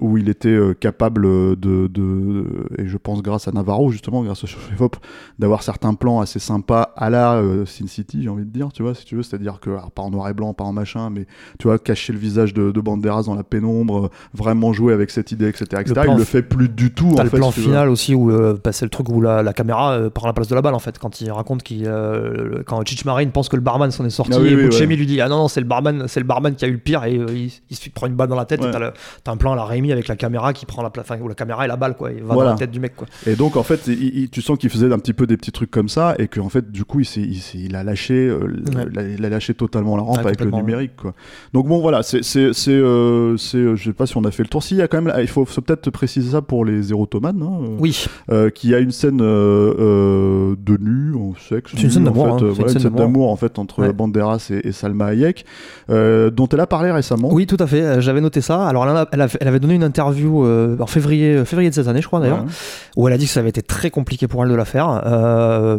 où 0.00 0.18
il 0.18 0.28
était 0.28 0.58
capable 0.78 1.22
de, 1.58 2.44
et 2.78 2.86
je 2.86 2.96
pense 2.96 3.22
grâce 3.22 3.48
à 3.48 3.52
Navarro 3.52 3.90
justement, 3.90 4.22
grâce 4.22 4.44
au 4.44 4.46
chef-op, 4.46 4.96
d'avoir 5.38 5.62
certains 5.62 5.94
plans 5.94 6.20
assez 6.20 6.38
sympas 6.38 6.92
à 6.96 7.10
la 7.10 7.42
Sin 7.66 7.86
City, 7.86 8.22
j'ai 8.22 8.28
envie 8.28 8.44
de 8.44 8.50
dire, 8.50 8.72
tu 8.72 8.82
vois, 8.82 8.94
si 8.94 9.04
tu 9.04 9.16
veux, 9.16 9.22
c'est-à-dire 9.22 9.58
que 9.60 9.70
alors, 9.70 9.90
pas 9.90 10.02
en 10.02 10.10
noir 10.10 10.28
et 10.28 10.34
blanc, 10.34 10.54
pas 10.54 10.64
en 10.64 10.72
machin, 10.72 11.10
mais 11.10 11.26
tu 11.58 11.66
vois, 11.66 11.78
cacher 11.78 12.12
le 12.12 12.18
visage 12.18 12.54
de, 12.54 12.70
de 12.70 12.80
Banderas 12.80 13.24
dans 13.24 13.34
la 13.34 13.44
pénombre, 13.44 14.10
vraiment 14.34 14.72
jouer 14.72 14.92
avec 14.92 15.10
cette 15.10 15.32
idée, 15.32 15.48
etc., 15.48 15.79
Il 15.86 16.16
le 16.18 16.24
fait 16.24 16.42
plus 16.42 16.68
du 16.68 16.92
tout. 16.92 17.12
T'as 17.16 17.24
le 17.24 17.30
fait, 17.30 17.36
plan 17.36 17.50
si 17.50 17.60
final 17.60 17.88
aussi 17.88 18.14
où 18.14 18.30
euh, 18.30 18.56
bah, 18.62 18.72
c'est 18.72 18.84
le 18.84 18.90
truc 18.90 19.08
où 19.08 19.20
la, 19.20 19.42
la 19.42 19.52
caméra 19.52 19.92
euh, 19.92 20.10
prend 20.10 20.26
la 20.26 20.32
place 20.32 20.48
de 20.48 20.54
la 20.54 20.62
balle 20.62 20.74
en 20.74 20.78
fait 20.78 20.98
quand 20.98 21.20
il 21.20 21.30
raconte 21.30 21.62
qu'il 21.62 21.84
euh, 21.86 22.62
quand 22.66 22.82
Chich 22.86 23.04
Marine 23.04 23.30
pense 23.30 23.48
que 23.48 23.56
le 23.56 23.62
barman 23.62 23.90
s'en 23.90 24.04
est 24.04 24.10
sorti 24.10 24.32
Ah 24.34 24.40
oui, 24.40 24.48
et 24.50 24.54
oui, 24.56 24.64
ouais. 24.68 24.86
lui 24.96 25.06
dit 25.06 25.20
ah 25.20 25.28
non 25.28 25.38
non 25.38 25.48
c'est 25.48 25.60
le 25.60 25.66
barman 25.66 26.04
c'est 26.08 26.20
le 26.20 26.26
barman 26.26 26.54
qui 26.54 26.64
a 26.64 26.68
eu 26.68 26.72
le 26.72 26.78
pire 26.78 27.04
et 27.04 27.16
euh, 27.16 27.26
il, 27.30 27.50
il 27.70 27.76
se 27.76 27.88
prend 27.90 28.06
une 28.06 28.14
balle 28.14 28.28
dans 28.28 28.36
la 28.36 28.44
tête 28.44 28.60
Ouais. 28.62 28.70
t'as, 28.70 29.32
un 29.32 29.36
plan 29.36 29.52
à 29.52 29.56
la 29.56 29.64
Rémi 29.64 29.92
avec 29.92 30.08
la 30.08 30.16
caméra 30.16 30.52
qui 30.52 30.66
prend 30.66 30.82
la 30.82 30.90
place 30.90 31.06
où 31.20 31.28
la 31.28 31.34
caméra 31.34 31.64
et 31.64 31.68
la 31.68 31.76
balle 31.76 31.96
quoi 31.96 32.10
il 32.12 32.22
va 32.22 32.34
Voilà. 32.34 32.50
dans 32.50 32.54
la 32.54 32.58
tête 32.58 32.70
du 32.70 32.80
mec 32.80 32.94
quoi 32.96 33.06
Et 33.26 33.36
donc 33.36 33.56
en 33.56 33.62
fait, 33.62 33.86
il- 33.86 34.18
il- 34.18 34.28
tu 34.30 34.42
sens 34.42 34.58
qu'il 34.58 34.70
faisait 34.70 34.92
un 34.92 34.98
petit 34.98 35.12
peu 35.12 35.26
des 35.26 35.36
petits 35.36 35.52
trucs 35.52 35.70
comme 35.70 35.88
ça, 35.88 36.14
et 36.18 36.28
qu'en 36.28 36.48
fait, 36.48 36.70
du 36.70 36.84
coup, 36.84 37.00
il, 37.00 37.06
il, 37.16 37.40
il 37.66 37.76
a 37.76 37.82
lâché, 37.84 38.30
Ouais. 38.30 38.86
il 38.92 38.98
a- 38.98 39.02
il 39.02 39.20
lâché 39.20 39.54
totalement 39.54 39.96
la 39.96 40.02
rampe 40.02 40.18
avec 40.24 40.40
le 40.40 40.50
numérique, 40.50 40.96
quoi. 40.96 41.14
Donc 41.52 41.66
bon, 41.68 41.80
voilà, 41.80 42.02
c'est, 42.02 42.22
c'est, 42.22 42.52
je 42.52 43.36
sais 43.82 43.92
pas 43.92 44.06
si 44.06 44.16
on 44.16 44.24
a 44.24 44.30
fait 44.30 44.42
le 44.42 44.48
tour. 44.48 44.62
Si, 44.62 44.74
il 44.74 44.78
y 44.78 44.82
a 44.82 44.88
quand 44.88 45.00
même, 45.00 45.14
il 45.20 45.28
faut, 45.28 45.44
faut 45.44 45.60
peut-être 45.76 45.90
préciser 45.90 46.30
ça 46.32 46.42
pour 46.42 46.64
les 46.64 46.90
érotomanes, 46.90 47.42
hein, 47.42 47.60
euh, 47.62 47.76
oui 47.78 48.06
euh, 48.30 48.50
qu'il 48.50 48.70
y 48.70 48.74
a 48.74 48.78
une 48.78 48.90
scène 48.90 49.20
euh, 49.22 50.54
de 50.58 50.76
nu, 50.80 51.14
en 51.14 51.34
sexe, 51.48 51.72
C'est 51.74 51.82
une 51.84 51.90
scène 51.90 52.02
nu, 52.02 52.08
en 52.08 52.12
d'amour, 52.12 52.38
fait, 52.38 52.44
hein, 52.44 52.48
voilà, 52.54 52.62
une 52.72 52.78
scène 52.78 52.82
d'amour. 52.82 52.98
d'amour 52.98 53.30
en 53.32 53.36
fait 53.36 53.58
entre 53.58 53.80
Ouais. 53.82 53.92
Banderas 53.92 54.48
et, 54.50 54.68
et 54.68 54.72
Salma 54.72 55.06
Hayek, 55.06 55.44
dont 55.88 56.48
elle 56.52 56.60
a 56.60 56.66
parlé 56.66 56.90
récemment. 56.90 57.28
oui 57.32 57.46
tout 57.46 57.56
à 57.60 57.66
fait 57.66 58.00
j'avais 58.00 58.20
noté 58.20 58.40
ça 58.40 58.66
alors 58.66 58.84
a- 58.84 59.06
elle, 59.12 59.20
avait 59.48 59.60
donné 59.60 59.74
une 59.74 59.84
interview 59.84 60.44
en 60.80 60.86
février 60.86 61.44
février 61.44 61.70
de 61.70 61.74
cette 61.74 61.88
année 61.88 62.02
je 62.02 62.06
crois 62.06 62.20
d'ailleurs 62.20 62.40
Ouais. 62.44 62.50
où 62.96 63.08
elle 63.08 63.14
a 63.14 63.18
dit 63.18 63.26
que 63.26 63.30
ça 63.32 63.40
avait 63.40 63.48
été 63.50 63.62
très 63.62 63.90
compliqué 63.90 64.28
pour 64.28 64.42
elle 64.44 64.50
de 64.50 64.54
la 64.54 64.64
faire 64.64 65.00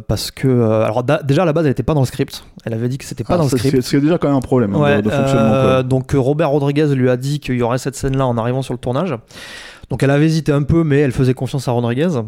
parce 0.07 0.31
que 0.31 0.47
alors 0.61 1.03
da- 1.03 1.21
déjà 1.23 1.43
à 1.43 1.45
la 1.45 1.53
base 1.53 1.65
elle 1.65 1.71
était 1.71 1.83
pas 1.83 1.93
dans 1.93 2.01
le 2.01 2.05
script 2.05 2.43
elle 2.65 2.73
avait 2.73 2.89
dit 2.89 2.97
que 2.97 3.05
c'était 3.05 3.23
pas 3.23 3.33
Ah, 3.35 3.37
dans 3.37 3.43
le 3.43 3.49
script 3.49 3.81
c'est, 3.81 3.99
déjà 4.01 4.17
quand 4.17 4.27
même 4.27 4.37
un 4.37 4.41
problème 4.41 4.75
hein, 4.75 4.97
de, 4.97 5.01
de 5.01 5.09
fonctionnement. 5.09 5.49
quoi. 5.51 5.83
donc 5.83 6.11
Robert 6.13 6.49
Rodriguez 6.49 6.87
lui 6.95 7.09
a 7.09 7.17
dit 7.17 7.39
qu'il 7.39 7.55
y 7.55 7.61
aurait 7.61 7.77
cette 7.77 7.95
scène-là 7.95 8.25
en 8.27 8.37
arrivant 8.37 8.61
sur 8.61 8.73
le 8.73 8.79
tournage. 8.79 9.15
Donc 9.91 10.01
elle 10.03 10.09
avait 10.09 10.25
hésité 10.25 10.53
un 10.53 10.63
peu, 10.63 10.85
mais 10.85 10.99
elle 10.99 11.11
faisait 11.11 11.33
confiance 11.33 11.67
à 11.67 11.71
Rodriguez. 11.73 12.21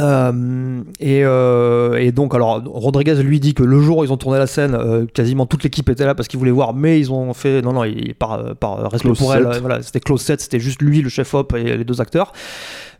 Euh, 0.00 0.82
et, 1.00 1.22
euh, 1.22 1.94
et 1.94 2.12
donc 2.12 2.34
alors 2.34 2.62
Rodriguez 2.64 3.22
lui 3.22 3.40
dit 3.40 3.52
que 3.52 3.62
le 3.62 3.80
jour 3.80 3.98
où 3.98 4.04
ils 4.04 4.12
ont 4.12 4.16
tourné 4.16 4.38
la 4.38 4.48
scène, 4.48 4.74
euh, 4.74 5.06
quasiment 5.06 5.46
toute 5.46 5.62
l'équipe 5.62 5.88
était 5.90 6.06
là 6.06 6.14
parce 6.16 6.28
qu'ils 6.28 6.40
voulaient 6.40 6.50
voir, 6.50 6.74
mais 6.74 6.98
ils 6.98 7.12
ont 7.12 7.32
fait 7.34 7.62
non 7.62 7.72
non, 7.72 7.84
il, 7.84 8.14
par, 8.14 8.56
par 8.56 8.90
respect 8.90 9.08
Close 9.10 9.18
pour 9.18 9.34
elle, 9.34 9.52
set. 9.52 9.60
voilà, 9.60 9.80
c'était 9.82 10.00
close 10.00 10.22
set, 10.22 10.40
c'était 10.40 10.58
juste 10.58 10.82
lui, 10.82 11.02
le 11.02 11.08
chef 11.08 11.34
op 11.34 11.54
et 11.54 11.76
les 11.76 11.84
deux 11.84 12.00
acteurs. 12.00 12.32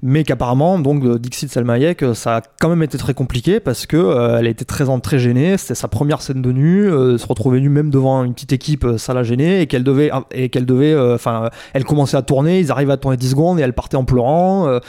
Mais 0.05 0.25
qu'apparemment, 0.25 0.81
donc 0.81 1.05
euh, 1.05 1.17
Dixit 1.19 1.49
Salma 1.49 1.75
Hayek, 1.75 2.03
euh, 2.03 2.13
ça 2.15 2.39
a 2.39 2.41
quand 2.61 2.69
même 2.69 2.83
été 2.83 2.99
très 2.99 3.15
compliqué 3.15 3.61
parce 3.61 3.87
que 3.87 3.97
euh, 3.97 4.39
elle 4.41 4.49
était 4.49 4.65
très 4.65 4.85
très 5.01 5.19
gênée. 5.21 5.57
C'était 5.57 5.77
sa 5.77 5.87
première 5.87 6.23
scène 6.23 6.43
de 6.43 6.51
nu, 6.51 6.91
euh, 6.91 7.19
se 7.19 7.27
retrouver 7.27 7.61
nue 7.61 7.69
même 7.69 7.89
devant 7.89 8.25
une 8.25 8.35
petite 8.35 8.53
équipe, 8.53 8.85
ça 8.99 9.15
l'a 9.15 9.23
gênée 9.23 9.61
et 9.61 9.69
qu'elle 9.69 9.85
devait 9.85 10.11
et 10.33 10.49
qu'elle 10.49 10.67
devait, 10.67 10.99
enfin, 11.15 11.51
elle 11.73 11.85
commençait 11.85 12.17
à 12.17 12.23
tourner, 12.23 12.59
ils 12.59 12.73
arrivaient 12.73 12.95
à 12.95 12.97
tourner 12.97 13.17
10 13.17 13.31
secondes 13.31 13.61
et 13.61 13.63
elle 13.63 13.75
partait 13.75 13.97
en 13.97 14.05
pleurant. 14.05 14.81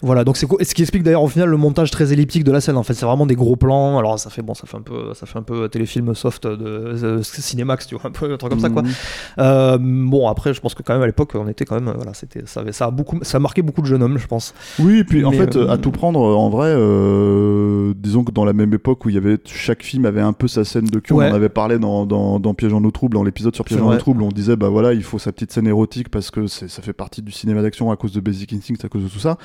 voilà, 0.00 0.24
donc 0.24 0.38
c'est 0.38 0.46
ce 0.64 0.74
qui 0.74 0.80
explique 0.82 1.02
d'ailleurs 1.02 1.22
au 1.22 1.28
final 1.28 1.50
le 1.50 1.56
montage 1.58 1.90
très 1.90 2.12
elliptique 2.14 2.44
de 2.44 2.52
la 2.52 2.62
scène. 2.62 2.78
En 2.78 2.82
fait, 2.82 2.94
c'est 2.94 3.04
vraiment 3.04 3.26
des 3.26 3.34
gros 3.36 3.56
plans. 3.56 3.98
Alors 3.98 4.18
ça 4.18 4.30
fait 4.30 4.40
bon, 4.42 4.54
ça 4.54 4.66
fait 4.66 4.78
un 4.78 4.82
peu, 4.82 5.12
ça 5.12 5.26
fait 5.26 5.38
un 5.38 5.42
peu 5.42 5.68
téléfilm 5.68 6.14
soft 6.14 6.46
de, 6.46 6.56
de 7.18 7.20
Cinémax, 7.22 7.86
tu 7.86 7.94
vois, 7.96 8.06
un 8.08 8.10
peu 8.10 8.32
un 8.32 8.36
truc 8.38 8.50
comme 8.50 8.60
ça 8.60 8.70
quoi. 8.70 8.82
Mhm. 8.82 10.08
Bon 10.10 10.28
après, 10.28 10.54
je 10.54 10.60
pense 10.62 10.74
que 10.74 10.82
quand 10.82 10.94
même 10.94 11.02
à 11.02 11.06
l'époque, 11.06 11.32
on 11.34 11.46
était 11.48 11.66
quand 11.66 11.78
même, 11.78 11.92
voilà, 11.94 12.14
c'était, 12.14 12.42
ça, 12.46 12.60
avait- 12.60 12.72
ça 12.72 12.86
a 12.86 12.90
beaucoup, 12.90 13.18
ça 13.22 13.36
a 13.36 13.40
marqué 13.40 13.60
beaucoup 13.60 13.82
de 13.82 13.86
jeunes 13.86 14.02
hommes, 14.02 14.16
je 14.18 14.26
pense. 14.26 14.54
Oui, 14.78 14.98
et 14.98 15.04
puis 15.04 15.24
en 15.24 15.32
fait, 15.32 15.56
euh, 15.56 15.68
à 15.68 15.78
tout 15.78 15.90
prendre, 15.90 16.20
euh, 16.20 16.34
en 16.34 16.48
vrai, 16.48 16.72
euh, 17.92 17.94
disons 17.96 18.24
que 18.24 18.32
dans 18.32 18.44
la 18.44 18.52
même 18.52 18.72
époque 18.74 19.04
où 19.04 19.08
il 19.08 19.14
y 19.14 19.18
avait 19.18 19.38
chaque 19.46 19.82
film 19.82 20.04
avait 20.06 20.20
un 20.20 20.32
peu 20.32 20.48
sa 20.48 20.64
scène 20.64 20.86
de 20.86 20.98
cul, 20.98 21.12
Ouais. 21.12 21.26
on 21.28 21.32
en 21.32 21.34
avait 21.34 21.48
parlé 21.48 21.78
dans, 21.78 22.06
dans, 22.06 22.40
dans 22.40 22.54
Piège 22.54 22.72
en 22.72 22.82
eau 22.84 22.90
trouble, 22.90 23.14
dans 23.14 23.22
l'épisode 23.24 23.54
sur 23.54 23.64
Piège 23.64 23.80
en 23.80 23.92
eau 23.92 23.96
trouble, 23.96 24.22
on 24.22 24.28
disait 24.28 24.56
bah 24.56 24.68
voilà, 24.68 24.92
il 24.92 25.02
faut 25.02 25.18
sa 25.18 25.32
petite 25.32 25.52
scène 25.52 25.66
érotique 25.66 26.08
parce 26.08 26.30
que 26.30 26.46
ça 26.46 26.66
fait 26.82 26.92
partie 26.92 27.22
du 27.22 27.32
cinéma 27.32 27.62
d'action 27.62 27.90
à 27.90 27.96
cause 27.96 28.12
de 28.12 28.20
Basic 28.20 28.52
Instinct, 28.52 28.74
à 28.84 28.88
cause 28.88 29.04
de 29.04 29.08
tout 29.08 29.18
ça. 29.18 29.36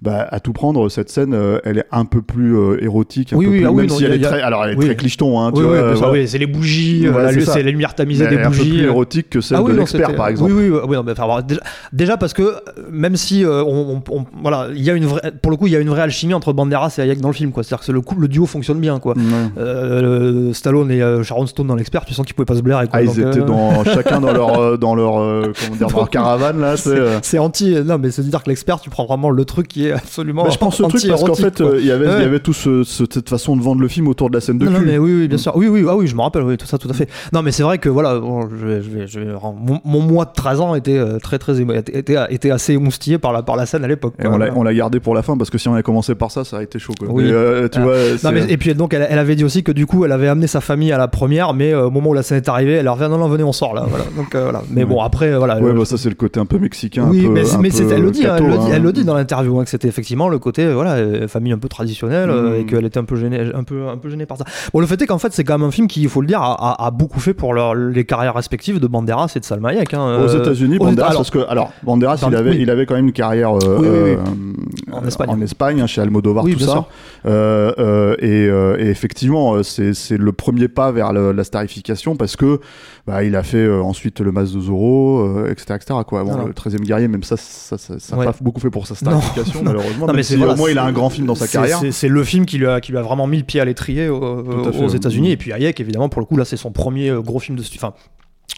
Bah 0.00 0.26
à 0.30 0.40
tout 0.40 0.52
prendre, 0.52 0.88
cette 0.88 1.10
scène, 1.10 1.34
euh, 1.34 1.58
elle 1.64 1.78
est 1.78 1.84
un 1.92 2.04
peu 2.04 2.22
plus 2.22 2.56
euh, 2.56 2.82
érotique, 2.82 3.32
un 3.32 3.36
Oui, 3.36 3.46
peu 3.46 3.50
oui, 3.52 3.58
plus, 3.58 3.66
ah 3.66 3.70
oui, 3.70 3.76
même 3.76 3.86
non, 3.86 3.96
si 3.96 4.04
a- 4.04 4.08
elle 4.08 4.20
est 4.22 4.24
a- 4.26 4.28
très, 4.28 4.40
alors 4.42 4.64
elle 4.64 4.72
est 4.74 4.76
oui. 4.78 4.86
très 4.86 4.96
clicheton, 4.96 5.40
hein, 5.40 5.52
tu 5.52 5.60
Oui, 5.60 5.64
vois, 5.66 5.72
oui, 5.74 5.78
euh, 5.78 5.94
voilà. 5.94 6.12
oui, 6.12 6.28
c'est 6.28 6.38
les 6.38 6.46
bougies, 6.46 7.06
Voilà, 7.06 7.28
euh, 7.30 7.40
c'est 7.44 7.62
la- 7.62 7.70
lumière 7.70 7.94
tamisée 7.94 8.26
des 8.26 8.34
elle 8.34 8.40
est 8.40 8.44
un 8.44 8.50
peu 8.50 8.56
bougies. 8.56 8.70
plus 8.70 8.80
euh. 8.82 8.86
érotique 8.86 9.30
que 9.30 9.40
celle 9.40 9.58
Ah 9.58 9.62
oui, 9.62 9.72
de 9.72 9.78
l'expert, 9.78 10.14
par 10.14 10.28
exemple. 10.28 10.52
Oui, 10.52 10.68
oui, 10.70 10.78
oui, 10.88 10.96
non, 10.96 11.02
mais 11.04 11.12
enfin, 11.12 11.26
voilà, 11.26 11.42
déjà, 11.42 11.60
déjà 11.92 12.16
parce 12.16 12.32
que 12.32 12.42
euh, 12.42 12.54
même 12.90 13.16
si 13.16 13.44
euh, 13.44 13.62
on, 13.64 14.02
on- 14.10 14.18
on- 14.18 14.24
voilà, 14.42 14.68
il 14.74 14.82
y 14.82 14.90
a 14.90 14.94
une 14.94 15.04
vraie, 15.06 15.32
pour 15.40 15.50
le 15.50 15.56
coup, 15.56 15.66
il 15.66 15.72
y 15.72 15.76
a 15.76 15.80
une 15.80 15.88
vraie 15.88 16.02
alchimie 16.02 16.34
entre 16.34 16.52
Banderas 16.52 16.94
et 16.98 17.02
Hayek 17.02 17.20
dans 17.20 17.28
le 17.28 17.34
film, 17.34 17.52
quoi. 17.52 17.62
C'est-à-dire 17.62 17.80
que 17.80 17.91
le, 17.92 18.00
coup, 18.00 18.16
le 18.18 18.28
duo 18.28 18.46
fonctionne 18.46 18.78
bien, 18.80 18.98
quoi. 18.98 19.14
Euh, 19.58 20.52
Stallone 20.52 20.90
et 20.90 21.02
euh, 21.02 21.22
Sharon 21.22 21.46
Stone 21.46 21.66
dans 21.66 21.74
l'expert, 21.74 22.04
tu 22.04 22.14
sens 22.14 22.26
qu'ils 22.26 22.34
pouvaient 22.34 22.46
pas 22.46 22.56
se 22.56 22.62
blairer. 22.62 22.86
Quoi. 22.88 22.98
Ah, 22.98 23.02
ils 23.02 23.20
étaient 23.20 23.40
euh, 23.40 23.44
dans, 23.44 23.84
chacun 23.84 24.20
dans 24.20 24.32
leur, 24.32 24.78
dans 24.78 24.94
leur, 24.94 25.12
comment 25.14 25.76
dire, 25.76 25.86
dans 25.88 25.96
leur 25.96 26.10
caravane, 26.10 26.60
là, 26.60 26.74
c'est, 26.76 27.38
anti. 27.38 27.74
Non, 27.84 27.98
mais 27.98 28.10
c'est 28.10 28.22
dire 28.22 28.42
que 28.42 28.48
l'expert, 28.50 28.80
tu 28.80 28.90
prends 28.90 29.06
vraiment 29.06 29.30
le 29.30 29.44
truc 29.44 29.68
qui 29.68 29.86
est 29.86 29.92
absolument. 29.92 30.44
Bah, 30.44 30.50
je 30.52 30.58
pense 30.58 30.80
au 30.80 30.86
truc 30.88 31.06
parce 31.08 31.24
qu'en 31.24 31.34
fait, 31.34 31.62
il 31.78 31.86
y 31.86 31.90
avait, 31.90 32.06
il 32.06 32.22
y 32.22 32.26
avait 32.26 32.40
tout 32.40 32.52
ce, 32.52 32.84
ce- 32.84 33.04
cette 33.10 33.28
façon 33.28 33.56
de 33.56 33.62
vendre 33.62 33.80
le 33.80 33.88
film 33.88 34.08
autour 34.08 34.30
de 34.30 34.34
la 34.34 34.40
scène 34.40 34.58
de 34.58 34.64
non, 34.64 34.72
non, 34.72 34.78
cul. 34.80 34.86
mais 34.86 34.98
oui, 34.98 35.14
oui, 35.20 35.28
bien 35.28 35.38
sûr. 35.38 35.52
Oui, 35.56 35.68
oui, 35.68 35.84
ah 35.88 35.96
oui, 35.96 36.06
je 36.06 36.14
me 36.16 36.22
rappelle, 36.22 36.42
oui, 36.42 36.56
tout 36.56 36.66
ça, 36.66 36.78
tout 36.78 36.88
à 36.88 36.92
fait. 36.94 37.08
Non, 37.32 37.42
mais 37.42 37.52
c'est 37.52 37.62
vrai 37.62 37.78
que 37.78 37.88
voilà, 37.88 38.18
bon, 38.18 38.48
je 38.48 38.66
vais, 38.66 38.82
je 38.82 38.90
vais, 38.90 39.06
je 39.06 39.20
vais- 39.20 39.32
mon, 39.32 39.80
mon 39.84 40.00
mois 40.00 40.24
de 40.24 40.32
13 40.34 40.60
ans 40.60 40.74
était 40.74 41.00
très, 41.22 41.38
très 41.38 41.60
émo- 41.60 41.74
était, 41.76 42.16
était, 42.30 42.50
assez 42.50 42.72
émoustillé 42.74 43.18
par 43.18 43.32
la, 43.32 43.42
par 43.42 43.56
la 43.56 43.66
scène 43.66 43.84
à 43.84 43.88
l'époque. 43.88 44.14
On 44.24 44.62
l'a, 44.62 44.74
gardé 44.74 45.00
pour 45.00 45.14
la 45.14 45.22
fin 45.22 45.36
parce 45.36 45.50
que 45.50 45.58
si 45.58 45.68
on 45.68 45.74
avait 45.74 45.82
commencé 45.82 46.14
par 46.14 46.30
ça, 46.30 46.44
ça 46.44 46.56
aurait 46.56 46.64
été 46.64 46.78
chaud. 46.78 46.94
Quoi. 46.98 47.08
Oui. 47.10 47.24
Mais, 47.24 47.30
euh, 47.32 47.68
tu. 47.68 47.78
Vois, 47.82 47.96
Non, 47.96 48.16
c'est- 48.18 48.32
mais, 48.32 48.52
et 48.52 48.56
puis 48.56 48.74
donc 48.74 48.94
elle, 48.94 49.06
elle 49.08 49.18
avait 49.18 49.36
dit 49.36 49.44
aussi 49.44 49.62
que 49.62 49.72
du 49.72 49.86
coup 49.86 50.04
elle 50.04 50.12
avait 50.12 50.28
amené 50.28 50.46
sa 50.46 50.60
famille 50.60 50.92
à 50.92 50.98
la 50.98 51.08
première, 51.08 51.54
mais 51.54 51.72
euh, 51.72 51.86
au 51.86 51.90
moment 51.90 52.10
où 52.10 52.14
la 52.14 52.22
scène 52.22 52.38
est 52.38 52.48
arrivée, 52.48 52.72
elle 52.74 52.84
leur 52.84 52.96
dit 52.96 53.02
ah, 53.04 53.08
non 53.08 53.18
non 53.18 53.28
venez 53.28 53.42
on 53.44 53.52
sort 53.52 53.74
là. 53.74 53.84
Voilà. 53.88 54.04
Donc 54.16 54.34
euh, 54.34 54.44
voilà. 54.44 54.62
Mais 54.70 54.82
Ouais. 54.82 54.88
bon 54.88 55.00
après 55.02 55.32
euh, 55.32 55.38
voilà. 55.38 55.58
ouais, 55.60 55.72
le- 55.72 55.78
bah, 55.78 55.84
ça 55.84 55.96
c'est 55.96 56.08
le 56.08 56.14
côté 56.14 56.40
un 56.40 56.46
peu 56.46 56.58
mexicain. 56.58 57.06
oui, 57.10 57.20
un 57.20 57.22
peu, 57.24 57.28
mais, 57.30 57.54
un 57.54 57.58
mais 57.58 57.68
peu 57.70 57.76
c'est- 57.76 57.90
elle 57.90 58.02
le 58.02 58.10
dit, 58.10 58.26
hein, 58.26 58.36
elle, 58.38 58.46
le 58.46 58.52
dit 58.58 58.64
hein. 58.66 58.70
elle 58.74 58.82
le 58.82 58.92
dit 58.92 59.04
dans 59.04 59.14
l'interview 59.14 59.58
hein, 59.60 59.64
que 59.64 59.70
c'était 59.70 59.88
effectivement 59.88 60.28
le 60.28 60.38
côté 60.38 60.66
voilà 60.72 60.96
famille 61.28 61.52
un 61.52 61.58
peu 61.58 61.68
traditionnelle 61.68 62.30
euh, 62.30 62.58
Mm. 62.58 62.60
et 62.60 62.66
qu'elle 62.66 62.84
était 62.84 62.98
un 62.98 63.04
peu 63.04 63.16
gênée, 63.16 63.40
un 63.54 63.64
peu 63.64 63.88
un 63.88 63.96
peu 63.96 64.08
gênée 64.10 64.26
par 64.26 64.36
ça. 64.38 64.44
Bon 64.72 64.80
le 64.80 64.86
fait 64.86 65.00
est 65.02 65.06
qu'en 65.06 65.18
fait 65.18 65.32
c'est 65.32 65.44
quand 65.44 65.58
même 65.58 65.68
un 65.68 65.70
film 65.70 65.86
qui 65.88 66.02
il 66.02 66.08
faut 66.08 66.20
le 66.20 66.26
dire 66.26 66.40
a, 66.42 66.52
a- 66.54 66.86
a 66.86 66.90
beaucoup 66.90 67.20
fait 67.20 67.34
pour 67.34 67.54
leur- 67.54 67.74
les 67.74 68.04
carrières 68.04 68.34
respectives 68.34 68.80
de 68.80 68.86
Banderas 68.86 69.32
et 69.36 69.40
de 69.40 69.44
Salma 69.44 69.70
Hayek. 69.70 69.94
hein, 69.94 70.20
Aux 70.24 70.28
États-Unis, 70.28 70.78
Banderas, 70.78 71.12
parce 71.14 71.30
que 71.30 71.38
alors 71.48 71.72
Banderas, 71.82 72.24
il 72.28 72.34
avait, 72.34 72.56
il 72.56 72.70
avait 72.70 72.86
quand 72.86 72.94
même 72.94 73.06
une 73.06 73.12
carrière 73.12 73.52
euh, 73.54 73.78
Oui, 73.78 73.88
oui, 73.90 74.16
oui. 74.16 74.81
Euh, 74.92 74.96
En 74.98 75.06
Espagne. 75.06 75.30
en 75.30 75.40
Espagne, 75.40 75.80
hein, 75.80 75.86
chez 75.86 76.00
Almodovar, 76.00 76.44
Oui, 76.44 76.54
tout 76.54 76.60
ça. 76.64 76.86
Euh, 77.26 77.72
euh, 77.78 78.16
et, 78.18 78.46
euh, 78.48 78.76
et 78.78 78.88
effectivement, 78.88 79.54
euh, 79.54 79.62
c'est 79.62 79.92
le 80.18 80.32
premier 80.32 80.68
pas 80.68 80.90
vers 80.92 81.12
le- 81.12 81.32
la 81.32 81.44
starification 81.44 82.16
parce 82.16 82.36
que 82.36 82.60
bah, 83.06 83.24
il 83.24 83.34
a 83.36 83.42
fait 83.42 83.56
euh, 83.58 83.82
ensuite 83.82 84.20
le 84.20 84.32
Mas 84.32 84.52
de 84.52 84.60
Zorro, 84.60 85.20
euh, 85.20 85.50
etc., 85.50 85.74
etc. 85.76 86.00
Quoi. 86.06 86.24
Bon, 86.24 86.44
le 86.46 86.52
13e 86.52 86.80
guerrier, 86.84 87.08
même 87.08 87.22
ça, 87.22 87.36
ça, 87.36 87.78
ça, 87.78 87.98
ça 87.98 88.16
a 88.16 88.18
Ouais. 88.18 88.24
pas 88.26 88.34
beaucoup 88.40 88.60
fait 88.60 88.70
pour 88.70 88.86
sa 88.86 88.94
starification, 88.94 89.60
non. 89.62 89.72
malheureusement. 89.72 90.06
Non, 90.06 90.12
mais 90.12 90.22
si 90.22 90.36
voilà, 90.36 90.54
au 90.54 90.56
moins 90.56 90.70
il 90.70 90.78
a 90.78 90.84
un 90.84 90.92
grand 90.92 91.10
film 91.10 91.26
dans 91.26 91.34
sa 91.34 91.48
carrière. 91.48 91.80
c'est- 91.90 92.08
le 92.08 92.24
film 92.24 92.46
qui 92.46 92.58
lui, 92.58 92.66
a, 92.66 92.80
qui 92.80 92.92
lui 92.92 92.98
a 92.98 93.02
vraiment 93.02 93.26
mis 93.26 93.38
le 93.38 93.44
pied 93.44 93.60
à 93.60 93.64
l'étrier 93.64 94.08
aux 94.08 94.42
ouais. 94.42 94.94
États-Unis. 94.96 95.30
Et 95.32 95.36
puis 95.36 95.52
Hayek, 95.52 95.80
évidemment, 95.80 96.08
pour 96.08 96.20
le 96.20 96.26
coup, 96.26 96.36
là, 96.36 96.44
c'est 96.44 96.56
son 96.56 96.70
premier 96.72 97.08
euh, 97.10 97.20
gros 97.20 97.38
film 97.38 97.56
de 97.56 97.62
stu- 97.62 97.78
Enfin, 97.78 97.94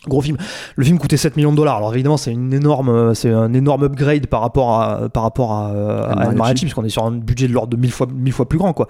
Gros 0.06 0.20
film. 0.20 0.36
Le 0.76 0.84
film 0.84 0.98
coûtait 0.98 1.16
7 1.16 1.36
millions 1.36 1.52
de 1.52 1.56
dollars. 1.56 1.76
Alors 1.76 1.94
évidemment, 1.94 2.18
c'est 2.18 2.32
une 2.32 2.52
énorme, 2.52 3.14
c'est 3.14 3.30
un 3.30 3.52
énorme 3.54 3.84
upgrade 3.84 4.26
par 4.26 4.42
rapport 4.42 4.80
à, 4.80 5.08
par 5.08 5.22
rapport 5.22 5.52
à, 5.52 5.70
à, 6.10 6.32
Mariachi, 6.32 6.66
puisqu'on 6.66 6.84
est 6.84 6.90
sur 6.90 7.04
un 7.04 7.12
budget 7.12 7.48
de 7.48 7.52
l'ordre 7.52 7.70
de 7.70 7.76
1000 7.76 7.90
fois, 7.90 8.06
mille 8.14 8.32
fois 8.32 8.48
plus 8.48 8.58
grand, 8.58 8.72
quoi. 8.72 8.88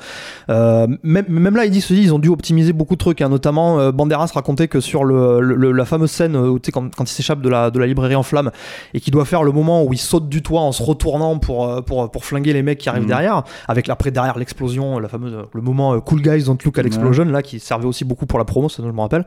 Euh, 0.51 0.87
même, 1.03 1.27
même, 1.29 1.57
là, 1.57 1.65
ils 1.65 1.71
disent, 1.71 1.89
ils 1.91 2.13
ont 2.13 2.19
dû 2.19 2.29
optimiser 2.29 2.73
beaucoup 2.73 2.95
de 2.95 2.99
trucs, 2.99 3.21
hein. 3.21 3.29
notamment 3.29 3.79
euh, 3.79 3.93
Banderas 3.93 4.31
racontait 4.35 4.69
que 4.69 4.81
sur 4.81 5.05
le, 5.05 5.41
la 5.73 5.85
fameuse 5.85 6.11
scène 6.11 6.37
où, 6.37 6.59
quand, 6.73 6.95
quand 6.95 7.05
il 7.05 7.13
s'échappe 7.13 7.41
de 7.41 7.49
la, 7.49 7.71
de 7.71 7.79
la 7.79 7.87
librairie 7.87 8.17
en 8.17 8.23
flammes 8.23 8.51
et 8.93 9.01
qu'il 9.01 9.13
doit 9.13 9.25
faire 9.25 9.45
le 9.45 9.53
moment 9.53 9.85
où 9.85 9.93
il 9.93 9.99
saute 9.99 10.29
du 10.29 10.43
toit 10.43 10.63
en 10.63 10.73
se 10.73 10.83
retournant 10.83 11.39
pour, 11.39 11.69
euh, 11.69 11.81
pour, 11.81 12.11
pour 12.11 12.25
flinguer 12.25 12.53
les 12.53 12.63
mecs 12.63 12.79
qui 12.79 12.89
arrivent 12.89 13.03
mhm. 13.03 13.09
derrière, 13.09 13.45
avec 13.69 13.89
après 13.89 14.11
derrière 14.11 14.39
l'explosion, 14.39 14.99
la 14.99 15.09
fameuse, 15.09 15.37
le 15.53 15.61
moment 15.61 16.01
Cool 16.01 16.23
Guys 16.23 16.45
Don't 16.45 16.59
Look 16.65 16.79
at 16.79 16.83
l'explosion, 16.83 17.25
là, 17.27 17.43
qui 17.43 17.61
servait 17.61 17.87
aussi 17.87 18.05
beaucoup 18.05 18.27
pour 18.27 18.39
la 18.39 18.45
promo, 18.45 18.69
ça 18.69 18.83
je 18.85 18.91
me 18.91 19.01
rappelle. 19.01 19.25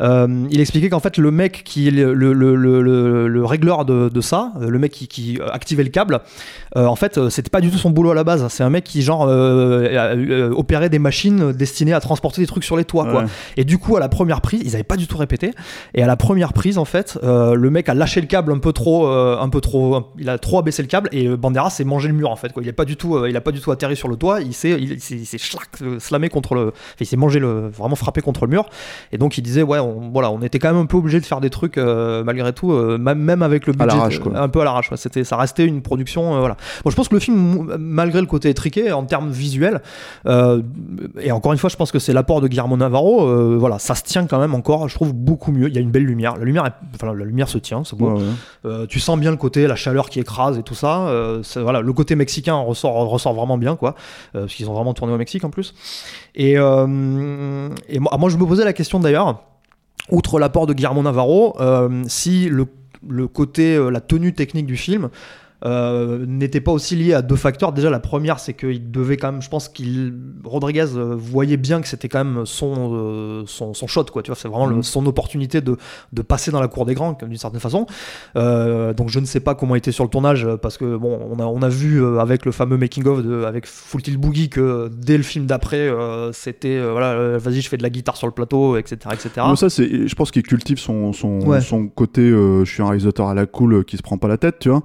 il 0.00 0.60
expliquait 0.60 0.90
qu'en 0.90 1.00
fait, 1.00 1.11
le 1.16 1.30
mec 1.30 1.62
qui 1.64 1.88
est 1.88 1.90
le, 1.90 2.14
le, 2.14 2.32
le, 2.32 3.28
le 3.28 3.44
régleur 3.44 3.84
de, 3.84 4.08
de, 4.08 4.20
ça, 4.20 4.52
euh, 4.60 4.68
le 4.68 4.78
mec 4.78 4.92
qui, 4.92 5.08
qui 5.08 5.38
activait 5.52 5.84
le 5.84 5.90
câble, 5.90 6.20
euh, 6.76 6.86
en 6.86 6.96
fait, 6.96 7.18
euh, 7.18 7.30
c'était 7.30 7.50
pas 7.50 7.60
du 7.60 7.70
tout 7.70 7.78
son 7.78 7.90
boulot 7.90 8.10
à 8.10 8.14
la 8.14 8.24
base. 8.24 8.46
C'est 8.48 8.62
un 8.62 8.70
mec 8.70 8.84
qui, 8.84 9.02
genre, 9.02 9.22
opérait 10.56 10.88
des 10.88 10.98
machines 10.98 11.52
destinées 11.52 11.92
à 11.92 12.00
transporter 12.00 12.40
des 12.40 12.46
trucs 12.46 12.64
sur 12.64 12.76
les 12.76 12.84
toits, 12.84 13.06
quoi. 13.10 13.24
Et 13.56 13.64
du 13.64 13.78
coup, 13.78 13.96
à 13.96 14.00
la 14.00 14.08
première 14.08 14.40
prise, 14.40 14.62
ils 14.64 14.74
avaient 14.74 14.82
pas 14.84 14.96
du 14.96 15.06
tout 15.06 15.18
répété. 15.18 15.50
Et 15.94 16.02
à 16.02 16.06
la 16.06 16.16
première 16.16 16.52
prise, 16.52 16.78
en 16.78 16.84
fait, 16.84 17.18
le 17.22 17.70
mec 17.70 17.88
a 17.88 17.94
lâché 17.94 18.20
le 18.20 18.26
câble 18.26 18.52
un 18.52 18.58
peu 18.58 18.72
trop, 18.72 19.06
un 19.06 19.48
peu 19.48 19.60
trop, 19.60 20.12
il 20.18 20.28
a 20.28 20.38
trop 20.38 20.58
abaissé 20.58 20.82
le 20.82 20.88
câble 20.88 21.08
et 21.12 21.28
Banderas 21.28 21.70
s'est 21.70 21.84
mangé 21.84 22.08
le 22.08 22.14
mur, 22.14 22.30
en 22.30 22.36
fait, 22.36 22.52
quoi. 22.52 22.62
Il 22.62 22.68
a 22.68 22.72
pas 22.72 22.84
du 22.84 22.96
tout, 22.96 23.26
il 23.26 23.36
a 23.36 23.40
pas 23.40 23.52
du 23.52 23.60
tout 23.60 23.70
atterri 23.70 23.96
sur 23.96 24.08
le 24.08 24.16
toit. 24.16 24.40
Il 24.40 24.54
s'est, 24.54 24.70
il, 24.80 25.00
s'est 25.00 25.38
slamé 25.98 26.28
contre 26.28 26.54
le, 26.54 26.72
il 27.00 27.06
s'est 27.06 27.16
mangé 27.16 27.38
le, 27.38 27.68
vraiment 27.68 27.96
frappé 27.96 28.20
contre 28.20 28.46
le 28.46 28.50
mur. 28.50 28.68
Et 29.12 29.18
donc, 29.18 29.38
il 29.38 29.42
disait, 29.42 29.62
ouais, 29.62 29.78
on, 29.78 30.10
voilà, 30.10 30.30
on 30.30 30.40
était 30.42 30.58
quand 30.58 30.72
même 30.72 30.82
un 30.82 30.86
peu 30.86 31.01
obligé 31.02 31.20
de 31.20 31.26
faire 31.26 31.40
des 31.40 31.50
trucs 31.50 31.78
malgré 32.22 32.52
tout, 32.52 32.72
euh, 32.72 32.98
même 32.98 33.42
avec 33.42 33.66
le 33.66 33.72
budget 33.72 33.96
un 34.34 34.48
peu 34.48 34.60
à 34.60 34.64
l'arrache. 34.64 34.90
C'était, 34.96 35.24
ça 35.24 35.36
restait 35.36 35.66
une 35.66 35.82
production. 35.82 36.36
Euh, 36.36 36.38
voilà. 36.40 36.56
Bon, 36.84 36.90
je 36.90 36.96
pense 36.96 37.08
que 37.08 37.14
le 37.14 37.20
film, 37.20 37.76
malgré 37.78 38.20
le 38.20 38.26
côté 38.26 38.48
étriqué 38.48 38.92
en 38.92 39.04
termes 39.04 39.30
visuels, 39.30 39.82
euh, 40.26 40.62
et 41.20 41.32
encore 41.32 41.52
une 41.52 41.58
fois, 41.58 41.70
je 41.70 41.76
pense 41.76 41.92
que 41.92 41.98
c'est 41.98 42.12
l'apport 42.12 42.40
de 42.40 42.48
Guillermo 42.48 42.76
Navarro. 42.76 43.58
voilà, 43.58 43.78
ça 43.78 43.94
se 43.94 44.02
tient 44.02 44.26
quand 44.26 44.38
même 44.38 44.54
encore. 44.54 44.88
Je 44.88 44.94
trouve 44.94 45.12
beaucoup 45.12 45.52
mieux. 45.52 45.68
Il 45.68 45.74
y 45.74 45.78
a 45.78 45.80
une 45.80 45.90
belle 45.90 46.04
lumière. 46.04 46.36
La 46.36 46.44
lumière, 46.44 46.70
enfin, 46.94 47.12
la 47.14 47.24
lumière 47.24 47.48
se 47.48 47.58
tient. 47.58 47.82
C'est 47.84 47.96
beau. 47.96 48.20
tu 48.88 49.00
sens 49.00 49.18
bien 49.18 49.30
le 49.30 49.36
côté, 49.36 49.66
la 49.66 49.76
chaleur 49.76 50.08
qui 50.08 50.20
écrase 50.20 50.58
et 50.58 50.62
tout 50.62 50.74
ça. 50.74 51.40
voilà, 51.56 51.80
le 51.80 51.92
côté 51.92 52.14
mexicain 52.14 52.54
ressort, 52.54 52.94
ressort 53.08 53.34
vraiment 53.34 53.58
bien, 53.58 53.76
quoi, 53.76 53.94
parce 54.32 54.54
qu'ils 54.54 54.68
ont 54.70 54.74
vraiment 54.74 54.94
tourné 54.94 55.12
au 55.12 55.18
Mexique 55.18 55.44
en 55.44 55.50
plus. 55.50 55.74
Et, 56.34 56.52
et 56.52 56.56
moi, 56.56 58.16
moi, 58.18 58.30
je 58.30 58.36
me 58.36 58.46
posais 58.46 58.64
la 58.64 58.72
question 58.72 59.00
d'ailleurs 59.00 59.42
outre 60.10 60.38
l'apport 60.38 60.66
de 60.66 60.74
Guillermo 60.74 61.02
Navarro, 61.02 61.56
euh, 61.60 62.02
si 62.08 62.48
le, 62.48 62.66
le 63.08 63.28
côté, 63.28 63.76
euh, 63.76 63.90
la 63.90 64.00
tenue 64.00 64.34
technique 64.34 64.66
du 64.66 64.76
film 64.76 65.10
euh, 65.64 66.24
n'était 66.26 66.60
pas 66.60 66.72
aussi 66.72 66.96
lié 66.96 67.14
à 67.14 67.22
deux 67.22 67.36
facteurs. 67.36 67.72
Déjà, 67.72 67.88
la 67.90 68.00
première, 68.00 68.40
c'est 68.40 68.54
qu'il 68.54 68.90
devait 68.90 69.16
quand 69.16 69.30
même, 69.32 69.42
je 69.42 69.48
pense 69.48 69.68
qu'il 69.68 70.14
Rodriguez 70.44 70.86
euh, 70.96 71.14
voyait 71.16 71.56
bien 71.56 71.80
que 71.80 71.88
c'était 71.88 72.08
quand 72.08 72.24
même 72.24 72.46
son, 72.46 72.90
euh, 72.92 73.42
son, 73.46 73.72
son, 73.74 73.86
shot, 73.86 74.04
quoi. 74.06 74.22
Tu 74.22 74.30
vois, 74.30 74.36
c'est 74.36 74.48
vraiment 74.48 74.66
mhm. 74.68 74.82
son 74.82 75.06
opportunité 75.06 75.60
de, 75.60 75.76
de, 76.12 76.22
passer 76.22 76.50
dans 76.50 76.60
la 76.60 76.68
cour 76.68 76.84
des 76.84 76.94
grands, 76.94 77.12
d'une 77.12 77.36
certaine 77.36 77.60
façon. 77.60 77.86
donc, 78.34 79.08
je 79.08 79.20
ne 79.20 79.24
sais 79.24 79.40
pas 79.40 79.54
comment 79.54 79.74
il 79.74 79.78
était 79.78 79.92
sur 79.92 80.04
le 80.04 80.10
tournage 80.10 80.48
parce 80.62 80.78
que 80.78 80.96
bon, 80.96 81.18
on 81.30 81.38
a, 81.38 81.44
on 81.44 81.62
a 81.62 81.68
vu 81.68 82.04
avec 82.18 82.44
le 82.44 82.52
fameux 82.52 82.76
making 82.76 83.06
of 83.06 83.22
de, 83.22 83.44
avec 83.44 83.66
Full 83.66 84.02
Tilt 84.02 84.18
Boogie 84.18 84.48
que 84.48 84.90
dès 84.92 85.16
le 85.16 85.22
film 85.22 85.46
d'après, 85.46 85.90
c'était 86.32 86.80
voilà, 86.80 87.38
vas-y, 87.38 87.60
je 87.60 87.68
fais 87.68 87.76
de 87.76 87.82
la 87.82 87.90
guitare 87.90 88.16
sur 88.16 88.26
le 88.26 88.32
plateau, 88.32 88.76
etc., 88.76 88.98
etc. 89.12 89.46
ça, 89.56 89.70
c'est, 89.70 90.08
je 90.08 90.14
pense 90.14 90.30
qu'il 90.30 90.42
cultive 90.42 90.78
son, 90.78 91.12
son, 91.12 91.60
son 91.60 91.88
côté, 91.88 92.28
je 92.30 92.64
suis 92.64 92.82
un 92.82 92.86
réalisateur 92.86 93.28
à 93.28 93.34
la 93.34 93.46
cool 93.46 93.84
qui 93.84 93.96
se 93.96 94.02
prend 94.02 94.18
pas 94.18 94.28
la 94.28 94.38
tête, 94.38 94.58
tu 94.60 94.68
vois. 94.68 94.82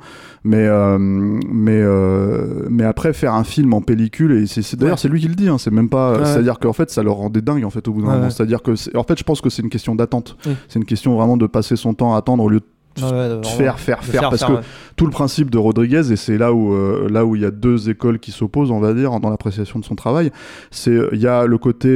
Mais 0.47 0.65
euh, 0.65 0.97
mais 0.97 1.81
euh, 1.81 2.67
mais 2.69 2.85
après 2.85 3.11
faire 3.11 3.33
un 3.33 3.43
film 3.43 3.73
en 3.73 3.81
pellicule 3.81 4.31
et 4.31 4.47
c'est 4.47 4.79
d'ailleurs 4.79 4.97
c'est 4.97 5.09
lui 5.09 5.19
qui 5.19 5.27
le 5.27 5.35
dit 5.35 5.49
hein, 5.49 5.57
c'est 5.57 5.71
même 5.71 5.89
pas 5.89 6.23
c'est 6.23 6.39
à 6.39 6.41
dire 6.41 6.57
qu'en 6.57 6.71
fait 6.71 6.89
ça 6.89 7.03
leur 7.03 7.15
rendait 7.15 7.41
dingue 7.41 7.65
en 7.65 7.69
fait 7.69 7.85
au 7.89 7.91
bout 7.91 8.01
d'un 8.01 8.15
moment. 8.15 8.29
c'est 8.29 8.43
à 8.43 8.45
dire 8.45 8.61
que 8.63 8.71
en 8.95 9.03
fait 9.03 9.19
je 9.19 9.25
pense 9.25 9.41
que 9.41 9.49
c'est 9.49 9.61
une 9.61 9.69
question 9.69 9.93
d'attente. 9.93 10.37
C'est 10.69 10.79
une 10.79 10.85
question 10.85 11.17
vraiment 11.17 11.35
de 11.35 11.47
passer 11.47 11.75
son 11.75 11.93
temps 11.93 12.15
à 12.15 12.19
attendre 12.19 12.45
au 12.45 12.49
lieu 12.49 12.61
de 12.95 13.45
faire, 13.45 13.77
faire, 13.77 14.03
faire, 14.03 14.29
parce 14.29 14.43
que 14.45 14.53
tout 14.95 15.05
le 15.05 15.11
principe 15.11 15.51
de 15.51 15.57
Rodriguez, 15.57 16.11
et 16.11 16.15
c'est 16.15 16.37
là 16.37 16.53
où 16.53 16.73
euh, 16.73 17.09
là 17.11 17.25
où 17.25 17.35
il 17.35 17.41
y 17.41 17.45
a 17.45 17.51
deux 17.51 17.89
écoles 17.89 18.17
qui 18.17 18.31
s'opposent, 18.31 18.71
on 18.71 18.79
va 18.79 18.93
dire, 18.93 19.19
dans 19.19 19.29
l'appréciation 19.29 19.79
de 19.79 19.85
son 19.85 19.95
travail, 19.95 20.31
c'est 20.71 20.97
il 21.11 21.19
y 21.19 21.27
a 21.27 21.45
le 21.45 21.57
côté 21.57 21.89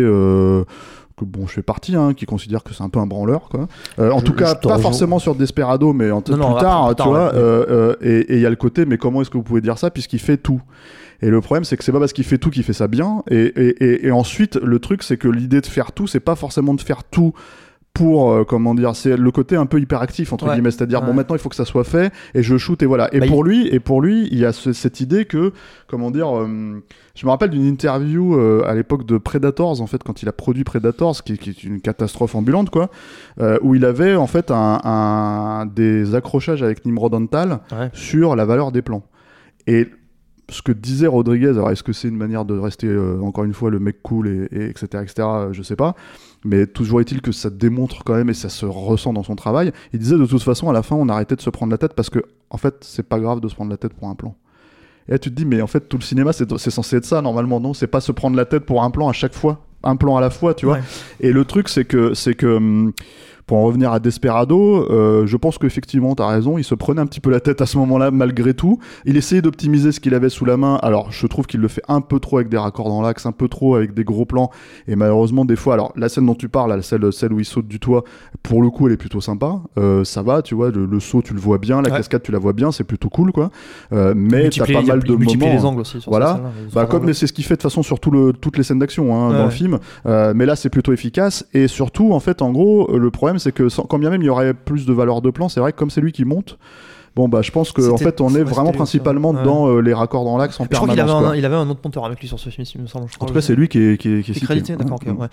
bon, 1.21 1.47
je 1.47 1.53
fais 1.53 1.61
partie, 1.61 1.95
hein, 1.95 2.13
qui 2.13 2.25
considère 2.25 2.63
que 2.63 2.73
c'est 2.73 2.83
un 2.83 2.89
peu 2.89 2.99
un 2.99 3.07
branleur, 3.07 3.49
quoi. 3.49 3.67
Euh, 3.99 4.11
en 4.11 4.21
tout 4.21 4.33
cas, 4.33 4.55
pas 4.55 4.77
forcément 4.77 5.19
sur 5.19 5.35
Desperado, 5.35 5.93
mais 5.93 6.11
en 6.11 6.21
plus, 6.21 6.37
tard, 6.37 6.95
tu 6.95 7.03
vois. 7.03 7.33
Euh, 7.33 7.65
euh, 7.69 7.95
et 8.01 8.35
il 8.35 8.41
y 8.41 8.45
a 8.45 8.49
le 8.49 8.55
côté, 8.55 8.85
mais 8.85 8.97
comment 8.97 9.21
est-ce 9.21 9.29
que 9.29 9.37
vous 9.37 9.43
pouvez 9.43 9.61
dire 9.61 9.77
ça 9.77 9.91
puisqu'il 9.91 10.19
fait 10.19 10.37
tout? 10.37 10.61
Et 11.21 11.29
le 11.29 11.39
problème, 11.39 11.63
c'est 11.63 11.77
que 11.77 11.83
c'est 11.83 11.91
pas 11.91 11.99
parce 11.99 12.13
qu'il 12.13 12.23
fait 12.23 12.39
tout 12.39 12.49
qu'il 12.49 12.63
fait 12.63 12.73
ça 12.73 12.87
bien. 12.87 13.23
Et, 13.29 13.43
et, 13.43 14.07
et, 14.07 14.11
ensuite, 14.11 14.55
le 14.55 14.79
truc, 14.79 15.03
c'est 15.03 15.17
que 15.17 15.27
l'idée 15.27 15.61
de 15.61 15.67
faire 15.67 15.91
tout, 15.91 16.07
c'est 16.07 16.19
pas 16.19 16.35
forcément 16.35 16.73
de 16.73 16.81
faire 16.81 17.03
tout 17.03 17.33
pour 17.93 18.31
euh, 18.31 18.43
comment 18.45 18.73
dire 18.73 18.95
c'est 18.95 19.17
le 19.17 19.31
côté 19.31 19.55
un 19.55 19.65
peu 19.65 19.79
hyperactif 19.79 20.31
entre 20.33 20.51
guillemets. 20.51 20.71
C'est-à-dire 20.71 21.01
bon 21.01 21.13
maintenant 21.13 21.35
il 21.35 21.39
faut 21.39 21.49
que 21.49 21.55
ça 21.55 21.65
soit 21.65 21.83
fait 21.83 22.13
et 22.33 22.43
je 22.43 22.57
shoot 22.57 22.81
et 22.81 22.85
voilà. 22.85 23.13
Et 23.13 23.19
bah, 23.19 23.27
pour 23.27 23.43
lui 23.43 23.67
et 23.67 23.79
pour 23.79 24.01
lui 24.01 24.27
il 24.31 24.39
y 24.39 24.45
a 24.45 24.53
cette 24.53 24.99
idée 25.01 25.25
que 25.25 25.51
comment 25.87 26.11
dire 26.11 26.35
euh, 26.35 26.81
je 27.15 27.25
me 27.25 27.31
rappelle 27.31 27.49
d'une 27.49 27.65
interview 27.65 28.35
euh, 28.35 28.63
à 28.65 28.73
l'époque 28.73 29.05
de 29.05 29.17
Predators 29.17 29.81
en 29.81 29.87
fait 29.87 30.03
quand 30.03 30.21
il 30.23 30.29
a 30.29 30.31
produit 30.31 30.63
Predators 30.63 31.23
qui, 31.23 31.37
qui 31.37 31.49
est 31.49 31.63
une 31.63 31.81
catastrophe 31.81 32.35
ambulante 32.35 32.69
quoi 32.69 32.89
où 33.61 33.75
il 33.75 33.85
avait 33.85 34.15
en 34.15 34.27
fait 34.27 34.51
un, 34.51 34.79
un 34.83 35.65
des 35.65 36.15
accrochages 36.15 36.63
avec 36.63 36.85
Nimrod 36.85 37.13
Antal 37.13 37.59
sur 37.93 38.35
la 38.35 38.45
valeur 38.45 38.71
des 38.71 38.81
plans. 38.81 39.03
Et 39.67 39.87
ce 40.51 40.61
que 40.61 40.71
disait 40.71 41.07
Rodriguez, 41.07 41.49
alors 41.49 41.71
est-ce 41.71 41.83
que 41.83 41.93
c'est 41.93 42.07
une 42.07 42.17
manière 42.17 42.45
de 42.45 42.57
rester 42.57 42.95
encore 43.21 43.43
une 43.43 43.53
fois 43.53 43.69
le 43.69 43.79
mec 43.79 44.01
cool 44.03 44.27
et, 44.27 44.69
etc 44.69 45.03
etc 45.03 45.27
je 45.51 45.63
sais 45.63 45.75
pas 45.75 45.95
mais 46.43 46.65
toujours 46.65 47.01
est-il 47.01 47.21
que 47.21 47.31
ça 47.31 47.49
démontre 47.49 48.03
quand 48.03 48.15
même 48.15 48.29
et 48.29 48.33
ça 48.33 48.49
se 48.49 48.65
ressent 48.65 49.13
dans 49.13 49.23
son 49.23 49.35
travail. 49.35 49.71
Il 49.93 49.99
disait 49.99 50.17
de 50.17 50.25
toute 50.25 50.41
façon, 50.41 50.69
à 50.69 50.73
la 50.73 50.81
fin, 50.81 50.95
on 50.95 51.07
arrêtait 51.09 51.35
de 51.35 51.41
se 51.41 51.49
prendre 51.49 51.71
la 51.71 51.77
tête 51.77 51.93
parce 51.93 52.09
que, 52.09 52.19
en 52.49 52.57
fait, 52.57 52.75
c'est 52.81 53.07
pas 53.07 53.19
grave 53.19 53.41
de 53.41 53.47
se 53.47 53.55
prendre 53.55 53.69
la 53.69 53.77
tête 53.77 53.93
pour 53.93 54.07
un 54.07 54.15
plan. 54.15 54.35
Et 55.07 55.11
là, 55.11 55.19
tu 55.19 55.29
te 55.29 55.35
dis, 55.35 55.45
mais 55.45 55.61
en 55.61 55.67
fait, 55.67 55.87
tout 55.87 55.97
le 55.97 56.03
cinéma, 56.03 56.33
c'est 56.33 56.47
censé 56.69 56.95
être 56.95 57.05
ça, 57.05 57.21
normalement, 57.21 57.59
non 57.59 57.73
C'est 57.73 57.87
pas 57.87 58.01
se 58.01 58.11
prendre 58.11 58.35
la 58.35 58.45
tête 58.45 58.65
pour 58.65 58.83
un 58.83 58.91
plan 58.91 59.09
à 59.09 59.13
chaque 59.13 59.33
fois, 59.33 59.65
un 59.83 59.95
plan 59.95 60.17
à 60.17 60.21
la 60.21 60.29
fois, 60.29 60.53
tu 60.53 60.65
vois. 60.65 60.79
Et 61.19 61.31
le 61.31 61.45
truc, 61.45 61.69
c'est 61.69 61.85
que, 61.85 62.13
c'est 62.13 62.33
que, 62.33 62.57
hum, 62.57 62.91
pour 63.51 63.57
en 63.57 63.63
revenir 63.63 63.91
à 63.91 63.99
Desperado, 63.99 64.89
euh, 64.89 65.27
je 65.27 65.35
pense 65.35 65.57
qu'effectivement, 65.57 66.15
tu 66.15 66.23
as 66.23 66.27
raison, 66.27 66.57
il 66.57 66.63
se 66.63 66.73
prenait 66.73 67.01
un 67.01 67.05
petit 67.05 67.19
peu 67.19 67.29
la 67.29 67.41
tête 67.41 67.59
à 67.59 67.65
ce 67.65 67.77
moment-là, 67.79 68.09
malgré 68.09 68.53
tout. 68.53 68.79
Il 69.03 69.17
essayait 69.17 69.41
d'optimiser 69.41 69.91
ce 69.91 69.99
qu'il 69.99 70.13
avait 70.13 70.29
sous 70.29 70.45
la 70.45 70.55
main. 70.55 70.79
Alors, 70.81 71.11
je 71.11 71.27
trouve 71.27 71.47
qu'il 71.47 71.59
le 71.59 71.67
fait 71.67 71.81
un 71.89 71.99
peu 71.99 72.21
trop 72.21 72.37
avec 72.37 72.47
des 72.47 72.55
raccords 72.55 72.87
dans 72.87 73.01
l'axe, 73.01 73.25
un 73.25 73.33
peu 73.33 73.49
trop 73.49 73.75
avec 73.75 73.93
des 73.93 74.05
gros 74.05 74.23
plans. 74.23 74.51
Et 74.87 74.95
malheureusement, 74.95 75.43
des 75.43 75.57
fois, 75.57 75.73
alors, 75.73 75.91
la 75.97 76.07
scène 76.07 76.27
dont 76.27 76.33
tu 76.33 76.47
parles, 76.47 76.81
celle, 76.81 77.11
celle 77.11 77.33
où 77.33 77.41
il 77.41 77.45
saute 77.45 77.67
du 77.67 77.81
toit, 77.81 78.05
pour 78.41 78.61
le 78.61 78.69
coup, 78.69 78.87
elle 78.87 78.93
est 78.93 78.97
plutôt 78.97 79.19
sympa. 79.19 79.59
Euh, 79.77 80.05
ça 80.05 80.21
va, 80.21 80.41
tu 80.41 80.55
vois, 80.55 80.71
le, 80.71 80.99
saut, 81.01 81.21
tu 81.21 81.33
le 81.33 81.41
vois 81.41 81.57
bien, 81.57 81.81
la 81.81 81.89
cascade, 81.89 82.23
tu 82.23 82.31
la 82.31 82.39
vois 82.39 82.53
bien, 82.53 82.71
c'est 82.71 82.85
plutôt 82.85 83.09
cool, 83.09 83.33
quoi. 83.33 83.51
Euh, 83.91 84.13
mais 84.15 84.49
t'as 84.49 84.65
pas 84.65 84.81
mal 84.81 85.03
de 85.03 85.11
moments. 85.11 85.25
les 85.27 85.65
angles 85.65 85.81
aussi. 85.81 85.99
Sur 85.99 86.09
voilà. 86.09 86.39
bah, 86.73 86.85
comme, 86.85 87.03
mais 87.03 87.13
c'est 87.13 87.27
ce 87.27 87.33
qu'il 87.33 87.43
fait 87.43 87.57
de 87.57 87.61
façon 87.61 87.83
sur 87.83 87.99
le, 88.13 88.31
toutes 88.31 88.57
les 88.57 88.63
scènes 88.63 88.79
d'action 88.79 89.13
hein, 89.13 89.33
dans 89.33 89.43
le 89.43 89.51
film. 89.51 89.77
Euh, 90.05 90.31
mais 90.33 90.45
là, 90.45 90.55
c'est 90.55 90.69
plutôt 90.69 90.93
efficace. 90.93 91.45
Et 91.53 91.67
surtout, 91.67 92.13
en 92.13 92.21
fait, 92.21 92.41
en 92.41 92.51
gros, 92.51 92.97
le 92.97 93.11
problème, 93.11 93.39
c'est 93.41 93.51
que 93.51 93.67
quand 93.81 93.99
bien 93.99 94.09
même 94.09 94.21
il 94.21 94.25
y 94.25 94.29
aurait 94.29 94.53
plus 94.53 94.85
de 94.85 94.93
valeur 94.93 95.21
de 95.21 95.29
plan. 95.29 95.49
C'est 95.49 95.59
vrai 95.59 95.71
que 95.71 95.77
comme 95.77 95.89
c'est 95.89 96.01
lui 96.01 96.11
qui 96.11 96.25
monte, 96.25 96.57
Bon 97.15 97.27
bah 97.27 97.41
je 97.41 97.51
pense 97.51 97.73
qu'en 97.73 97.91
en 97.91 97.97
fait 97.97 98.21
on 98.21 98.33
est 98.35 98.43
vraiment 98.43 98.71
principalement 98.71 99.33
dans 99.33 99.67
euh, 99.67 99.81
les 99.81 99.93
raccords 99.93 100.23
dans 100.23 100.37
l'axe 100.37 100.59
en 100.61 100.65
permanence. 100.65 100.95
Je 100.95 101.01
crois 101.03 101.07
qu'il 101.09 101.25
avait, 101.25 101.39
il 101.39 101.45
avait, 101.45 101.55
un 101.55 101.69
autre 101.69 101.81
monteur 101.83 102.05
avec 102.05 102.21
lui 102.21 102.27
sur 102.29 102.39
ce 102.39 102.49
film, 102.49 102.65
il 102.73 102.81
me 102.81 102.87
semble. 102.87 103.07
en 103.19 103.25
tout 103.25 103.33
cas 103.33 103.41
c'est 103.41 103.55
lui 103.55 103.67
qui 103.67 103.79
est, 103.79 103.97
qui 103.97 104.13
est, 104.13 104.23
qui 104.23 104.31
est 104.31 104.39
crédité. 104.39 104.77
D'accord. 104.77 104.99
ouais. 105.05 105.27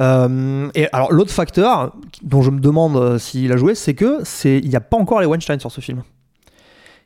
euh, 0.00 0.68
et 0.74 0.88
alors 0.92 1.12
l'autre 1.12 1.30
facteur 1.30 1.94
dont 2.22 2.42
je 2.42 2.50
me 2.50 2.58
demande 2.58 2.96
euh, 2.96 3.18
s'il 3.18 3.52
a 3.52 3.56
joué, 3.56 3.76
c'est 3.76 3.94
que 3.94 4.18
c'est 4.24 4.58
il 4.58 4.68
n'y 4.68 4.76
a 4.76 4.80
pas 4.80 4.96
encore 4.96 5.20
les 5.20 5.26
Weinstein 5.26 5.60
sur 5.60 5.70
ce 5.70 5.80
film. 5.80 6.02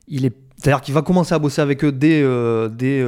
Il 0.08 0.24
est 0.24 0.34
c'est-à-dire 0.56 0.80
qu'il 0.80 0.94
va 0.94 1.02
commencer 1.02 1.34
à 1.34 1.38
bosser 1.38 1.60
avec 1.60 1.84
eux 1.84 1.92
dès, 1.92 2.22
euh, 2.22 2.70
dès 2.70 3.04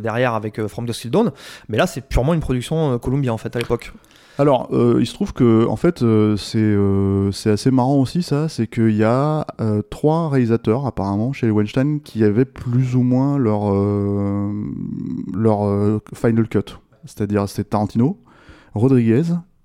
derrière 0.00 0.32
avec 0.32 0.66
From 0.68 0.86
the 0.86 0.92
Still 0.92 1.10
Dawn, 1.10 1.32
mais 1.68 1.76
là 1.76 1.86
c'est 1.86 2.00
purement 2.00 2.32
une 2.32 2.40
production 2.40 2.98
Columbia 2.98 3.34
en 3.34 3.36
fait 3.36 3.54
à 3.54 3.58
l'époque. 3.58 3.92
Alors, 4.38 4.68
euh, 4.72 4.98
il 5.00 5.06
se 5.06 5.14
trouve 5.14 5.32
que, 5.32 5.66
en 5.66 5.76
fait, 5.76 6.02
euh, 6.02 6.36
euh, 6.56 7.32
c'est 7.32 7.50
assez 7.50 7.70
marrant 7.70 7.96
aussi, 7.96 8.22
ça. 8.22 8.48
C'est 8.48 8.66
qu'il 8.66 8.94
y 8.94 9.04
a 9.04 9.46
trois 9.90 10.28
réalisateurs, 10.28 10.86
apparemment, 10.86 11.32
chez 11.32 11.50
Weinstein, 11.50 12.00
qui 12.00 12.22
avaient 12.22 12.44
plus 12.44 12.96
ou 12.96 13.02
moins 13.02 13.38
leur, 13.38 13.72
leur 15.34 16.00
final 16.14 16.48
cut. 16.48 16.78
C'est-à-dire, 17.04 17.48
c'était 17.48 17.70
Tarantino, 17.70 18.18
Rodriguez 18.74 19.22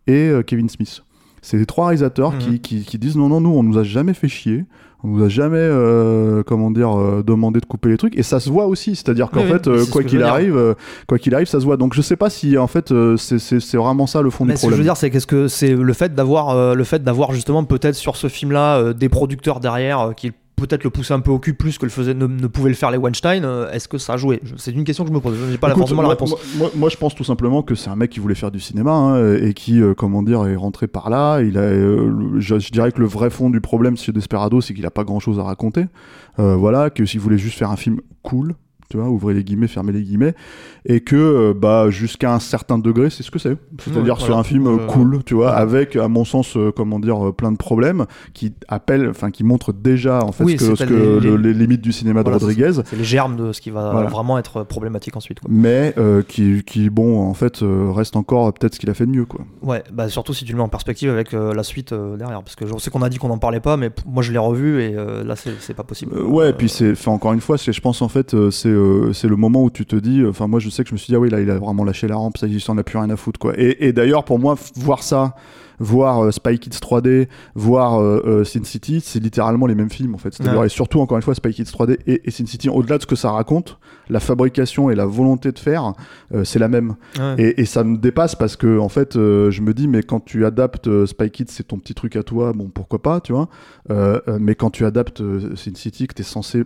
et 0.08 0.32
Kevin 0.46 0.70
Smith. 0.70 1.04
C'est 1.42 1.58
les 1.58 1.66
trois 1.66 1.86
réalisateurs 1.88 2.34
Mhm. 2.34 2.40
qui, 2.40 2.60
qui, 2.60 2.82
qui 2.84 2.98
disent 3.00 3.16
non, 3.18 3.28
non, 3.30 3.42
nous, 3.42 3.50
on 3.50 3.64
nous 3.64 3.78
a 3.78 3.84
jamais 3.84 4.14
fait 4.14 4.28
chier. 4.28 4.66
On 5.04 5.08
nous 5.08 5.24
a 5.24 5.30
jamais, 5.30 5.58
euh, 5.58 6.44
comment 6.44 6.70
dire, 6.70 6.96
euh, 6.96 7.24
demandé 7.26 7.60
de 7.60 7.66
couper 7.66 7.90
les 7.90 7.98
trucs. 7.98 8.16
Et 8.16 8.22
ça 8.22 8.40
se 8.40 8.52
voit 8.52 8.68
aussi. 8.68 8.96
C'est-à-dire 8.96 9.32
qu'en 9.32 9.42
Oui, 9.42 9.48
fait, 9.48 9.68
euh, 9.68 9.84
quoi 9.92 10.04
qu'il 10.04 10.22
arrive, 10.22 10.56
euh, 10.56 10.76
quoi 11.08 11.18
qu'il 11.18 11.34
arrive, 11.34 11.48
ça 11.48 11.60
se 11.60 11.66
voit. 11.66 11.76
Donc 11.78 11.96
je 11.96 12.04
sais 12.04 12.16
pas 12.16 12.30
si 12.30 12.56
en 12.60 12.68
fait 12.68 12.92
euh, 12.92 13.18
c'est- 13.18 13.40
c'est 13.40 13.60
c'est 13.60 13.78
vraiment 13.78 14.06
ça 14.06 14.22
le 14.22 14.30
fond 14.30 14.46
Mais 14.46 14.54
du 14.54 14.58
ce 14.58 14.62
que 14.62 14.66
je 14.68 14.68
problème. 14.68 14.78
veux 14.78 14.84
dire, 14.84 14.98
c'est 14.98 15.10
qu'est-ce 15.10 15.26
que 15.26 15.48
c'est 15.48 15.74
le 15.76 15.94
fait 15.94 16.14
d'avoir, 16.14 16.50
euh, 16.50 16.76
le 16.76 16.84
fait 16.84 17.04
d'avoir 17.04 17.32
justement 17.32 17.64
peut-être 17.64 17.96
sur 17.96 18.16
ce 18.16 18.28
film-là 18.28 18.78
euh, 18.78 18.94
des 18.94 19.10
producteurs 19.10 19.60
derrière 19.60 20.00
euh, 20.02 20.12
qui 20.14 20.32
peut-être 20.62 20.84
le 20.84 20.90
poussaient 20.90 21.14
un 21.14 21.20
peu 21.20 21.32
au 21.32 21.40
cul 21.40 21.54
plus 21.54 21.78
que 21.78 21.86
le 21.86 21.92
faisait, 21.92 22.14
ne, 22.14 22.26
ne 22.28 22.48
pouvaient 22.48 22.70
le 22.70 22.76
faire 22.76 22.92
les 22.92 22.98
Weinstein. 22.98 23.44
euh, 23.44 23.70
Est-ce 23.72 23.88
que 23.88 23.98
ça 23.98 24.14
a 24.14 24.18
joué? 24.18 24.42
C'est 24.58 24.72
une 24.72 24.84
question 24.84 25.04
que 25.04 25.10
je 25.10 25.14
me 25.14 25.20
pose. 25.20 25.36
Je 25.38 25.52
n'ai 25.52 25.58
pas 25.58 25.68
Écoute, 25.70 25.80
forcément 25.82 26.02
la 26.02 26.08
moi, 26.08 26.14
réponse. 26.14 26.30
Moi, 26.32 26.40
moi- 26.58 26.72
moi, 26.76 26.90
je 26.90 26.98
pense 26.98 27.14
tout 27.16 27.24
simplement 27.24 27.64
que 27.64 27.76
c'est 27.76 27.90
un 27.90 27.96
mec 27.96 28.10
qui 28.12 28.20
voulait 28.20 28.36
faire 28.36 28.52
du 28.52 28.60
cinéma 28.60 28.92
hein, 28.92 29.36
et 29.36 29.54
qui, 29.54 29.82
euh, 29.82 29.94
comment 29.94 30.24
dire, 30.24 30.46
est 30.48 30.56
rentré 30.56 30.88
par 30.88 31.10
là. 31.10 31.42
Il 31.42 31.58
a, 31.58 31.62
euh, 31.62 32.40
je, 32.40 32.60
je 32.60 32.72
dirais 32.72 32.92
que 32.92 33.00
le 33.00 33.08
vrai 33.08 33.30
fond 33.30 33.50
du 33.50 33.60
problème 33.62 33.98
chez 33.98 34.12
Desperado, 34.12 34.62
c'est 34.62 34.74
qu'il 34.74 34.86
a 34.86 34.92
pas 34.92 35.04
grand-chose 35.04 35.40
à 35.40 35.44
raconter. 35.44 35.86
Euh, 36.40 36.56
voilà, 36.56 36.90
que 36.90 37.06
s'il 37.06 37.20
voulait 37.20 37.38
juste 37.38 37.58
faire 37.58 37.72
un 37.72 37.76
film 37.78 38.00
cool, 38.24 38.56
tu 38.92 38.98
vois, 38.98 39.08
ouvrez 39.10 39.34
les 39.34 39.44
guillemets, 39.44 39.68
fermez 39.68 39.94
les 39.94 40.02
guillemets, 40.04 40.36
et 40.86 41.00
que, 41.02 41.16
euh, 41.16 41.54
bah, 41.56 41.90
jusqu'à 41.90 42.34
un 42.34 42.40
certain 42.40 42.78
degré, 42.78 43.10
c'est 43.10 43.24
ce 43.24 43.32
que 43.32 43.40
c'est. 43.40 43.56
C'est-à-dire 43.80 44.18
Ouais, 44.20 44.24
sur 44.26 44.38
un 44.38 44.44
film 44.44 44.68
euh, 44.68 44.78
cool, 44.88 45.24
tu 45.24 45.34
vois, 45.36 45.54
avec, 45.54 45.96
à 45.96 46.08
mon 46.08 46.26
sens, 46.26 46.58
euh, 46.58 46.72
comment 46.76 47.00
dire, 47.00 47.34
plein 47.34 47.52
de 47.52 47.58
problèmes 47.58 48.06
qui 48.34 48.54
appellent, 48.68 49.08
enfin, 49.10 49.32
qui 49.32 49.44
montrent 49.44 49.72
déjà 49.74 50.24
en 50.24 50.32
fait 50.34 50.44
Oui, 50.44 50.56
que, 50.58 50.64
c'est 50.66 50.76
ce 50.76 50.84
que 50.84 50.94
les- 50.94 51.20
le- 51.22 51.38
les- 51.38 51.54
les 51.54 51.60
limites 51.60 51.82
du 51.82 51.92
cinéma 51.92 52.22
Voilà, 52.22 52.38
de 52.38 52.44
Rodriguez. 52.44 52.72
C'est 52.86 52.96
les 52.98 53.04
germes 53.04 53.36
de 53.38 53.54
ce 53.54 53.62
qui 53.62 53.70
va 53.70 53.92
Voilà. 53.92 54.10
vraiment 54.10 54.38
être 54.38 54.64
problématique 54.64 55.16
ensuite. 55.16 55.40
Quoi. 55.40 55.50
mais 55.52 55.94
euh, 55.98 56.22
qui, 56.22 56.64
qui, 56.64 56.90
bon, 56.90 57.22
en 57.22 57.34
fait, 57.34 57.60
reste 57.64 58.16
encore 58.18 58.54
peut-être 58.54 58.76
ce 58.76 58.80
qu'il 58.80 58.90
a 58.90 58.94
fait 58.94 59.06
de 59.06 59.12
mieux, 59.12 59.26
quoi. 59.26 59.42
Ouais, 59.62 59.84
bah 59.94 60.10
surtout 60.10 60.34
si 60.34 60.44
tu 60.46 60.52
le 60.52 60.58
mets 60.58 60.64
en 60.64 60.68
perspective 60.70 61.10
avec 61.10 61.32
la 61.32 61.64
suite 61.64 61.94
derrière. 61.94 62.42
Parce 62.44 62.56
que 62.56 62.66
je 62.68 62.78
sais 62.80 62.90
qu'on 62.92 63.02
a 63.02 63.10
dit 63.10 63.18
qu'on 63.18 63.28
n'en 63.30 63.38
parlait 63.38 63.60
pas, 63.60 63.78
mais 63.78 63.90
moi 64.06 64.24
je 64.24 64.32
l'ai 64.32 64.38
revu 64.38 64.82
et 64.82 64.92
là 64.92 65.36
c'est 65.36 65.74
pas 65.74 65.84
possible. 65.84 66.18
Ouais, 66.20 66.50
et 66.50 66.54
puis 66.54 66.68
c'est, 66.70 66.92
enfin, 66.92 67.12
encore 67.12 67.34
une 67.34 67.42
fois, 67.42 67.58
c'est, 67.58 67.72
je 67.74 67.82
pense 67.82 68.02
en 68.02 68.10
fait, 68.10 68.36
c'est, 68.52 68.70
euh, 68.82 69.14
c'est 69.14 69.28
le 69.28 69.36
moment 69.36 69.64
où 69.64 69.70
tu 69.70 69.86
te 69.86 69.96
dis, 69.96 70.24
enfin, 70.26 70.48
moi, 70.48 70.60
je 70.60 70.70
sais 70.70 70.84
que 70.84 70.90
je 70.90 70.96
me 70.96 70.98
suis 70.98 71.08
dit, 71.12 71.16
ah 71.16 71.20
oui, 71.20 71.30
là, 71.30 71.40
il 71.40 71.50
a 71.50 71.58
vraiment 71.58 71.84
lâché 71.84 72.08
la 72.08 72.16
rampe, 72.16 72.38
ça, 72.38 72.48
il 72.48 72.60
s'en 72.62 72.78
a 72.78 72.84
plus 72.84 72.98
rien 72.98 73.10
à 73.10 73.16
foutre, 73.16 73.40
quoi. 73.40 73.54
Et, 73.58 73.88
et 73.88 73.94
d'ailleurs, 73.94 74.24
pour 74.24 74.40
moi, 74.40 74.56
voir 74.76 75.04
ça, 75.04 75.36
voir 75.80 76.24
euh, 76.26 76.32
Spy 76.32 76.60
Kids 76.60 76.78
3D, 76.80 77.28
voir 77.56 78.00
euh, 78.02 78.44
Sin 78.44 78.64
City, 78.64 79.02
c'est 79.04 79.20
littéralement 79.20 79.66
les 79.66 79.76
mêmes 79.76 79.90
films, 79.90 80.14
en 80.16 80.18
fait. 80.18 80.38
Ouais. 80.40 80.66
et 80.66 80.70
surtout, 80.70 81.00
encore 81.00 81.18
une 81.18 81.24
fois, 81.24 81.34
Spy 81.36 81.54
Kids 81.54 81.64
3D 81.64 81.98
et, 82.08 82.22
et 82.26 82.32
Sin 82.32 82.46
City, 82.46 82.70
au-delà 82.70 82.98
de 82.98 83.02
ce 83.04 83.08
que 83.08 83.16
ça 83.16 83.32
raconte, 83.32 83.80
la 84.10 84.20
fabrication 84.20 84.90
et 84.90 84.96
la 84.96 85.06
volonté 85.06 85.52
de 85.52 85.60
faire, 85.60 85.94
c'est 86.44 86.60
la 86.60 86.68
même. 86.68 86.96
ouais. 87.18 87.36
Et, 87.38 87.62
et 87.62 87.66
ça 87.66 87.84
me 87.84 87.98
dépasse 87.98 88.36
parce 88.36 88.56
que 88.56 88.78
en 88.78 88.90
fait, 88.90 89.14
je 89.16 89.62
me 89.62 89.74
dis, 89.74 89.88
mais 89.88 90.04
quand 90.04 90.20
tu 90.20 90.46
adaptes 90.46 91.06
Spy 91.06 91.32
Kids, 91.32 91.46
c'est 91.48 91.68
ton 91.68 91.78
petit 91.80 91.94
truc 91.94 92.16
à 92.16 92.24
toi, 92.24 92.52
bon, 92.54 92.70
pourquoi 92.74 93.02
pas, 93.02 93.22
tu 93.22 93.34
vois. 93.34 93.48
Mais 94.40 94.56
quand 94.56 94.70
tu 94.70 94.86
adaptes 94.86 95.24
Sin 95.56 95.76
City, 95.76 96.08
que 96.08 96.14
t'es 96.14 96.24
censé 96.24 96.64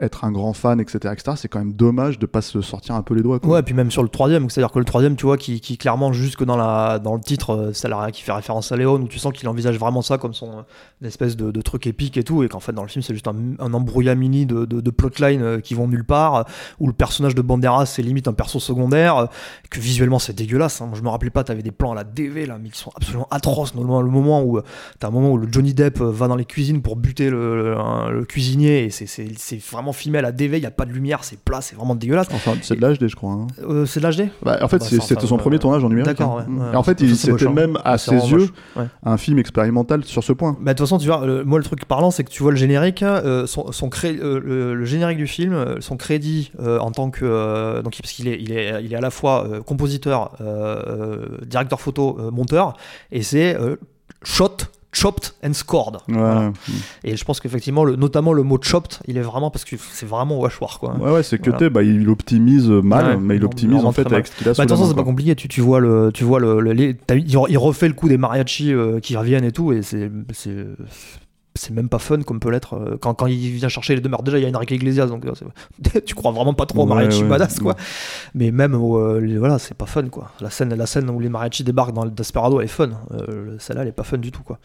être 0.00 0.24
un 0.24 0.32
grand 0.32 0.52
fan, 0.54 0.80
etc., 0.80 0.98
etc., 1.12 1.36
c'est 1.36 1.48
quand 1.48 1.60
même 1.60 1.72
dommage 1.72 2.18
de 2.18 2.26
pas 2.26 2.42
se 2.42 2.60
sortir 2.62 2.96
un 2.96 3.02
peu 3.02 3.14
les 3.14 3.22
doigts. 3.22 3.38
Quoi. 3.38 3.54
Ouais, 3.54 3.62
puis 3.62 3.74
même 3.74 3.92
sur 3.92 4.02
le 4.02 4.08
troisième, 4.08 4.50
c'est-à-dire 4.50 4.72
que 4.72 4.80
le 4.80 4.84
troisième, 4.84 5.14
tu 5.14 5.24
vois, 5.26 5.36
qui, 5.36 5.60
qui 5.60 5.78
clairement, 5.78 6.12
jusque 6.12 6.42
dans, 6.44 6.56
la, 6.56 6.98
dans 6.98 7.14
le 7.14 7.20
titre, 7.20 7.50
euh, 7.50 7.72
c'est 7.72 7.88
la- 7.88 8.10
qui 8.10 8.22
fait 8.22 8.32
référence 8.32 8.72
à 8.72 8.76
Léon, 8.76 8.94
où 9.00 9.06
tu 9.06 9.20
sens 9.20 9.32
qu'il 9.32 9.48
envisage 9.48 9.78
vraiment 9.78 10.02
ça 10.02 10.18
comme 10.18 10.34
son 10.34 10.50
euh, 10.58 11.06
espèce 11.06 11.36
de, 11.36 11.60
truc 11.60 11.86
épique 11.86 12.16
et 12.16 12.24
tout, 12.24 12.42
et 12.42 12.48
qu'en 12.48 12.58
fait, 12.60 12.72
dans 12.72 12.82
le 12.82 12.88
film, 12.88 13.02
c'est 13.04 13.14
juste 13.14 13.28
un, 13.28 13.34
un 13.60 13.72
embrouillamini 13.72 14.46
de, 14.46 14.64
de, 14.64 14.80
de 14.80 14.90
euh, 15.42 15.60
qui 15.60 15.74
vont 15.74 15.86
nulle 15.86 16.04
part, 16.04 16.34
euh, 16.34 16.42
où 16.80 16.88
le 16.88 16.92
personnage 16.92 17.36
de 17.36 17.42
Banderas, 17.42 17.86
c'est 17.86 18.02
limite 18.02 18.26
un 18.26 18.32
perso 18.32 18.58
secondaire, 18.58 19.16
euh, 19.16 19.26
que 19.70 19.78
visuellement, 19.78 20.18
c'est 20.18 20.32
dégueulasse. 20.34 20.80
hein. 20.82 20.86
Moi, 20.86 20.96
je 20.98 21.02
me 21.02 21.08
rappelais 21.08 21.30
pas, 21.30 21.44
t'avais 21.44 21.62
des 21.62 21.70
plans 21.70 21.92
à 21.92 21.94
la 21.94 22.04
DV, 22.04 22.46
là, 22.46 22.58
mais 22.60 22.70
qui 22.70 22.78
sont 22.78 22.90
absolument 22.96 23.28
atroces. 23.30 23.74
Le, 23.74 23.82
le 23.82 24.10
moment 24.10 24.42
où, 24.42 24.58
euh, 24.58 24.62
t'as 24.98 25.06
un 25.08 25.10
moment 25.12 25.30
où 25.30 25.38
le 25.38 25.46
Johnny 25.50 25.72
Depp 25.72 26.00
euh, 26.00 26.10
va 26.10 26.26
dans 26.26 26.36
les 26.36 26.44
cuisines 26.46 26.82
pour 26.82 26.96
buter 26.96 27.30
le, 27.30 27.74
le, 28.10 28.24
cuisinier, 28.24 28.84
et 28.84 28.90
c'est- 28.90 29.06
c'est 29.06 29.60
vraiment 29.84 29.92
filmé 29.92 30.18
à 30.18 30.22
la 30.22 30.32
DV, 30.32 30.56
il 30.56 30.62
y 30.62 30.66
a 30.66 30.70
pas 30.70 30.86
de 30.86 30.92
lumière, 30.92 31.22
c'est 31.24 31.38
plat, 31.38 31.60
c'est 31.60 31.76
vraiment 31.76 31.94
dégueulasse. 31.94 32.28
Enfin, 32.32 32.54
c'est 32.62 32.78
de 32.78 32.84
l'HD, 32.86 33.06
je 33.08 33.16
crois. 33.16 33.32
hein. 33.32 33.46
Euh, 33.68 33.84
c'est 33.86 34.00
de 34.00 34.06
l'HD 34.08 34.28
Bah, 34.42 34.58
en 34.62 34.68
fait, 34.68 34.78
Bah, 34.78 34.86
c'était 34.88 35.16
enfin, 35.16 35.26
son 35.26 35.34
euh, 35.36 35.38
premier 35.38 35.58
tournage 35.58 35.84
en 35.84 35.88
numérique. 35.88 36.16
d'accord, 36.16 36.40
hein. 36.40 36.46
ouais, 36.48 36.64
ouais. 36.64 36.72
Et 36.72 36.76
en 36.76 36.82
fait, 36.82 36.98
c'était 37.14 37.48
même 37.48 37.78
à 37.84 37.98
ses 37.98 38.16
yeux. 38.16 38.48
Ouais. 38.76 38.84
un 39.04 39.16
film 39.18 39.38
expérimental 39.38 40.04
sur 40.04 40.24
ce 40.24 40.32
point. 40.32 40.56
Bah, 40.60 40.72
de 40.72 40.78
toute 40.78 40.86
façon, 40.86 40.98
tu 40.98 41.06
vois, 41.06 41.24
le- 41.26 41.44
moi, 41.44 41.58
le 41.58 41.64
truc 41.64 41.84
parlant, 41.84 42.10
c'est 42.10 42.24
que 42.24 42.30
tu 42.30 42.42
vois 42.42 42.50
le 42.52 42.56
générique, 42.56 43.02
euh, 43.02 43.46
son, 43.46 43.70
son 43.72 43.88
cré- 43.90 44.18
euh, 44.20 44.40
le, 44.42 44.74
le 44.74 44.84
générique 44.84 45.18
du 45.18 45.26
film, 45.26 45.52
euh, 45.52 45.76
son 45.80 45.96
crédit 45.96 46.50
euh, 46.60 46.78
en 46.78 46.90
tant 46.90 47.10
que. 47.10 47.24
euh, 47.24 47.82
donc, 47.82 47.96
parce 48.00 48.12
qu'il 48.12 48.28
est, 48.28 48.38
il 48.40 48.52
est, 48.52 48.82
il 48.82 48.92
est 48.92 48.96
à 48.96 49.00
la 49.00 49.10
fois 49.10 49.46
euh, 49.46 49.60
compositeur, 49.60 50.32
euh, 50.40 50.82
euh, 50.86 51.38
directeur 51.46 51.80
photo, 51.80 52.16
euh, 52.18 52.30
monteur, 52.30 52.74
et 53.12 53.22
c'est 53.22 53.54
euh, 53.60 53.76
shot. 54.22 54.56
Chopped 54.94 55.34
and 55.44 55.52
scored. 55.52 55.96
Ouais, 56.08 56.14
Voilà. 56.14 56.52
Et 57.02 57.16
je 57.16 57.24
pense 57.24 57.40
qu'effectivement, 57.40 57.84
le- 57.84 57.96
notamment 57.96 58.32
le 58.32 58.42
mot 58.44 58.58
chopped, 58.62 59.00
il 59.08 59.16
est 59.18 59.22
vraiment 59.22 59.50
parce 59.50 59.64
que 59.64 59.76
c'est 59.76 60.06
vraiment 60.06 60.38
Washoir 60.38 60.78
quoi. 60.78 60.94
ouais, 60.96 61.10
ouais, 61.10 61.22
c'est 61.22 61.38
que 61.38 61.50
Voilà. 61.50 61.68
bah, 61.68 61.82
il 61.82 62.08
optimise 62.08 62.68
mal, 62.68 63.06
Ouais, 63.06 63.16
mais 63.20 63.36
il 63.36 63.44
optimise 63.44 63.84
en 63.84 63.92
fait 63.92 64.06
avec 64.06 64.28
ce 64.28 64.36
qu'il 64.36 64.48
a 64.48 64.52
Bah, 64.52 64.64
main, 64.68 64.88
c'est 64.88 64.94
pas 64.94 65.02
compliqué. 65.02 65.34
Tu, 65.34 65.48
tu 65.48 65.60
vois 65.60 65.80
le, 65.80 66.10
tu 66.14 66.24
vois 66.24 66.38
le, 66.40 66.60
le- 66.60 66.72
les- 66.72 66.94
t'as- 66.94 67.16
il, 67.16 67.58
refait 67.58 67.88
le 67.88 67.94
coup 67.94 68.08
des 68.08 68.18
mariachis 68.18 68.72
euh, 68.72 69.00
qui 69.00 69.16
reviennent 69.16 69.44
et 69.44 69.52
tout, 69.52 69.72
et 69.72 69.82
c'est, 69.82 70.10
c'est, 71.56 71.70
même 71.72 71.88
pas 71.88 71.98
fun 71.98 72.20
comme 72.22 72.40
peut 72.40 72.50
l'être 72.50 72.74
euh, 72.74 72.96
quand, 73.00 73.14
quand 73.14 73.26
il 73.26 73.36
vient 73.52 73.68
chercher 73.68 73.94
les 73.94 74.00
deux 74.00 74.08
meurtres. 74.08 74.24
Déjà, 74.24 74.38
il 74.38 74.42
y 74.42 74.46
a 74.52 74.56
Enrique 74.56 74.72
Iglesias, 74.72 75.06
donc 75.06 75.24
euh, 75.26 75.32
tu 76.06 76.14
crois 76.14 76.32
vraiment 76.32 76.54
pas 76.54 76.66
trop 76.66 76.82
aux 76.82 76.86
Ouais, 76.92 77.06
ouais, 77.06 77.28
badass, 77.28 77.60
quoi. 77.60 77.72
ouais. 77.72 77.78
Mais 78.34 78.50
même, 78.50 78.74
euh, 78.74 79.20
les- 79.20 79.38
voilà, 79.38 79.58
c'est 79.58 79.74
pas 79.76 79.86
fun, 79.86 80.08
quoi. 80.08 80.32
La 80.40 80.50
scène, 80.50 80.74
la 80.74 80.86
scène 80.86 81.08
où 81.10 81.20
les 81.20 81.28
mariachis 81.28 81.62
débarquent 81.64 81.92
dans 81.94 82.04
le 82.04 82.10
Desperado, 82.10 82.58
elle 82.60 82.64
est 82.64 82.68
fun. 82.68 82.90
Euh, 83.12 83.56
celle-là, 83.58 83.82
elle 83.82 83.88
est 83.88 83.92
pas 83.92 84.02
fun 84.04 84.18
du 84.18 84.32
tout, 84.32 84.42
quoi. 84.42 84.58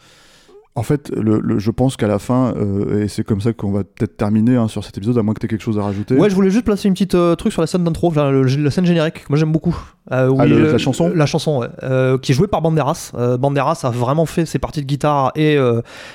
En 0.76 0.84
fait, 0.84 1.10
le, 1.16 1.40
le- 1.40 1.58
je 1.58 1.72
pense 1.72 1.96
qu'à 1.96 2.06
la 2.06 2.20
fin, 2.20 2.54
euh, 2.56 3.02
et 3.02 3.08
c'est 3.08 3.24
comme 3.24 3.40
ça 3.40 3.52
qu'on 3.52 3.72
va 3.72 3.82
peut-être 3.82 4.16
terminer 4.16 4.54
hein, 4.54 4.68
sur 4.68 4.84
cet 4.84 4.96
épisode, 4.96 5.18
à 5.18 5.22
moins 5.22 5.34
que 5.34 5.40
tu 5.40 5.46
aies 5.46 5.48
quelque 5.48 5.62
chose 5.64 5.78
à 5.78 5.82
rajouter. 5.82 6.14
Ouais, 6.14 6.30
je 6.30 6.34
voulais 6.36 6.48
juste 6.48 6.64
placer 6.64 6.86
une 6.86 6.94
petite 6.94 7.16
euh, 7.16 7.34
truc 7.34 7.52
sur 7.52 7.60
la 7.60 7.66
scène 7.66 7.82
d'intro, 7.82 8.12
le- 8.14 8.42
la 8.44 8.70
scène 8.70 8.86
générique. 8.86 9.14
que 9.24 9.26
Moi, 9.28 9.36
j'aime 9.36 9.50
beaucoup. 9.50 9.76
Euh, 10.12 10.32
Ah, 10.38 10.46
le- 10.46 10.70
la 10.70 10.78
chanson 10.78 11.10
La 11.12 11.26
chanson, 11.26 11.58
ouais. 11.58 12.18
Qui 12.22 12.30
est 12.30 12.34
jouée 12.36 12.46
par 12.46 12.62
Banderas. 12.62 13.10
Banderas 13.38 13.80
a 13.82 13.90
vraiment 13.90 14.26
fait 14.26 14.46
ses 14.46 14.60
parties 14.60 14.80
de 14.80 14.86
guitare 14.86 15.32
et, 15.34 15.56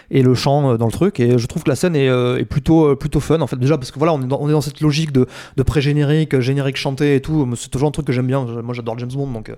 et 0.09 0.23
le 0.23 0.33
chant 0.35 0.77
dans 0.77 0.85
le 0.85 0.91
truc. 0.91 1.19
Et 1.19 1.37
je 1.37 1.47
trouve 1.47 1.63
que 1.63 1.69
la 1.69 1.75
scène 1.75 1.95
est, 1.97 2.07
est 2.07 2.45
plutôt, 2.45 2.95
plutôt 2.95 3.19
fun, 3.19 3.41
en 3.41 3.47
fait. 3.47 3.57
Déjà, 3.57 3.77
parce 3.77 3.91
que 3.91 3.99
voilà, 3.99 4.13
on 4.13 4.21
est 4.21 4.27
dans, 4.27 4.39
on 4.41 4.47
est 4.47 4.53
dans 4.53 4.61
cette 4.61 4.79
logique 4.79 5.11
de, 5.11 5.27
de 5.57 5.63
pré-générique, 5.63 6.39
générique 6.39 6.77
chanté 6.77 7.15
et 7.15 7.21
tout. 7.21 7.45
C'est 7.57 7.69
toujours 7.69 7.89
un 7.89 7.91
truc 7.91 8.07
que 8.07 8.13
j'aime 8.13 8.27
bien. 8.27 8.45
Moi, 8.63 8.73
j'adore 8.73 8.97
James 8.99 9.11
Bond, 9.13 9.27
donc. 9.31 9.51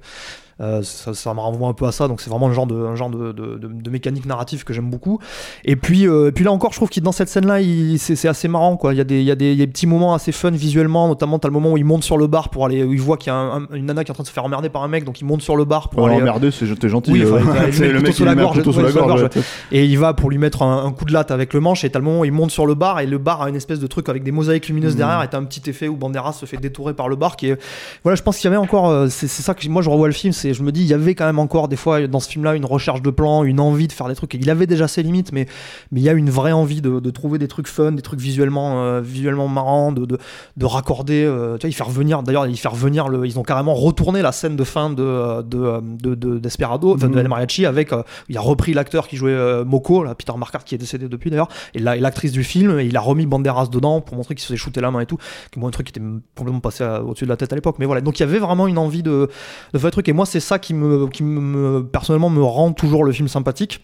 Euh, 0.61 0.81
ça, 0.83 1.13
ça 1.13 1.33
me 1.33 1.39
renvoie 1.39 1.69
un 1.69 1.73
peu 1.73 1.85
à 1.85 1.91
ça, 1.91 2.07
donc 2.07 2.19
c'est 2.21 2.29
vraiment 2.29 2.47
un 2.47 2.53
genre 2.53 2.65
de, 2.67 2.75
un 2.75 2.95
genre 2.95 3.09
de, 3.09 3.31
de, 3.31 3.57
de- 3.57 3.67
de 3.67 3.89
mécanique 3.89 4.25
narrative 4.25 4.63
que 4.63 4.73
j'aime 4.73 4.89
beaucoup. 4.89 5.19
Et 5.65 5.75
puis, 5.75 6.07
euh, 6.07 6.29
et 6.29 6.31
puis 6.31 6.43
là 6.43 6.51
encore, 6.51 6.71
je 6.71 6.77
trouve 6.77 6.89
que 6.89 6.99
dans 6.99 7.11
cette 7.11 7.29
scène-là, 7.29 7.59
c'est 7.97 8.27
assez 8.27 8.47
marrant, 8.47 8.75
quoi. 8.77 8.93
Il 8.93 8.97
y, 8.97 9.01
a 9.01 9.03
des, 9.03 9.19
il, 9.19 9.25
y 9.25 9.31
a 9.31 9.35
des, 9.35 9.51
il 9.51 9.59
y 9.59 9.61
a 9.61 9.65
des 9.65 9.71
petits 9.71 9.85
moments 9.87 10.13
assez 10.13 10.31
fun 10.31 10.51
visuellement, 10.51 11.07
notamment 11.07 11.37
t'as 11.39 11.47
le 11.47 11.53
moment 11.53 11.71
où 11.73 11.77
il 11.77 11.85
monte 11.85 12.03
sur 12.03 12.17
le 12.17 12.27
bar 12.27 12.49
pour 12.49 12.65
aller, 12.65 12.83
où 12.83 12.93
il 12.93 13.01
voit 13.01 13.17
qu'il 13.17 13.31
y 13.31 13.35
a 13.35 13.37
un- 13.37 13.61
un- 13.63 13.67
une 13.73 13.85
nana 13.85 14.03
qui 14.03 14.09
est 14.09 14.11
en 14.11 14.15
train 14.15 14.23
de 14.23 14.27
se 14.27 14.33
faire 14.33 14.45
emmerder 14.45 14.69
par 14.69 14.83
un 14.83 14.87
mec, 14.87 15.03
donc 15.03 15.21
il 15.21 15.25
monte 15.25 15.41
sur 15.41 15.55
le 15.55 15.65
bar 15.65 15.89
pour 15.89 16.01
Oh, 16.03 16.05
aller. 16.07 16.17
euh, 16.17 16.21
emmerdé, 16.21 16.49
c'est 16.51 16.65
gentil. 16.65 17.11
Oui, 17.11 17.21
euh, 17.23 17.37
enfin, 17.39 17.67
le 17.79 17.91
le 17.93 17.99
mec 18.01 18.13
sous 18.13 18.25
la 18.25 18.35
gorge, 18.35 18.61
sous 18.63 18.81
la 18.81 18.91
gorge. 18.91 19.27
Et 19.71 19.85
il 19.85 19.97
va 19.99 20.13
pour 20.13 20.29
lui 20.29 20.37
mettre 20.37 20.63
un, 20.63 20.85
un 20.85 20.91
coup 20.91 21.05
de 21.05 21.13
latte 21.13 21.31
avec 21.31 21.53
le 21.53 21.59
manche, 21.59 21.83
et 21.83 21.89
t'as 21.89 21.99
le 21.99 22.05
moment 22.05 22.21
où 22.21 22.25
il 22.25 22.31
monte 22.31 22.51
sur 22.51 22.65
le 22.65 22.73
bar, 22.73 22.99
et 22.99 23.05
le 23.05 23.17
bar 23.19 23.41
a 23.43 23.49
une 23.49 23.55
espèce 23.55 23.79
de 23.79 23.87
truc 23.87 24.09
avec 24.09 24.23
des 24.23 24.31
mosaïques 24.31 24.67
lumineuses 24.67 24.93
Mhm. 24.93 24.97
derrière, 24.97 25.23
et 25.23 25.27
t'as 25.27 25.37
un 25.37 25.43
petit 25.43 25.69
effet 25.69 25.87
où 25.87 25.95
Banderas 25.95 26.33
se 26.33 26.45
fait 26.45 26.57
détourer 26.57 26.93
par 26.93 27.09
le 27.09 27.15
bar. 27.15 27.35
Qui 27.35 27.49
est... 27.49 27.61
Voilà, 28.03 28.15
je 28.15 28.23
pense 28.23 28.37
qu'il 28.37 28.45
y 28.45 28.47
avait 28.47 28.57
encore. 28.57 29.07
c'est 29.09 29.27
ça 29.27 29.53
que 29.53 29.67
moi 29.69 29.81
je 29.81 29.89
revois 29.89 30.07
le 30.07 30.13
film, 30.13 30.33
c'est 30.33 30.46
je 30.53 30.63
me 30.63 30.71
dis, 30.71 30.81
il 30.81 30.87
y 30.87 30.93
avait 30.93 31.15
quand 31.15 31.25
même 31.25 31.39
encore 31.39 31.67
des 31.67 31.75
fois 31.75 32.05
dans 32.07 32.19
ce 32.19 32.29
film-là 32.29 32.55
une 32.55 32.65
recherche 32.65 33.01
de 33.01 33.09
plan, 33.09 33.43
une 33.43 33.59
envie 33.59 33.87
de 33.87 33.93
faire 33.93 34.07
des 34.07 34.15
trucs. 34.15 34.33
Il 34.33 34.49
avait 34.49 34.67
déjà 34.67 34.87
ses 34.87 35.03
limites, 35.03 35.31
mais 35.31 35.45
mais 35.91 36.01
il 36.01 36.03
y 36.03 36.09
a 36.09 36.13
une 36.13 36.29
vraie 36.29 36.51
envie 36.51 36.81
de, 36.81 36.99
de 36.99 37.09
trouver 37.11 37.37
des 37.39 37.47
trucs 37.47 37.67
fun, 37.67 37.91
des 37.93 38.01
trucs 38.01 38.19
visuellement, 38.19 38.83
euh, 38.83 39.01
visuellement 39.01 39.47
marrants, 39.47 39.91
de, 39.91 40.05
de, 40.05 40.17
de 40.57 40.65
raccorder. 40.65 41.23
euh, 41.25 41.57
tu 41.57 41.61
vois, 41.67 41.69
il 41.69 41.73
fait 41.73 41.83
revenir, 41.83 42.23
d'ailleurs, 42.23 42.45
il 42.47 42.57
fait 42.57 42.67
revenir 42.67 43.07
le. 43.09 43.25
Ils 43.25 43.39
ont 43.39 43.43
carrément 43.43 43.73
retourné 43.73 44.21
la 44.21 44.31
scène 44.31 44.55
de 44.55 44.63
fin 44.63 44.89
de 44.89 45.41
de 45.41 45.81
de, 45.81 46.15
de- 46.15 46.37
Desperado, 46.37 46.95
de 46.95 47.07
Mhm. 47.07 47.17
El 47.17 47.27
Mariachi, 47.27 47.65
avec. 47.65 47.93
euh, 47.93 48.03
il 48.29 48.37
a 48.37 48.41
repris 48.41 48.73
l'acteur 48.73 49.07
qui 49.07 49.15
jouait 49.17 49.63
Moko, 49.65 50.03
là, 50.03 50.15
Peter 50.15 50.33
Marquardt, 50.37 50.65
qui 50.65 50.75
est 50.75 50.77
décédé 50.77 51.07
depuis 51.07 51.29
d'ailleurs, 51.29 51.47
et 51.73 51.79
la- 51.79 51.95
et 51.97 51.99
l'actrice 51.99 52.31
du 52.31 52.43
film, 52.43 52.79
et 52.79 52.85
il 52.85 52.95
a 52.97 53.01
remis 53.01 53.25
Banderas 53.25 53.67
dedans 53.67 54.01
pour 54.01 54.15
montrer 54.17 54.35
qu'il 54.35 54.41
se 54.43 54.47
faisait 54.47 54.57
shooter 54.57 54.81
la 54.81 54.91
main 54.91 54.99
et 55.01 55.05
tout. 55.05 55.17
Que 55.51 55.59
moi, 55.59 55.67
un 55.69 55.71
truc 55.71 55.87
qui 55.87 55.91
était 55.99 56.07
complètement 56.35 56.59
passé 56.59 56.83
au-dessus 57.05 57.25
de 57.25 57.29
la 57.29 57.37
tête 57.37 57.51
à 57.51 57.55
l'époque. 57.55 57.77
Mais 57.79 57.85
voilà, 57.85 58.01
donc 58.01 58.19
il 58.19 58.21
y 58.21 58.23
avait 58.23 58.39
vraiment 58.39 58.67
une 58.67 58.77
envie 58.77 59.03
de, 59.03 59.29
de 59.73 59.77
faire 59.79 59.87
des 59.89 59.91
trucs, 59.91 60.09
et 60.09 60.13
moi, 60.13 60.25
c'est 60.25 60.36
ça 60.39 60.59
qui 60.59 60.73
me, 60.73 61.07
qui 61.07 61.23
me 61.23 61.83
personnellement 61.83 62.29
me 62.29 62.43
rend 62.43 62.71
toujours 62.73 63.03
le 63.03 63.11
film 63.11 63.27
sympathique. 63.27 63.81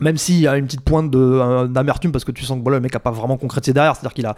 même 0.00 0.16
s'il 0.16 0.40
y 0.40 0.48
a 0.48 0.56
une 0.56 0.66
petite 0.66 0.80
pointe 0.80 1.14
euh, 1.14 1.68
d'amertume 1.68 2.10
parce 2.12 2.24
que 2.24 2.32
tu 2.32 2.44
sens 2.44 2.58
que 2.58 2.62
voilà, 2.62 2.78
le 2.78 2.82
mec 2.82 2.94
a 2.96 3.00
pas 3.00 3.10
vraiment 3.10 3.36
concrétisé 3.36 3.72
derrière, 3.72 3.94
c'est-à-dire 3.94 4.34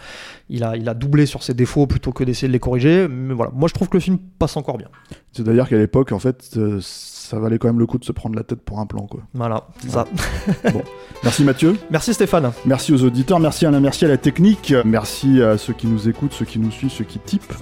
qu'il 0.47 0.63
a, 0.63 0.71
a 0.91 0.95
doublé 0.95 1.27
sur 1.27 1.43
ses 1.43 1.55
défauts 1.55 1.87
plutôt 1.87 2.13
que 2.13 2.25
d'essayer 2.25 2.49
de 2.49 2.53
les 2.53 2.59
corriger. 2.61 3.09
Mais 3.09 3.35
voilà, 3.35 3.53
moi 3.55 3.69
je 3.69 3.75
trouve 3.75 3.89
que 3.89 3.97
le 3.97 4.01
film 4.01 4.19
passe 4.39 4.57
encore 4.57 4.77
bien. 4.77 4.89
C'est 5.37 5.43
d'ailleurs 5.43 5.69
qu'à 5.69 5.77
l'époque, 5.77 6.13
en 6.13 6.19
fait, 6.19 6.49
euh, 6.57 6.79
ça 6.81 7.39
valait 7.39 7.59
quand 7.59 7.69
même 7.69 7.79
le 7.79 7.85
coup 7.87 7.99
de 7.99 8.05
se 8.05 8.13
prendre 8.13 8.37
la 8.37 8.43
tête 8.43 8.61
pour 8.63 8.79
un 8.79 8.87
plan, 8.87 9.07
quoi. 9.07 9.21
Voilà, 9.35 9.67
c'est 9.81 9.91
ça. 9.91 10.07
Bon. 10.73 10.83
Merci 11.23 11.45
Mathieu. 11.45 11.77
Merci 11.91 12.15
Stéphane. 12.15 12.53
Merci 12.65 12.93
aux 12.95 13.03
auditeurs, 13.05 13.41
merci 13.41 13.67
Alain, 13.67 13.81
merci 13.81 14.05
à 14.05 14.09
la 14.09 14.17
technique, 14.17 14.73
merci 14.85 15.43
à 15.43 15.59
ceux 15.59 15.73
qui 15.73 15.87
nous 15.89 16.09
écoutent, 16.09 16.33
ceux 16.33 16.45
qui 16.45 16.59
nous 16.59 16.71
suivent, 16.71 16.91
ceux 16.91 17.05
qui 17.05 17.19
typent. 17.19 17.53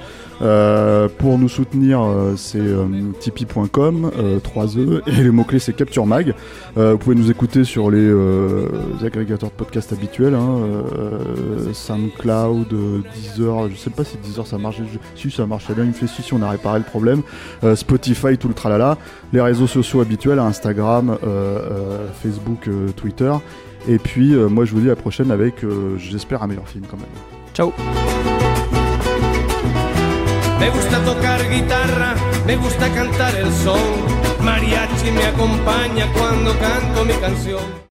Euh, 0.43 1.09
pour 1.19 1.39
nous 1.39 1.49
soutenir, 1.49 2.03
euh, 2.03 2.35
c'est 2.37 2.61
tipeee.com, 3.21 4.11
3E, 4.43 5.03
et 5.07 5.23
le 5.23 5.33
mot-clé 5.33 5.61
c'est 5.61 5.73
Capture 5.73 6.07
Mag. 6.07 6.35
Vous 6.77 6.99
pouvez 6.99 7.17
nous 7.17 7.31
écouter 7.31 7.65
sur 7.65 7.91
les, 7.91 8.09
les 8.09 9.07
agrégateurs 9.07 9.51
de 9.51 9.55
podcasts 9.55 9.93
habituels, 9.93 10.35
hein, 10.35 10.59
SoundCloud, 11.73 12.69
Deezer, 13.15 13.71
je 13.71 13.77
sais 13.77 13.91
pas 13.91 14.05
si 14.05 14.17
Deezer 14.19 14.47
ça 14.47 14.59
marche, 14.59 14.81
si 15.15 15.31
ça 15.31 15.47
marchait 15.47 15.75
bien, 15.75 15.85
il 15.85 15.91
me 15.91 15.93
fait 15.93 16.09
si, 16.09 16.23
si 16.23 16.35
on 16.35 16.43
a 16.43 16.51
réparé 16.51 16.79
le 16.79 16.85
problème, 16.85 17.23
Euh, 17.65 17.77
Spotify, 17.77 18.37
tout 18.37 18.49
le 18.49 18.55
tralala, 18.55 18.99
les 19.33 19.41
réseaux 19.41 19.67
sociaux 19.67 20.01
habituels, 20.01 20.39
Instagram, 20.39 21.11
euh, 21.11 21.17
euh, 21.27 22.09
Facebook, 22.23 22.69
euh, 22.69 22.91
Twitter. 22.91 23.33
Et 23.89 23.99
puis, 23.99 24.35
euh, 24.35 24.49
moi, 24.49 24.65
je 24.65 24.73
vous 24.73 24.81
dis 24.81 24.87
à 24.87 24.91
la 24.91 24.97
prochaine 24.97 25.31
avec, 25.31 25.65
euh, 25.65 25.97
j'espère, 25.99 26.43
un 26.43 26.47
meilleur 26.47 26.69
film 26.69 26.85
quand 26.91 26.97
même. 26.97 27.07
Ciao. 27.55 27.73
Me 30.61 30.71
gusta 30.71 30.99
tocar 31.01 31.39
guitarra, 31.51 32.15
me 32.47 32.57
gusta 32.57 32.89
cantar 32.91 33.35
el 33.37 33.53
son. 33.53 34.45
Mariachi 34.45 35.11
me 35.11 35.25
acompaña 35.25 36.07
cuando 36.15 36.53
canto 36.59 37.05
mi 37.05 37.15
canción. 37.15 37.94